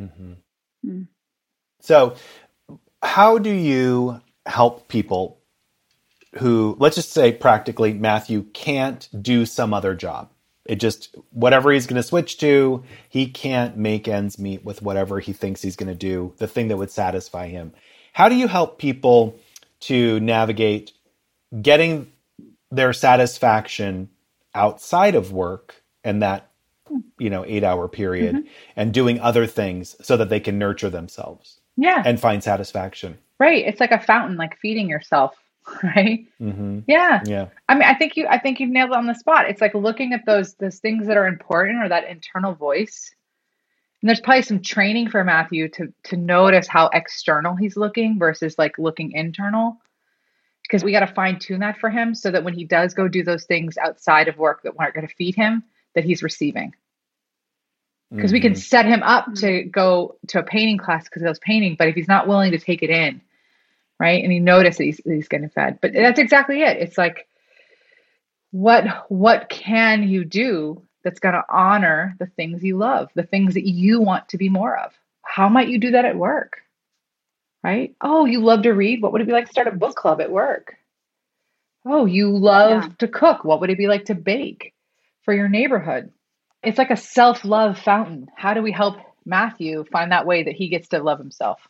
Mm-hmm. 0.00 0.32
Mm. 0.86 1.08
So, 1.80 2.16
how 3.02 3.36
do 3.36 3.50
you 3.50 4.22
help 4.46 4.88
people 4.88 5.40
who, 6.38 6.76
let's 6.78 6.96
just 6.96 7.12
say 7.12 7.32
practically, 7.32 7.92
Matthew 7.92 8.42
can't 8.42 9.08
do 9.22 9.46
some 9.46 9.72
other 9.72 9.94
job. 9.94 10.30
It 10.64 10.76
just, 10.76 11.14
whatever 11.30 11.72
he's 11.72 11.86
going 11.86 12.00
to 12.00 12.02
switch 12.02 12.38
to, 12.38 12.84
he 13.08 13.26
can't 13.26 13.76
make 13.76 14.08
ends 14.08 14.38
meet 14.38 14.64
with 14.64 14.80
whatever 14.80 15.20
he 15.20 15.32
thinks 15.32 15.60
he's 15.60 15.76
going 15.76 15.88
to 15.88 15.94
do, 15.94 16.32
the 16.38 16.46
thing 16.46 16.68
that 16.68 16.76
would 16.76 16.90
satisfy 16.90 17.48
him. 17.48 17.72
How 18.12 18.28
do 18.28 18.34
you 18.34 18.48
help 18.48 18.78
people 18.78 19.38
to 19.80 20.18
navigate 20.20 20.92
getting 21.60 22.10
their 22.70 22.92
satisfaction 22.92 24.08
outside 24.54 25.14
of 25.14 25.32
work 25.32 25.82
and 26.02 26.22
that 26.22 26.50
you 27.18 27.30
know 27.30 27.44
eight 27.46 27.64
hour 27.64 27.88
period 27.88 28.36
mm-hmm. 28.36 28.48
and 28.76 28.92
doing 28.92 29.20
other 29.20 29.46
things 29.46 29.96
so 30.00 30.16
that 30.16 30.28
they 30.28 30.40
can 30.40 30.58
nurture 30.58 30.90
themselves 30.90 31.60
yeah 31.76 32.02
and 32.04 32.20
find 32.20 32.42
satisfaction 32.42 33.18
right 33.38 33.66
it's 33.66 33.80
like 33.80 33.90
a 33.90 34.00
fountain 34.00 34.36
like 34.36 34.58
feeding 34.58 34.88
yourself 34.88 35.36
right 35.82 36.26
mm-hmm. 36.40 36.80
yeah 36.86 37.22
yeah 37.24 37.48
i 37.68 37.74
mean 37.74 37.84
i 37.84 37.94
think 37.94 38.16
you 38.16 38.26
i 38.28 38.38
think 38.38 38.60
you've 38.60 38.70
nailed 38.70 38.90
it 38.90 38.96
on 38.96 39.06
the 39.06 39.14
spot 39.14 39.48
it's 39.48 39.60
like 39.60 39.74
looking 39.74 40.12
at 40.12 40.26
those 40.26 40.54
those 40.54 40.78
things 40.78 41.06
that 41.06 41.16
are 41.16 41.26
important 41.26 41.82
or 41.82 41.88
that 41.88 42.08
internal 42.08 42.54
voice 42.54 43.14
and 44.02 44.08
there's 44.08 44.20
probably 44.20 44.42
some 44.42 44.60
training 44.60 45.08
for 45.08 45.24
matthew 45.24 45.68
to 45.68 45.92
to 46.02 46.16
notice 46.18 46.68
how 46.68 46.90
external 46.92 47.56
he's 47.56 47.76
looking 47.76 48.18
versus 48.18 48.58
like 48.58 48.78
looking 48.78 49.12
internal 49.12 49.78
because 50.62 50.84
we 50.84 50.92
got 50.92 51.00
to 51.00 51.14
fine 51.14 51.38
tune 51.38 51.60
that 51.60 51.78
for 51.78 51.88
him 51.88 52.14
so 52.14 52.30
that 52.30 52.44
when 52.44 52.54
he 52.54 52.64
does 52.64 52.92
go 52.92 53.08
do 53.08 53.22
those 53.22 53.44
things 53.44 53.78
outside 53.78 54.28
of 54.28 54.36
work 54.36 54.62
that 54.62 54.74
aren't 54.78 54.94
going 54.94 55.06
to 55.06 55.14
feed 55.14 55.34
him 55.34 55.62
that 55.94 56.04
he's 56.04 56.22
receiving 56.22 56.74
because 58.10 58.28
mm-hmm. 58.28 58.34
we 58.34 58.40
can 58.40 58.52
mm-hmm. 58.52 58.60
set 58.60 58.84
him 58.84 59.02
up 59.02 59.32
to 59.34 59.62
go 59.64 60.16
to 60.28 60.40
a 60.40 60.42
painting 60.42 60.76
class 60.76 61.04
because 61.04 61.22
he 61.22 61.26
loves 61.26 61.38
painting 61.38 61.74
but 61.78 61.88
if 61.88 61.94
he's 61.94 62.08
not 62.08 62.28
willing 62.28 62.50
to 62.50 62.58
take 62.58 62.82
it 62.82 62.90
in 62.90 63.22
right? 63.98 64.22
And 64.22 64.32
he 64.32 64.40
notices 64.40 64.78
he's, 64.78 65.00
he's 65.04 65.28
getting 65.28 65.48
fed. 65.48 65.78
But 65.80 65.92
that's 65.92 66.18
exactly 66.18 66.62
it. 66.62 66.78
It's 66.78 66.98
like 66.98 67.28
what 68.50 69.06
what 69.08 69.48
can 69.48 70.08
you 70.08 70.24
do 70.24 70.82
that's 71.02 71.20
going 71.20 71.34
to 71.34 71.44
honor 71.50 72.14
the 72.18 72.26
things 72.26 72.62
you 72.62 72.76
love 72.76 73.10
the 73.14 73.24
things 73.24 73.54
that 73.54 73.68
you 73.68 74.00
want 74.00 74.28
to 74.28 74.38
be 74.38 74.48
more 74.48 74.76
of? 74.78 74.92
How 75.22 75.48
might 75.48 75.68
you 75.68 75.78
do 75.78 75.92
that 75.92 76.04
at 76.04 76.16
work 76.16 76.60
right? 77.64 77.96
Oh 78.00 78.26
you 78.26 78.40
love 78.40 78.62
to 78.62 78.72
read. 78.72 79.02
What 79.02 79.12
would 79.12 79.22
it 79.22 79.26
be 79.26 79.32
like 79.32 79.46
to 79.46 79.52
start 79.52 79.66
a 79.66 79.72
book 79.72 79.96
club 79.96 80.20
at 80.20 80.30
work? 80.30 80.76
Oh 81.84 82.04
you 82.04 82.30
love 82.30 82.84
yeah. 82.84 82.88
to 82.98 83.08
cook. 83.08 83.42
What 83.42 83.60
would 83.60 83.70
it 83.70 83.78
be 83.78 83.88
like 83.88 84.04
to 84.04 84.14
bake 84.14 84.74
for 85.24 85.34
your 85.34 85.48
neighborhood? 85.48 86.12
It's 86.62 86.78
like 86.78 86.90
a 86.90 86.96
self 86.96 87.44
love 87.44 87.78
fountain. 87.78 88.28
How 88.36 88.54
do 88.54 88.62
we 88.62 88.70
help 88.70 88.98
Matthew 89.24 89.84
find 89.90 90.12
that 90.12 90.26
way 90.26 90.44
that 90.44 90.54
he 90.54 90.68
gets 90.68 90.88
to 90.88 91.02
love 91.02 91.18
himself? 91.18 91.66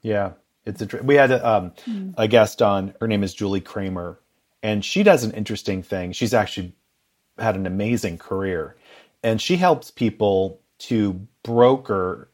Yeah, 0.00 0.32
it's 0.66 0.82
a. 0.82 1.02
We 1.02 1.14
had 1.16 1.30
a, 1.30 1.48
um, 1.48 1.72
mm. 1.86 2.14
a 2.16 2.28
guest 2.28 2.62
on. 2.62 2.94
Her 3.00 3.08
name 3.08 3.22
is 3.22 3.34
Julie 3.34 3.60
Kramer, 3.60 4.18
and 4.62 4.84
she 4.84 5.02
does 5.02 5.24
an 5.24 5.32
interesting 5.32 5.82
thing. 5.82 6.12
She's 6.12 6.34
actually 6.34 6.74
had 7.38 7.56
an 7.56 7.66
amazing 7.66 8.18
career, 8.18 8.76
and 9.22 9.40
she 9.40 9.56
helps 9.56 9.90
people 9.90 10.60
to 10.78 11.26
broker 11.42 12.28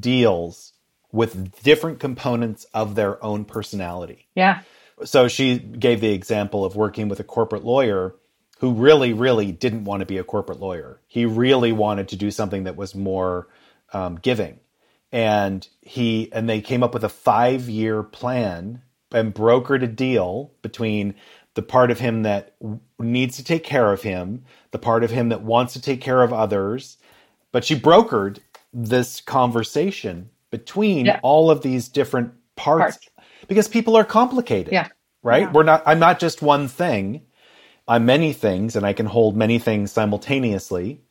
deals 0.00 0.72
with 1.12 1.62
different 1.62 2.00
components 2.00 2.66
of 2.74 2.94
their 2.94 3.22
own 3.24 3.44
personality. 3.44 4.26
Yeah. 4.34 4.62
So 5.04 5.28
she 5.28 5.58
gave 5.58 6.00
the 6.00 6.12
example 6.12 6.64
of 6.64 6.76
working 6.76 7.08
with 7.08 7.20
a 7.20 7.24
corporate 7.24 7.64
lawyer 7.64 8.14
who 8.58 8.72
really, 8.72 9.12
really 9.12 9.52
didn't 9.52 9.84
want 9.84 10.00
to 10.00 10.06
be 10.06 10.18
a 10.18 10.24
corporate 10.24 10.60
lawyer. 10.60 11.00
He 11.06 11.26
really 11.26 11.72
wanted 11.72 12.08
to 12.08 12.16
do 12.16 12.30
something 12.30 12.64
that 12.64 12.76
was 12.76 12.94
more 12.94 13.48
um, 13.92 14.16
giving. 14.16 14.60
And 15.14 15.66
he 15.80 16.28
and 16.32 16.48
they 16.48 16.60
came 16.60 16.82
up 16.82 16.92
with 16.92 17.04
a 17.04 17.08
five 17.08 17.68
year 17.68 18.02
plan 18.02 18.82
and 19.12 19.32
brokered 19.32 19.84
a 19.84 19.86
deal 19.86 20.50
between 20.60 21.14
the 21.54 21.62
part 21.62 21.92
of 21.92 22.00
him 22.00 22.24
that 22.24 22.56
needs 22.98 23.36
to 23.36 23.44
take 23.44 23.62
care 23.62 23.92
of 23.92 24.02
him, 24.02 24.44
the 24.72 24.78
part 24.78 25.04
of 25.04 25.12
him 25.12 25.28
that 25.28 25.42
wants 25.42 25.74
to 25.74 25.80
take 25.80 26.00
care 26.00 26.20
of 26.22 26.32
others. 26.32 26.96
But 27.52 27.64
she 27.64 27.78
brokered 27.78 28.40
this 28.72 29.20
conversation 29.20 30.30
between 30.50 31.06
yeah. 31.06 31.20
all 31.22 31.48
of 31.48 31.62
these 31.62 31.88
different 31.88 32.32
parts, 32.56 32.96
parts, 32.96 33.10
because 33.46 33.68
people 33.68 33.94
are 33.94 34.04
complicated. 34.04 34.72
Yeah. 34.72 34.88
Right? 35.22 35.42
Yeah. 35.42 35.52
We're 35.52 35.62
not 35.62 35.84
I'm 35.86 36.00
not 36.00 36.18
just 36.18 36.42
one 36.42 36.66
thing. 36.66 37.22
I'm 37.86 38.04
many 38.04 38.32
things 38.32 38.74
and 38.74 38.84
I 38.84 38.94
can 38.94 39.06
hold 39.06 39.36
many 39.36 39.60
things 39.60 39.92
simultaneously 39.92 41.02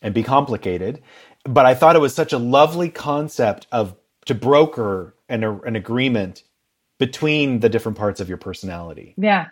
and 0.00 0.14
be 0.14 0.22
complicated. 0.22 1.02
But 1.48 1.66
I 1.66 1.74
thought 1.74 1.96
it 1.96 2.00
was 2.00 2.14
such 2.14 2.32
a 2.32 2.38
lovely 2.38 2.90
concept 2.90 3.66
of 3.72 3.96
to 4.26 4.34
broker 4.34 5.14
an, 5.28 5.42
an 5.42 5.76
agreement 5.76 6.42
between 6.98 7.60
the 7.60 7.68
different 7.68 7.96
parts 7.96 8.20
of 8.20 8.28
your 8.28 8.38
personality. 8.38 9.14
Yeah. 9.16 9.46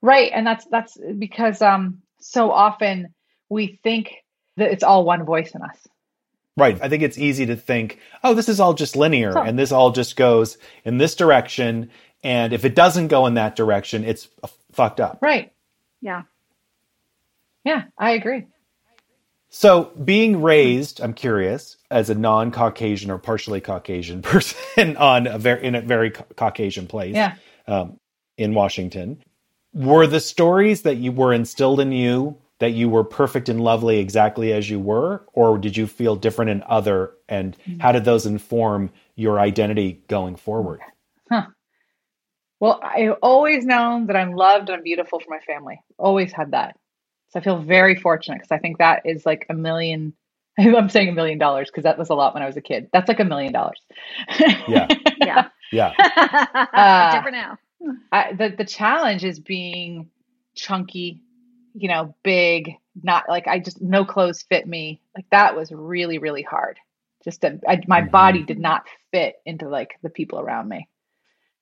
Right. 0.00 0.30
And 0.32 0.46
that's 0.46 0.64
that's 0.66 0.96
because 1.18 1.60
um 1.60 2.02
so 2.20 2.50
often 2.52 3.14
we 3.48 3.80
think 3.82 4.14
that 4.56 4.70
it's 4.70 4.84
all 4.84 5.04
one 5.04 5.24
voice 5.24 5.54
in 5.54 5.62
us. 5.62 5.76
Right. 6.56 6.78
I 6.80 6.88
think 6.88 7.02
it's 7.02 7.18
easy 7.18 7.46
to 7.46 7.56
think, 7.56 7.98
oh, 8.22 8.34
this 8.34 8.48
is 8.48 8.60
all 8.60 8.74
just 8.74 8.94
linear 8.94 9.36
and 9.36 9.58
this 9.58 9.72
all 9.72 9.90
just 9.90 10.14
goes 10.14 10.56
in 10.84 10.98
this 10.98 11.16
direction. 11.16 11.90
And 12.22 12.52
if 12.52 12.64
it 12.64 12.76
doesn't 12.76 13.08
go 13.08 13.26
in 13.26 13.34
that 13.34 13.56
direction, 13.56 14.04
it's 14.04 14.28
fucked 14.72 15.00
up. 15.00 15.18
Right. 15.20 15.52
Yeah. 16.00 16.22
Yeah, 17.64 17.84
I 17.98 18.12
agree. 18.12 18.46
So, 19.56 19.92
being 20.04 20.42
raised, 20.42 21.00
I'm 21.00 21.14
curious, 21.14 21.76
as 21.88 22.10
a 22.10 22.14
non-Caucasian 22.16 23.08
or 23.08 23.18
partially 23.18 23.60
Caucasian 23.60 24.20
person 24.34 24.96
on 24.96 25.28
a 25.28 25.38
very 25.38 25.62
in 25.64 25.76
a 25.76 25.80
very 25.80 26.10
Caucasian 26.10 26.88
place, 26.88 27.14
yeah. 27.14 27.36
um, 27.68 28.00
in 28.36 28.52
Washington, 28.52 29.22
were 29.72 30.08
the 30.08 30.18
stories 30.18 30.82
that 30.82 30.96
you 30.96 31.12
were 31.12 31.32
instilled 31.32 31.78
in 31.78 31.92
you 31.92 32.36
that 32.58 32.72
you 32.72 32.88
were 32.88 33.04
perfect 33.04 33.48
and 33.48 33.60
lovely 33.60 34.00
exactly 34.00 34.52
as 34.52 34.68
you 34.68 34.80
were, 34.80 35.24
or 35.34 35.56
did 35.56 35.76
you 35.76 35.86
feel 35.86 36.16
different 36.16 36.50
and 36.50 36.64
other? 36.64 37.12
And 37.28 37.56
mm-hmm. 37.58 37.78
how 37.78 37.92
did 37.92 38.04
those 38.04 38.26
inform 38.26 38.90
your 39.14 39.38
identity 39.38 40.02
going 40.08 40.34
forward? 40.34 40.80
Huh. 41.30 41.46
Well, 42.58 42.80
I've 42.82 43.18
always 43.22 43.64
known 43.64 44.06
that 44.08 44.16
I'm 44.16 44.32
loved 44.32 44.68
and 44.68 44.78
I'm 44.78 44.82
beautiful 44.82 45.20
for 45.20 45.30
my 45.30 45.40
family. 45.46 45.80
Always 45.96 46.32
had 46.32 46.50
that. 46.50 46.76
So 47.34 47.40
I 47.40 47.42
feel 47.42 47.58
very 47.58 47.96
fortunate 47.96 48.36
because 48.36 48.52
I 48.52 48.58
think 48.58 48.78
that 48.78 49.02
is 49.04 49.26
like 49.26 49.44
a 49.50 49.54
million. 49.54 50.14
I'm 50.58 50.88
saying 50.88 51.08
a 51.08 51.12
million 51.12 51.36
dollars 51.36 51.68
because 51.68 51.82
that 51.82 51.98
was 51.98 52.08
a 52.10 52.14
lot 52.14 52.32
when 52.32 52.44
I 52.44 52.46
was 52.46 52.56
a 52.56 52.60
kid. 52.60 52.88
That's 52.92 53.08
like 53.08 53.18
a 53.18 53.24
million 53.24 53.52
dollars. 53.52 53.80
Yeah. 54.68 54.86
yeah. 55.20 55.48
Yeah. 55.72 55.92
Uh, 56.72 57.14
Different 57.16 57.36
now. 57.36 57.58
I, 58.12 58.32
the 58.34 58.54
the 58.56 58.64
challenge 58.64 59.24
is 59.24 59.40
being 59.40 60.10
chunky, 60.54 61.20
you 61.74 61.88
know, 61.88 62.14
big, 62.22 62.70
not 63.02 63.28
like 63.28 63.48
I 63.48 63.58
just 63.58 63.82
no 63.82 64.04
clothes 64.04 64.44
fit 64.48 64.66
me. 64.68 65.00
Like 65.16 65.26
that 65.30 65.56
was 65.56 65.72
really 65.72 66.18
really 66.18 66.42
hard. 66.42 66.78
Just 67.24 67.40
to, 67.40 67.58
I, 67.66 67.80
my 67.88 68.02
mm-hmm. 68.02 68.10
body 68.10 68.42
did 68.44 68.60
not 68.60 68.84
fit 69.10 69.36
into 69.44 69.68
like 69.68 69.98
the 70.02 70.10
people 70.10 70.38
around 70.38 70.68
me. 70.68 70.88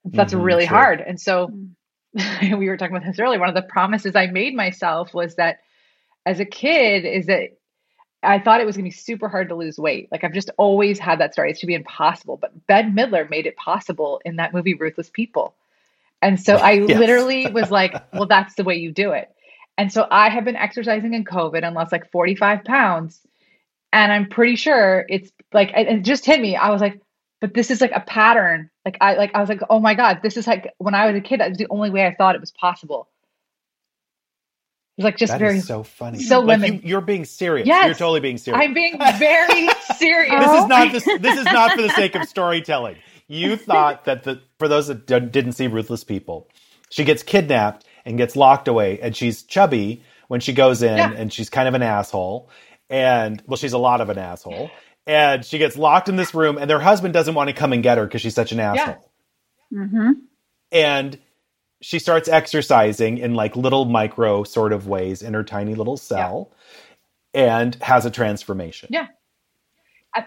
That's 0.04 0.34
mm-hmm, 0.34 0.42
really 0.42 0.66
sure. 0.66 0.76
hard. 0.76 1.00
And 1.00 1.18
so 1.18 1.48
mm. 1.48 1.70
we 2.42 2.68
were 2.68 2.76
talking 2.76 2.96
about 2.96 3.06
this 3.06 3.18
earlier. 3.18 3.40
One 3.40 3.48
of 3.48 3.54
the 3.54 3.62
promises 3.62 4.14
I 4.14 4.26
made 4.26 4.54
myself 4.54 5.14
was 5.14 5.36
that 5.36 5.60
as 6.26 6.40
a 6.40 6.44
kid, 6.44 7.04
is 7.04 7.26
that 7.26 7.50
I 8.22 8.38
thought 8.38 8.60
it 8.60 8.66
was 8.66 8.76
going 8.76 8.84
to 8.84 8.94
be 8.94 8.96
super 8.96 9.28
hard 9.28 9.48
to 9.48 9.56
lose 9.56 9.78
weight. 9.78 10.08
Like 10.12 10.22
I've 10.22 10.32
just 10.32 10.50
always 10.56 10.98
had 10.98 11.18
that 11.20 11.32
story. 11.32 11.50
It 11.50 11.58
should 11.58 11.66
be 11.66 11.74
impossible. 11.74 12.36
But 12.36 12.66
Bette 12.66 12.90
Midler 12.90 13.28
made 13.28 13.46
it 13.46 13.56
possible 13.56 14.20
in 14.24 14.36
that 14.36 14.54
movie, 14.54 14.74
Ruthless 14.74 15.10
People. 15.10 15.54
And 16.20 16.40
so 16.40 16.54
I 16.54 16.72
yes. 16.72 16.98
literally 16.98 17.46
was 17.52 17.70
like, 17.70 17.94
well, 18.12 18.26
that's 18.26 18.54
the 18.54 18.64
way 18.64 18.76
you 18.76 18.92
do 18.92 19.10
it. 19.10 19.28
And 19.76 19.92
so 19.92 20.06
I 20.10 20.28
have 20.28 20.44
been 20.44 20.54
exercising 20.54 21.14
in 21.14 21.24
COVID 21.24 21.64
and 21.64 21.74
lost 21.74 21.90
like 21.90 22.10
45 22.12 22.62
pounds. 22.62 23.20
And 23.92 24.12
I'm 24.12 24.28
pretty 24.28 24.56
sure 24.56 25.04
it's 25.08 25.32
like, 25.52 25.72
it 25.74 26.02
just 26.02 26.24
hit 26.24 26.40
me. 26.40 26.54
I 26.54 26.70
was 26.70 26.80
like, 26.80 27.01
but 27.42 27.54
this 27.54 27.72
is 27.72 27.80
like 27.80 27.90
a 27.92 28.00
pattern. 28.00 28.70
Like 28.86 28.96
I 29.00 29.14
like 29.16 29.34
I 29.34 29.40
was 29.40 29.48
like, 29.48 29.60
oh 29.68 29.80
my 29.80 29.94
god, 29.94 30.20
this 30.22 30.36
is 30.36 30.46
like 30.46 30.72
when 30.78 30.94
I 30.94 31.10
was 31.10 31.16
a 31.16 31.20
kid, 31.20 31.40
that 31.40 31.48
was 31.48 31.58
the 31.58 31.66
only 31.68 31.90
way 31.90 32.06
I 32.06 32.14
thought 32.14 32.36
it 32.36 32.40
was 32.40 32.52
possible. 32.52 33.08
It's 34.96 35.04
like 35.04 35.16
just 35.16 35.32
that 35.32 35.40
very 35.40 35.58
so 35.58 35.82
funny. 35.82 36.22
So 36.22 36.38
like 36.38 36.60
limited. 36.60 36.88
You, 36.88 36.98
are 36.98 37.00
being 37.00 37.24
serious. 37.24 37.66
Yes, 37.66 37.86
you're 37.86 37.94
totally 37.96 38.20
being 38.20 38.38
serious. 38.38 38.62
I'm 38.62 38.74
being 38.74 38.96
very 39.18 39.66
serious. 39.96 40.44
this 40.44 40.62
is 40.62 40.66
not 40.68 40.92
this. 40.92 41.04
This 41.04 41.38
is 41.38 41.44
not 41.46 41.72
for 41.72 41.82
the 41.82 41.88
sake 41.88 42.14
of 42.14 42.28
storytelling. 42.28 42.96
You 43.26 43.56
thought 43.56 44.04
that 44.04 44.22
the 44.22 44.40
for 44.60 44.68
those 44.68 44.86
that 44.86 45.06
didn't 45.06 45.52
see 45.52 45.66
Ruthless 45.66 46.04
People, 46.04 46.48
she 46.90 47.02
gets 47.02 47.24
kidnapped 47.24 47.84
and 48.04 48.16
gets 48.16 48.36
locked 48.36 48.68
away, 48.68 49.00
and 49.00 49.16
she's 49.16 49.42
chubby 49.42 50.04
when 50.28 50.38
she 50.38 50.52
goes 50.52 50.80
in, 50.84 50.96
yeah. 50.96 51.10
and 51.10 51.32
she's 51.32 51.50
kind 51.50 51.66
of 51.66 51.74
an 51.74 51.82
asshole, 51.82 52.48
and 52.88 53.42
well, 53.48 53.56
she's 53.56 53.72
a 53.72 53.78
lot 53.78 54.00
of 54.00 54.10
an 54.10 54.18
asshole, 54.18 54.70
and 55.06 55.44
she 55.44 55.58
gets 55.58 55.76
locked 55.76 56.08
in 56.08 56.16
this 56.16 56.34
room 56.34 56.58
and 56.58 56.68
their 56.68 56.80
husband 56.80 57.12
doesn't 57.12 57.34
want 57.34 57.48
to 57.48 57.54
come 57.54 57.72
and 57.72 57.82
get 57.82 57.98
her 57.98 58.04
because 58.04 58.20
she's 58.20 58.34
such 58.34 58.52
an 58.52 58.60
asshole 58.60 59.10
yeah. 59.70 59.78
mm-hmm. 59.78 60.12
and 60.70 61.18
she 61.80 61.98
starts 61.98 62.28
exercising 62.28 63.18
in 63.18 63.34
like 63.34 63.56
little 63.56 63.84
micro 63.84 64.44
sort 64.44 64.72
of 64.72 64.86
ways 64.86 65.22
in 65.22 65.34
her 65.34 65.42
tiny 65.42 65.74
little 65.74 65.96
cell 65.96 66.52
yeah. 67.34 67.58
and 67.58 67.74
has 67.76 68.06
a 68.06 68.10
transformation 68.10 68.88
yeah 68.92 69.06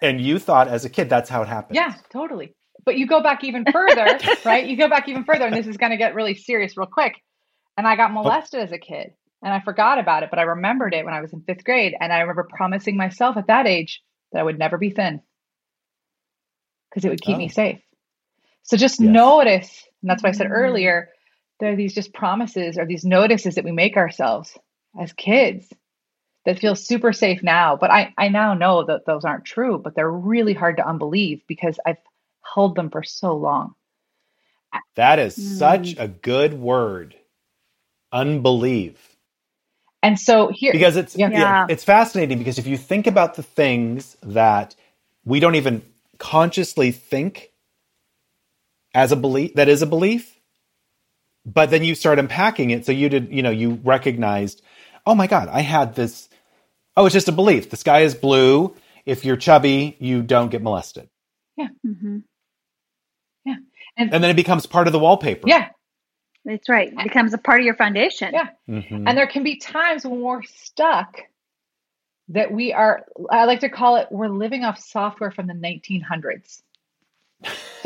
and 0.02 0.20
you 0.20 0.40
thought 0.40 0.68
as 0.68 0.84
a 0.84 0.90
kid 0.90 1.10
that's 1.10 1.30
how 1.30 1.42
it 1.42 1.48
happened 1.48 1.76
yeah 1.76 1.94
totally 2.12 2.54
but 2.86 2.98
you 2.98 3.08
go 3.08 3.22
back 3.22 3.44
even 3.44 3.66
further, 3.70 4.20
right? 4.46 4.66
You 4.66 4.78
go 4.78 4.88
back 4.88 5.10
even 5.10 5.26
further, 5.26 5.46
and 5.46 5.56
this 5.56 5.68
is 5.68 5.78
going 5.78 5.92
to 5.92 5.98
get 5.98 6.16
really 6.16 6.36
serious 6.36 6.78
real 6.78 6.88
quick. 6.88 7.16
And 7.78 7.86
I 7.86 7.96
got 7.96 8.14
molested 8.14 8.62
as 8.62 8.72
a 8.72 8.78
kid, 8.78 9.12
and 9.44 9.54
I 9.54 9.60
forgot 9.60 10.00
about 10.00 10.24
it, 10.24 10.30
but 10.30 10.40
I 10.40 10.44
remembered 10.44 10.94
it 10.94 11.04
when 11.04 11.14
I 11.14 11.22
was 11.22 11.34
in 11.34 11.42
fifth 11.42 11.66
grade, 11.66 11.96
and 12.00 12.14
I 12.14 12.22
remember 12.22 12.48
promising 12.50 12.96
myself 12.96 13.36
at 13.36 13.48
that 13.48 13.68
age 13.68 14.02
that 14.32 14.40
I 14.40 14.44
would 14.44 14.60
never 14.60 14.78
be 14.78 14.90
thin 14.90 15.22
because 16.90 17.06
it 17.06 17.10
would 17.10 17.22
keep 17.22 17.36
oh. 17.36 17.40
me 17.40 17.50
safe. 17.50 17.80
So 18.64 18.78
just 18.78 19.00
yes. 19.00 19.10
notice, 19.10 19.88
and 20.02 20.10
that's 20.10 20.24
why 20.24 20.30
I 20.30 20.34
said 20.34 20.48
mm. 20.48 20.52
earlier, 20.52 21.10
there 21.60 21.74
are 21.74 21.76
these 21.76 21.94
just 21.94 22.14
promises 22.14 22.78
or 22.78 22.86
these 22.86 23.06
notices 23.06 23.56
that 23.56 23.64
we 23.64 23.72
make 23.72 23.98
ourselves 23.98 24.58
as 25.00 25.14
kids 25.14 25.72
that 26.46 26.60
feel 26.60 26.76
super 26.76 27.14
safe 27.14 27.44
now. 27.44 27.76
But 27.76 27.92
I, 27.92 28.14
I 28.18 28.30
now 28.30 28.54
know 28.54 28.86
that 28.86 29.06
those 29.06 29.26
aren't 29.26 29.46
true, 29.46 29.78
but 29.78 29.96
they're 29.96 30.10
really 30.10 30.54
hard 30.54 30.78
to 30.78 30.88
unbelieve 30.88 31.42
because 31.48 31.80
I've 31.86 31.98
held 32.42 32.76
them 32.76 32.90
for 32.90 33.04
so 33.04 33.36
long. 33.36 33.76
That 34.96 35.20
is 35.20 35.38
mm. 35.38 35.58
such 35.58 35.96
a 35.98 36.08
good 36.08 36.54
word. 36.54 37.16
Unbelieve. 38.12 39.15
And 40.06 40.20
so 40.20 40.50
here 40.50 40.72
because 40.72 40.98
it's 40.98 41.18
yeah. 41.18 41.30
yeah. 41.32 41.66
it's 41.68 41.84
fascinating 41.84 42.38
because 42.38 42.60
if 42.60 42.68
you 42.68 42.78
think 42.78 43.08
about 43.08 43.34
the 43.34 43.42
things 43.42 44.16
that 44.22 44.76
we 45.26 45.40
don't 45.40 45.56
even 45.56 45.82
consciously 46.20 46.92
think 46.92 47.52
as 48.94 49.12
a 49.12 49.16
belief 49.16 49.56
that 49.56 49.68
is 49.68 49.82
a 49.82 49.88
belief, 49.88 50.40
but 51.44 51.72
then 51.72 51.84
you 51.84 51.96
start 51.96 52.20
unpacking 52.20 52.70
it. 52.70 52.86
So 52.86 52.92
you 52.92 53.10
did 53.10 53.32
you 53.32 53.42
know 53.42 53.50
you 53.50 53.80
recognized 53.84 54.62
oh 55.08 55.16
my 55.16 55.28
god 55.28 55.50
i 55.50 55.62
had 55.62 55.96
this 55.96 56.30
oh 56.96 57.08
it's 57.08 57.14
just 57.14 57.28
a 57.28 57.32
belief. 57.32 57.72
The 57.72 57.78
sky 57.78 58.02
is 58.02 58.14
blue. 58.14 58.76
If 59.08 59.26
you're 59.26 59.38
chubby 59.38 59.98
you 60.00 60.22
don't 60.22 60.50
get 60.50 60.62
molested. 60.62 61.10
Yeah. 61.58 61.70
Mm-hmm. 61.84 62.18
yeah. 63.44 63.56
And, 63.98 64.14
and, 64.14 64.24
then 64.24 64.30
it 64.30 64.36
becomes 64.36 64.68
part 64.68 64.86
of 64.86 64.94
the 64.94 65.00
wallpaper. 65.00 65.48
Yeah 65.48 65.70
that's 66.46 66.70
right. 66.70 66.92
It 66.92 67.04
becomes 67.04 67.34
a 67.34 67.38
part 67.38 67.60
of 67.60 67.66
your 67.66 67.76
foundation. 67.76 68.34
Yeah. 68.34 68.50
Mm-hmm. 68.70 69.08
and 69.08 69.18
there 69.18 69.28
can 69.28 69.44
be 69.44 69.58
times 69.58 70.06
when 70.06 70.22
we're 70.22 70.44
stuck 70.44 71.20
that 72.30 72.52
we 72.52 72.74
are 72.74 73.06
i 73.30 73.46
like 73.46 73.60
to 73.60 73.70
call 73.70 73.98
it 73.98 74.08
we're 74.10 74.30
living 74.30 74.64
off 74.64 74.80
software 74.80 75.30
from 75.30 75.46
the 75.46 75.54
1900s 75.54 76.64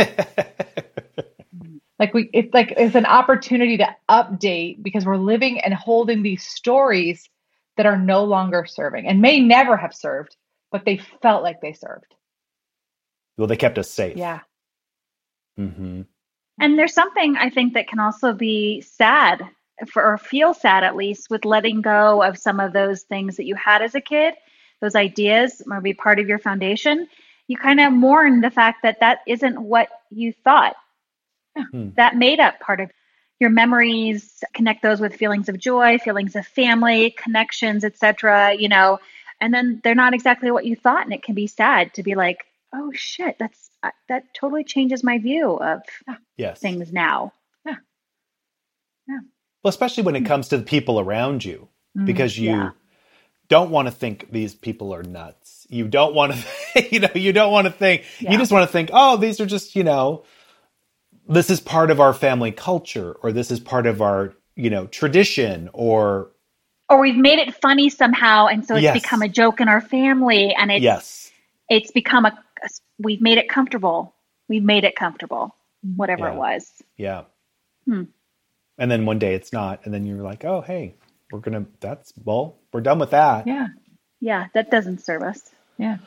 like 1.99 2.13
we 2.13 2.29
it's 2.31 2.53
like 2.53 2.73
it's 2.77 2.95
an 2.95 3.05
opportunity 3.05 3.75
to 3.75 3.95
update 4.09 4.81
because 4.81 5.05
we're 5.05 5.17
living 5.17 5.59
and 5.59 5.73
holding 5.73 6.23
these 6.23 6.41
stories 6.43 7.27
that 7.75 7.85
are 7.85 7.97
no 7.97 8.23
longer 8.23 8.65
serving 8.65 9.07
and 9.07 9.21
may 9.21 9.41
never 9.41 9.75
have 9.75 9.93
served 9.93 10.37
but 10.71 10.85
they 10.85 10.97
felt 11.21 11.43
like 11.43 11.61
they 11.61 11.73
served. 11.73 12.15
Well 13.37 13.47
they 13.47 13.57
kept 13.57 13.77
us 13.77 13.89
safe. 13.89 14.17
Yeah. 14.17 14.39
Mm-hmm. 15.59 16.01
And 16.59 16.77
there's 16.77 16.93
something 16.93 17.35
i 17.37 17.49
think 17.49 17.73
that 17.73 17.87
can 17.87 17.99
also 17.99 18.33
be 18.33 18.81
sad 18.81 19.41
for, 19.91 20.03
or 20.03 20.17
feel 20.17 20.53
sad 20.53 20.83
at 20.83 20.95
least 20.95 21.29
with 21.29 21.45
letting 21.45 21.81
go 21.81 22.21
of 22.21 22.37
some 22.37 22.59
of 22.59 22.73
those 22.73 23.03
things 23.03 23.37
that 23.37 23.45
you 23.45 23.55
had 23.55 23.81
as 23.81 23.95
a 23.95 24.01
kid 24.01 24.33
those 24.81 24.95
ideas 24.95 25.61
might 25.65 25.83
be 25.83 25.93
part 25.93 26.19
of 26.19 26.27
your 26.27 26.39
foundation 26.39 27.07
you 27.47 27.57
kind 27.57 27.79
of 27.79 27.91
mourn 27.91 28.41
the 28.41 28.51
fact 28.51 28.83
that 28.83 28.99
that 28.99 29.19
isn't 29.27 29.59
what 29.59 29.89
you 30.09 30.33
thought 30.43 30.75
Hmm. 31.71 31.89
That 31.95 32.15
made 32.15 32.39
up 32.39 32.59
part 32.59 32.79
of 32.79 32.91
your 33.39 33.49
memories, 33.49 34.43
connect 34.53 34.81
those 34.81 34.99
with 34.99 35.15
feelings 35.15 35.49
of 35.49 35.57
joy, 35.57 35.97
feelings 35.97 36.35
of 36.35 36.45
family, 36.45 37.11
connections, 37.11 37.83
etc. 37.83 38.55
You 38.57 38.69
know, 38.69 38.99
and 39.39 39.53
then 39.53 39.81
they're 39.83 39.95
not 39.95 40.13
exactly 40.13 40.51
what 40.51 40.65
you 40.65 40.75
thought, 40.75 41.03
and 41.03 41.13
it 41.13 41.23
can 41.23 41.35
be 41.35 41.47
sad 41.47 41.93
to 41.95 42.03
be 42.03 42.15
like, 42.15 42.45
oh 42.73 42.91
shit, 42.93 43.37
that's 43.39 43.69
uh, 43.83 43.91
that 44.07 44.33
totally 44.33 44.63
changes 44.63 45.03
my 45.03 45.17
view 45.17 45.55
of 45.55 45.81
yes. 46.37 46.59
things 46.59 46.91
now. 46.91 47.33
Yeah. 47.65 47.75
Yeah. 49.07 49.19
Well, 49.63 49.69
especially 49.69 50.03
when 50.03 50.15
it 50.15 50.25
comes 50.25 50.49
to 50.49 50.57
the 50.57 50.63
people 50.63 50.99
around 50.99 51.43
you, 51.43 51.67
mm, 51.97 52.05
because 52.05 52.37
you 52.37 52.51
yeah. 52.51 52.69
don't 53.47 53.71
want 53.71 53.87
to 53.87 53.91
think 53.91 54.31
these 54.31 54.55
people 54.55 54.93
are 54.93 55.03
nuts. 55.03 55.67
You 55.69 55.87
don't 55.87 56.15
want 56.15 56.33
to, 56.73 56.89
you 56.89 56.99
know, 56.99 57.09
you 57.13 57.33
don't 57.33 57.51
want 57.51 57.67
to 57.67 57.73
think. 57.73 58.03
Yeah. 58.19 58.31
You 58.31 58.37
just 58.37 58.51
want 58.51 58.67
to 58.67 58.71
think, 58.71 58.89
oh, 58.93 59.17
these 59.17 59.39
are 59.39 59.45
just, 59.45 59.75
you 59.75 59.83
know, 59.83 60.23
this 61.29 61.49
is 61.49 61.59
part 61.61 61.91
of 61.91 62.01
our 62.01 62.11
family 62.11 62.51
culture 62.51 63.13
or 63.21 63.31
this 63.31 63.51
is 63.51 63.59
part 63.59 63.85
of 63.85 64.01
our 64.01 64.33
you 64.55 64.69
know 64.69 64.87
tradition 64.87 65.69
or 65.71 66.31
or 66.89 66.99
we've 66.99 67.15
made 67.15 67.39
it 67.39 67.53
funny 67.61 67.89
somehow 67.89 68.47
and 68.47 68.65
so 68.65 68.75
it's 68.75 68.83
yes. 68.83 68.93
become 68.93 69.21
a 69.21 69.29
joke 69.29 69.61
in 69.61 69.69
our 69.69 69.79
family 69.79 70.53
and 70.57 70.71
it's 70.71 70.81
yes 70.81 71.28
it's 71.69 71.91
become 71.91 72.25
a 72.25 72.37
we've 72.99 73.21
made 73.21 73.37
it 73.37 73.49
comfortable 73.49 74.13
we've 74.47 74.63
made 74.63 74.83
it 74.83 74.95
comfortable 74.95 75.55
whatever 75.95 76.25
yeah. 76.25 76.33
it 76.33 76.37
was 76.37 76.71
yeah 76.97 77.23
hmm. 77.85 78.03
and 78.77 78.91
then 78.91 79.05
one 79.05 79.19
day 79.19 79.33
it's 79.33 79.53
not 79.53 79.79
and 79.85 79.93
then 79.93 80.05
you're 80.05 80.23
like 80.23 80.43
oh 80.45 80.61
hey 80.61 80.95
we're 81.31 81.39
gonna 81.39 81.65
that's 81.79 82.13
well 82.25 82.57
we're 82.73 82.81
done 82.81 82.99
with 82.99 83.11
that 83.11 83.47
yeah 83.47 83.67
yeah 84.19 84.47
that 84.53 84.69
doesn't 84.69 84.99
serve 84.99 85.21
us 85.21 85.51
yeah 85.77 85.97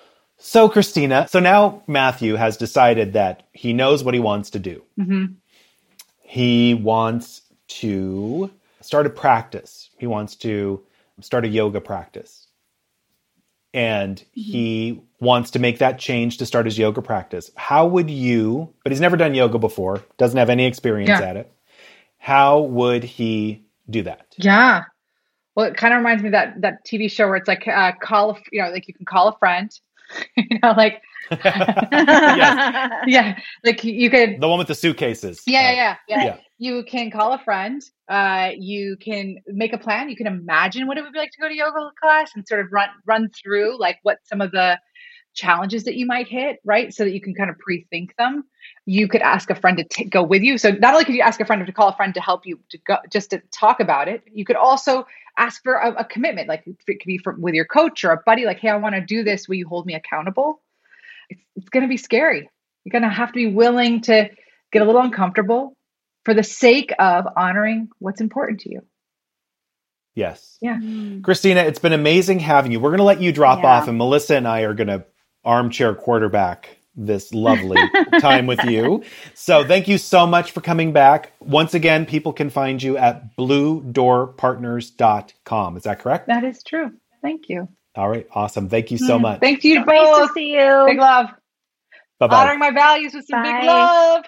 so, 0.44 0.68
Christina, 0.68 1.28
so 1.28 1.38
now 1.38 1.84
Matthew 1.86 2.34
has 2.34 2.56
decided 2.56 3.12
that 3.12 3.44
he 3.52 3.72
knows 3.72 4.02
what 4.02 4.12
he 4.12 4.18
wants 4.18 4.50
to 4.50 4.58
do. 4.58 4.82
Mm-hmm. 4.98 5.34
He 6.20 6.74
wants 6.74 7.42
to 7.68 8.50
start 8.80 9.06
a 9.06 9.10
practice, 9.10 9.90
he 9.98 10.08
wants 10.08 10.34
to 10.36 10.82
start 11.20 11.44
a 11.44 11.48
yoga 11.48 11.80
practice. 11.80 12.48
And 13.72 14.16
mm-hmm. 14.16 14.40
he 14.40 15.02
wants 15.22 15.52
to 15.52 15.60
make 15.60 15.78
that 15.78 15.98
change 15.98 16.38
to 16.38 16.44
start 16.44 16.66
his 16.66 16.76
yoga 16.76 17.00
practice. 17.00 17.50
How 17.56 17.86
would 17.86 18.10
you, 18.10 18.74
but 18.82 18.90
he's 18.90 19.00
never 19.00 19.16
done 19.16 19.34
yoga 19.34 19.58
before, 19.58 20.02
doesn't 20.18 20.36
have 20.36 20.50
any 20.50 20.66
experience 20.66 21.08
yeah. 21.08 21.20
at 21.22 21.36
it. 21.36 21.52
How 22.18 22.60
would 22.60 23.04
he 23.04 23.64
do 23.88 24.02
that? 24.02 24.34
Yeah. 24.36 24.82
Well, 25.54 25.66
it 25.66 25.76
kind 25.76 25.94
of 25.94 25.98
reminds 25.98 26.22
me 26.22 26.30
that 26.30 26.60
that 26.62 26.84
TV 26.84 27.10
show 27.10 27.28
where 27.28 27.36
it's 27.36 27.48
like 27.48 27.68
uh, 27.68 27.92
call, 28.02 28.32
a, 28.32 28.36
you 28.50 28.62
know, 28.62 28.70
like 28.70 28.88
you 28.88 28.94
can 28.94 29.06
call 29.06 29.28
a 29.28 29.38
friend 29.38 29.70
you 30.36 30.58
know, 30.62 30.72
like 30.76 31.02
yeah, 31.44 33.38
like 33.64 33.82
you 33.84 34.10
could 34.10 34.40
the 34.40 34.48
one 34.48 34.58
with 34.58 34.68
the 34.68 34.74
suitcases. 34.74 35.42
Yeah, 35.46 35.60
uh, 35.60 35.72
yeah, 35.72 35.96
yeah, 36.08 36.24
yeah. 36.24 36.36
You 36.58 36.84
can 36.84 37.10
call 37.10 37.32
a 37.32 37.38
friend. 37.38 37.82
Uh, 38.08 38.50
you 38.56 38.96
can 38.96 39.38
make 39.46 39.72
a 39.72 39.78
plan. 39.78 40.10
You 40.10 40.16
can 40.16 40.26
imagine 40.26 40.86
what 40.86 40.98
it 40.98 41.02
would 41.02 41.12
be 41.12 41.18
like 41.18 41.30
to 41.32 41.40
go 41.40 41.48
to 41.48 41.54
yoga 41.54 41.90
class 42.00 42.32
and 42.34 42.46
sort 42.46 42.64
of 42.64 42.72
run 42.72 42.88
run 43.06 43.30
through 43.30 43.78
like 43.78 43.98
what 44.02 44.18
some 44.24 44.40
of 44.40 44.50
the 44.50 44.78
challenges 45.34 45.84
that 45.84 45.94
you 45.94 46.06
might 46.06 46.28
hit, 46.28 46.60
right? 46.64 46.92
So 46.92 47.04
that 47.04 47.12
you 47.12 47.20
can 47.20 47.34
kind 47.34 47.50
of 47.50 47.58
pre-think 47.58 48.14
them. 48.16 48.44
You 48.84 49.08
could 49.08 49.22
ask 49.22 49.50
a 49.50 49.54
friend 49.54 49.78
to 49.78 49.84
t- 49.84 50.04
go 50.04 50.22
with 50.22 50.42
you. 50.42 50.58
So 50.58 50.70
not 50.70 50.94
only 50.94 51.04
could 51.04 51.14
you 51.14 51.22
ask 51.22 51.40
a 51.40 51.44
friend 51.44 51.64
to 51.64 51.72
call 51.72 51.88
a 51.88 51.96
friend 51.96 52.14
to 52.14 52.20
help 52.20 52.46
you 52.46 52.60
to 52.70 52.78
go 52.78 52.96
just 53.10 53.30
to 53.30 53.42
talk 53.52 53.80
about 53.80 54.08
it, 54.08 54.22
you 54.32 54.44
could 54.44 54.56
also 54.56 55.06
ask 55.38 55.62
for 55.62 55.74
a, 55.74 55.92
a 55.92 56.04
commitment. 56.04 56.48
Like 56.48 56.64
it 56.66 56.76
could 56.86 57.06
be 57.06 57.18
from 57.18 57.40
with 57.40 57.54
your 57.54 57.64
coach 57.64 58.04
or 58.04 58.10
a 58.10 58.20
buddy. 58.24 58.44
Like, 58.44 58.58
hey, 58.58 58.68
I 58.68 58.76
want 58.76 58.94
to 58.94 59.00
do 59.00 59.24
this. 59.24 59.48
Will 59.48 59.56
you 59.56 59.68
hold 59.68 59.86
me 59.86 59.94
accountable? 59.94 60.60
It's, 61.28 61.42
it's 61.56 61.68
going 61.68 61.82
to 61.82 61.88
be 61.88 61.96
scary. 61.96 62.50
You're 62.84 62.92
going 62.92 63.02
to 63.02 63.08
have 63.08 63.28
to 63.28 63.34
be 63.34 63.46
willing 63.46 64.02
to 64.02 64.28
get 64.72 64.82
a 64.82 64.84
little 64.84 65.00
uncomfortable 65.00 65.76
for 66.24 66.34
the 66.34 66.42
sake 66.42 66.92
of 66.98 67.26
honoring 67.36 67.88
what's 67.98 68.20
important 68.20 68.60
to 68.60 68.70
you. 68.70 68.82
Yes. 70.14 70.58
Yeah. 70.60 70.76
Mm. 70.76 71.22
Christina, 71.22 71.62
it's 71.62 71.78
been 71.78 71.94
amazing 71.94 72.38
having 72.38 72.70
you. 72.70 72.80
We're 72.80 72.90
going 72.90 72.98
to 72.98 73.04
let 73.04 73.22
you 73.22 73.32
drop 73.32 73.62
yeah. 73.62 73.70
off, 73.70 73.88
and 73.88 73.96
Melissa 73.96 74.36
and 74.36 74.46
I 74.46 74.62
are 74.62 74.74
going 74.74 74.88
to 74.88 75.04
armchair 75.44 75.94
quarterback 75.94 76.78
this 76.94 77.32
lovely 77.32 77.80
time 78.20 78.46
with 78.46 78.62
you. 78.64 79.02
So 79.34 79.64
thank 79.64 79.88
you 79.88 79.96
so 79.98 80.24
much 80.26 80.52
for 80.52 80.60
coming 80.60 80.92
back. 80.92 81.32
Once 81.40 81.74
again, 81.74 82.06
people 82.06 82.32
can 82.32 82.48
find 82.50 82.80
you 82.82 82.96
at 82.98 83.36
bluedoorpartners.com. 83.36 85.76
Is 85.76 85.82
that 85.84 86.00
correct? 86.00 86.26
That 86.28 86.44
is 86.44 86.62
true. 86.62 86.92
Thank 87.22 87.48
you. 87.48 87.68
All 87.94 88.08
right. 88.08 88.26
Awesome. 88.32 88.68
Thank 88.68 88.90
you 88.90 88.98
so 88.98 89.16
mm, 89.18 89.22
much. 89.22 89.40
Thank 89.40 89.64
you 89.64 89.84
both. 89.84 90.18
Nice 90.18 90.28
to 90.28 90.32
see 90.34 90.54
you. 90.54 90.84
Big 90.86 90.98
love. 90.98 91.28
Bye-bye. 92.18 92.42
Honoring 92.42 92.58
my 92.58 92.70
values 92.70 93.14
with 93.14 93.26
some 93.26 93.42
Bye. 93.42 93.60
big 93.60 93.66
love. 93.66 94.24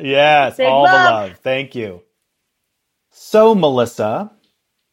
yes. 0.00 0.56
Big 0.56 0.66
all 0.66 0.84
love. 0.84 0.92
the 0.92 1.10
love. 1.10 1.32
Thank 1.42 1.74
you. 1.74 2.02
So, 3.10 3.54
Melissa. 3.54 4.30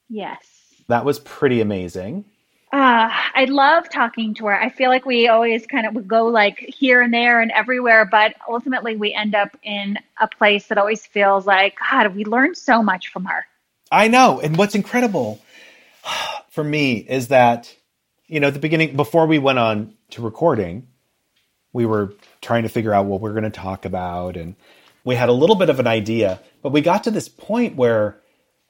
Yes. 0.09 0.39
That 0.87 1.05
was 1.05 1.19
pretty 1.19 1.61
amazing. 1.61 2.25
Uh, 2.71 3.09
I 3.09 3.45
love 3.45 3.89
talking 3.89 4.33
to 4.35 4.47
her. 4.47 4.59
I 4.59 4.69
feel 4.69 4.89
like 4.89 5.05
we 5.05 5.27
always 5.27 5.65
kind 5.65 5.85
of 5.85 5.93
would 5.93 6.07
go 6.07 6.27
like 6.27 6.59
here 6.59 7.01
and 7.01 7.13
there 7.13 7.39
and 7.39 7.51
everywhere, 7.51 8.05
but 8.05 8.35
ultimately 8.49 8.95
we 8.95 9.13
end 9.13 9.35
up 9.35 9.55
in 9.63 9.97
a 10.19 10.27
place 10.27 10.67
that 10.67 10.77
always 10.77 11.05
feels 11.05 11.45
like, 11.45 11.77
God, 11.79 12.15
we 12.15 12.25
learned 12.25 12.57
so 12.57 12.83
much 12.83 13.09
from 13.09 13.25
her. 13.25 13.45
I 13.91 14.07
know. 14.07 14.39
And 14.41 14.57
what's 14.57 14.75
incredible 14.75 15.41
for 16.49 16.63
me 16.63 16.97
is 16.97 17.29
that, 17.29 17.73
you 18.27 18.39
know, 18.39 18.47
at 18.47 18.53
the 18.53 18.59
beginning, 18.59 18.95
before 18.95 19.27
we 19.27 19.39
went 19.39 19.59
on 19.59 19.93
to 20.11 20.21
recording, 20.21 20.87
we 21.71 21.85
were 21.85 22.13
trying 22.41 22.63
to 22.63 22.69
figure 22.69 22.93
out 22.93 23.05
what 23.05 23.21
we're 23.21 23.31
going 23.31 23.43
to 23.43 23.49
talk 23.51 23.85
about. 23.85 24.35
And 24.35 24.55
we 25.03 25.15
had 25.15 25.29
a 25.29 25.33
little 25.33 25.55
bit 25.55 25.69
of 25.69 25.79
an 25.79 25.87
idea, 25.87 26.41
but 26.61 26.71
we 26.71 26.81
got 26.81 27.03
to 27.03 27.11
this 27.11 27.29
point 27.29 27.75
where 27.75 28.17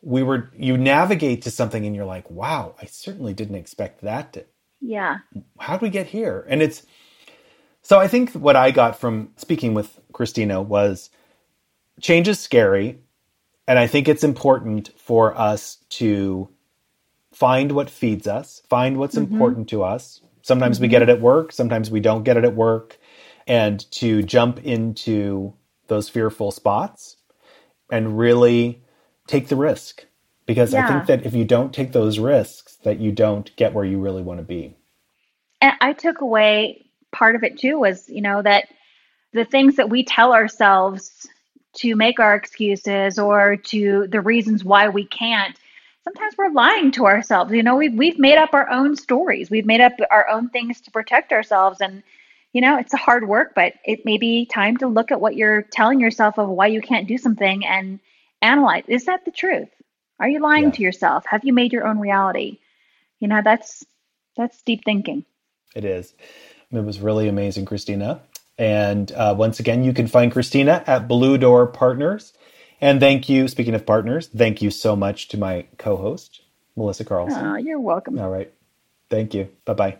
we 0.05 0.21
were 0.21 0.51
you 0.55 0.77
navigate 0.77 1.41
to 1.41 1.51
something 1.51 1.83
and 1.85 1.95
you're 1.95 2.05
like, 2.05 2.29
wow, 2.29 2.75
I 2.79 2.85
certainly 2.85 3.33
didn't 3.33 3.55
expect 3.55 4.01
that 4.01 4.33
to 4.33 4.45
Yeah. 4.79 5.17
How 5.59 5.73
did 5.73 5.81
we 5.81 5.89
get 5.89 6.07
here? 6.07 6.45
And 6.47 6.61
it's 6.61 6.85
So 7.81 7.99
I 7.99 8.07
think 8.07 8.31
what 8.33 8.55
I 8.55 8.71
got 8.71 8.99
from 8.99 9.31
speaking 9.35 9.73
with 9.73 9.99
Christina 10.13 10.61
was 10.61 11.09
change 11.99 12.27
is 12.27 12.39
scary. 12.39 12.99
And 13.67 13.79
I 13.79 13.87
think 13.87 14.07
it's 14.07 14.23
important 14.23 14.91
for 14.95 15.35
us 15.35 15.79
to 15.89 16.49
find 17.33 17.71
what 17.71 17.89
feeds 17.89 18.27
us, 18.27 18.61
find 18.69 18.97
what's 18.97 19.15
mm-hmm. 19.15 19.33
important 19.33 19.69
to 19.69 19.83
us. 19.83 20.21
Sometimes 20.43 20.77
mm-hmm. 20.77 20.83
we 20.83 20.89
get 20.89 21.01
it 21.01 21.09
at 21.09 21.19
work, 21.19 21.51
sometimes 21.51 21.89
we 21.89 21.99
don't 21.99 22.23
get 22.23 22.37
it 22.37 22.45
at 22.45 22.55
work. 22.55 22.99
And 23.47 23.79
to 23.93 24.21
jump 24.21 24.59
into 24.63 25.53
those 25.87 26.09
fearful 26.09 26.51
spots 26.51 27.17
and 27.91 28.17
really 28.17 28.84
take 29.27 29.47
the 29.47 29.55
risk. 29.55 30.05
Because 30.45 30.73
yeah. 30.73 30.85
I 30.85 30.91
think 30.91 31.07
that 31.07 31.25
if 31.25 31.33
you 31.33 31.43
don't 31.43 31.73
take 31.73 31.91
those 31.91 32.19
risks, 32.19 32.75
that 32.83 32.99
you 32.99 33.11
don't 33.11 33.55
get 33.55 33.73
where 33.73 33.85
you 33.85 33.99
really 33.99 34.21
want 34.21 34.39
to 34.39 34.45
be. 34.45 34.75
And 35.61 35.73
I 35.81 35.93
took 35.93 36.21
away 36.21 36.85
part 37.11 37.35
of 37.35 37.43
it 37.43 37.57
too 37.57 37.79
was, 37.79 38.07
you 38.09 38.21
know, 38.21 38.41
that 38.43 38.67
the 39.33 39.45
things 39.45 39.75
that 39.77 39.89
we 39.89 40.03
tell 40.03 40.33
ourselves 40.33 41.27
to 41.75 41.95
make 41.95 42.19
our 42.19 42.35
excuses 42.35 43.19
or 43.19 43.57
to 43.57 44.07
the 44.07 44.21
reasons 44.21 44.63
why 44.63 44.87
we 44.89 45.05
can't 45.05 45.59
sometimes 46.03 46.35
we're 46.37 46.49
lying 46.51 46.91
to 46.91 47.05
ourselves 47.05 47.51
you 47.51 47.61
know 47.61 47.75
we've, 47.75 47.93
we've 47.93 48.17
made 48.17 48.37
up 48.37 48.53
our 48.53 48.69
own 48.69 48.95
stories 48.95 49.49
we've 49.49 49.65
made 49.65 49.81
up 49.81 49.93
our 50.09 50.27
own 50.29 50.49
things 50.49 50.79
to 50.81 50.91
protect 50.91 51.31
ourselves 51.31 51.81
and 51.81 52.01
you 52.53 52.61
know 52.61 52.77
it's 52.77 52.93
a 52.93 52.97
hard 52.97 53.27
work 53.27 53.53
but 53.55 53.73
it 53.83 54.05
may 54.05 54.17
be 54.17 54.45
time 54.45 54.77
to 54.77 54.87
look 54.87 55.11
at 55.11 55.19
what 55.19 55.35
you're 55.35 55.63
telling 55.63 55.99
yourself 55.99 56.37
of 56.39 56.47
why 56.47 56.67
you 56.67 56.81
can't 56.81 57.07
do 57.07 57.17
something 57.17 57.65
and 57.65 57.99
analyze 58.45 58.85
is 58.87 59.05
that 59.05 59.25
the 59.25 59.31
truth 59.31 59.69
are 60.19 60.29
you 60.29 60.39
lying 60.39 60.65
yeah. 60.65 60.71
to 60.71 60.83
yourself 60.83 61.25
have 61.27 61.43
you 61.43 61.53
made 61.53 61.73
your 61.73 61.85
own 61.85 61.99
reality 61.99 62.59
you 63.19 63.27
know 63.27 63.41
that's 63.43 63.85
that's 64.37 64.61
deep 64.61 64.83
thinking 64.85 65.25
it 65.75 65.85
is 65.85 66.13
it 66.71 66.83
was 66.83 66.99
really 66.99 67.27
amazing 67.27 67.65
christina 67.65 68.21
and 68.57 69.11
uh, 69.11 69.35
once 69.37 69.59
again, 69.59 69.83
you 69.83 69.93
can 69.93 70.07
find 70.07 70.31
Christina 70.31 70.83
at 70.87 71.07
Blue 71.07 71.37
Door 71.37 71.67
Partners. 71.67 72.33
And 72.79 72.99
thank 72.99 73.29
you, 73.29 73.47
speaking 73.47 73.73
of 73.73 73.85
partners, 73.85 74.27
thank 74.27 74.61
you 74.61 74.69
so 74.69 74.95
much 74.95 75.27
to 75.29 75.37
my 75.37 75.65
co 75.77 75.97
host, 75.97 76.41
Melissa 76.75 77.05
Carlson. 77.05 77.45
Oh, 77.45 77.55
you're 77.55 77.79
welcome. 77.79 78.19
All 78.19 78.29
right. 78.29 78.51
Thank 79.09 79.33
you. 79.33 79.49
Bye 79.65 79.73
bye. 79.73 79.97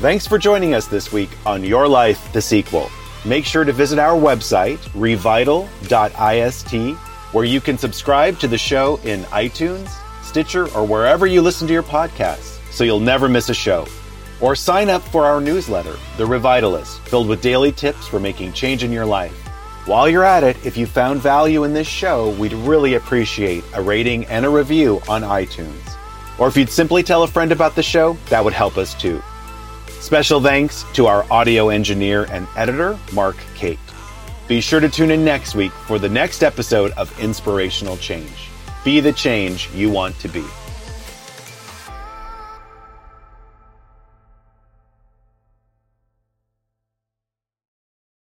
Thanks 0.00 0.26
for 0.26 0.38
joining 0.38 0.74
us 0.74 0.86
this 0.86 1.12
week 1.12 1.30
on 1.44 1.62
Your 1.62 1.86
Life, 1.86 2.32
the 2.32 2.40
sequel. 2.40 2.90
Make 3.24 3.44
sure 3.44 3.64
to 3.64 3.72
visit 3.72 3.98
our 3.98 4.18
website, 4.18 4.78
revital.ist, 4.94 6.70
where 7.32 7.44
you 7.44 7.60
can 7.60 7.76
subscribe 7.76 8.38
to 8.38 8.48
the 8.48 8.56
show 8.58 8.98
in 9.04 9.22
iTunes, 9.24 9.90
Stitcher, 10.22 10.68
or 10.74 10.86
wherever 10.86 11.26
you 11.26 11.42
listen 11.42 11.66
to 11.66 11.72
your 11.72 11.82
podcasts 11.82 12.58
so 12.70 12.84
you'll 12.84 13.00
never 13.00 13.28
miss 13.28 13.48
a 13.50 13.54
show. 13.54 13.86
Or 14.40 14.56
sign 14.56 14.88
up 14.88 15.02
for 15.02 15.26
our 15.26 15.40
newsletter, 15.40 15.96
The 16.16 16.24
Revitalist, 16.24 16.98
filled 17.00 17.28
with 17.28 17.42
daily 17.42 17.72
tips 17.72 18.06
for 18.06 18.18
making 18.18 18.54
change 18.54 18.82
in 18.82 18.92
your 18.92 19.04
life. 19.04 19.36
While 19.84 20.08
you're 20.08 20.24
at 20.24 20.44
it, 20.44 20.56
if 20.64 20.76
you 20.76 20.86
found 20.86 21.20
value 21.20 21.64
in 21.64 21.74
this 21.74 21.88
show, 21.88 22.30
we'd 22.38 22.52
really 22.54 22.94
appreciate 22.94 23.64
a 23.74 23.82
rating 23.82 24.24
and 24.26 24.46
a 24.46 24.50
review 24.50 25.02
on 25.08 25.22
iTunes. 25.22 25.94
Or 26.38 26.48
if 26.48 26.56
you'd 26.56 26.70
simply 26.70 27.02
tell 27.02 27.22
a 27.22 27.28
friend 27.28 27.52
about 27.52 27.74
the 27.74 27.82
show, 27.82 28.16
that 28.30 28.42
would 28.42 28.54
help 28.54 28.78
us 28.78 28.94
too. 28.94 29.22
Special 30.10 30.40
thanks 30.40 30.84
to 30.94 31.06
our 31.06 31.24
audio 31.30 31.68
engineer 31.68 32.24
and 32.32 32.48
editor, 32.56 32.98
Mark 33.12 33.36
Kate. 33.54 33.78
Be 34.48 34.60
sure 34.60 34.80
to 34.80 34.88
tune 34.88 35.12
in 35.12 35.24
next 35.24 35.54
week 35.54 35.70
for 35.70 36.00
the 36.00 36.08
next 36.08 36.42
episode 36.42 36.90
of 36.96 37.16
Inspirational 37.20 37.96
Change. 37.96 38.48
Be 38.84 38.98
the 38.98 39.12
change 39.12 39.70
you 39.72 39.88
want 39.88 40.18
to 40.18 40.26
be. 40.26 40.44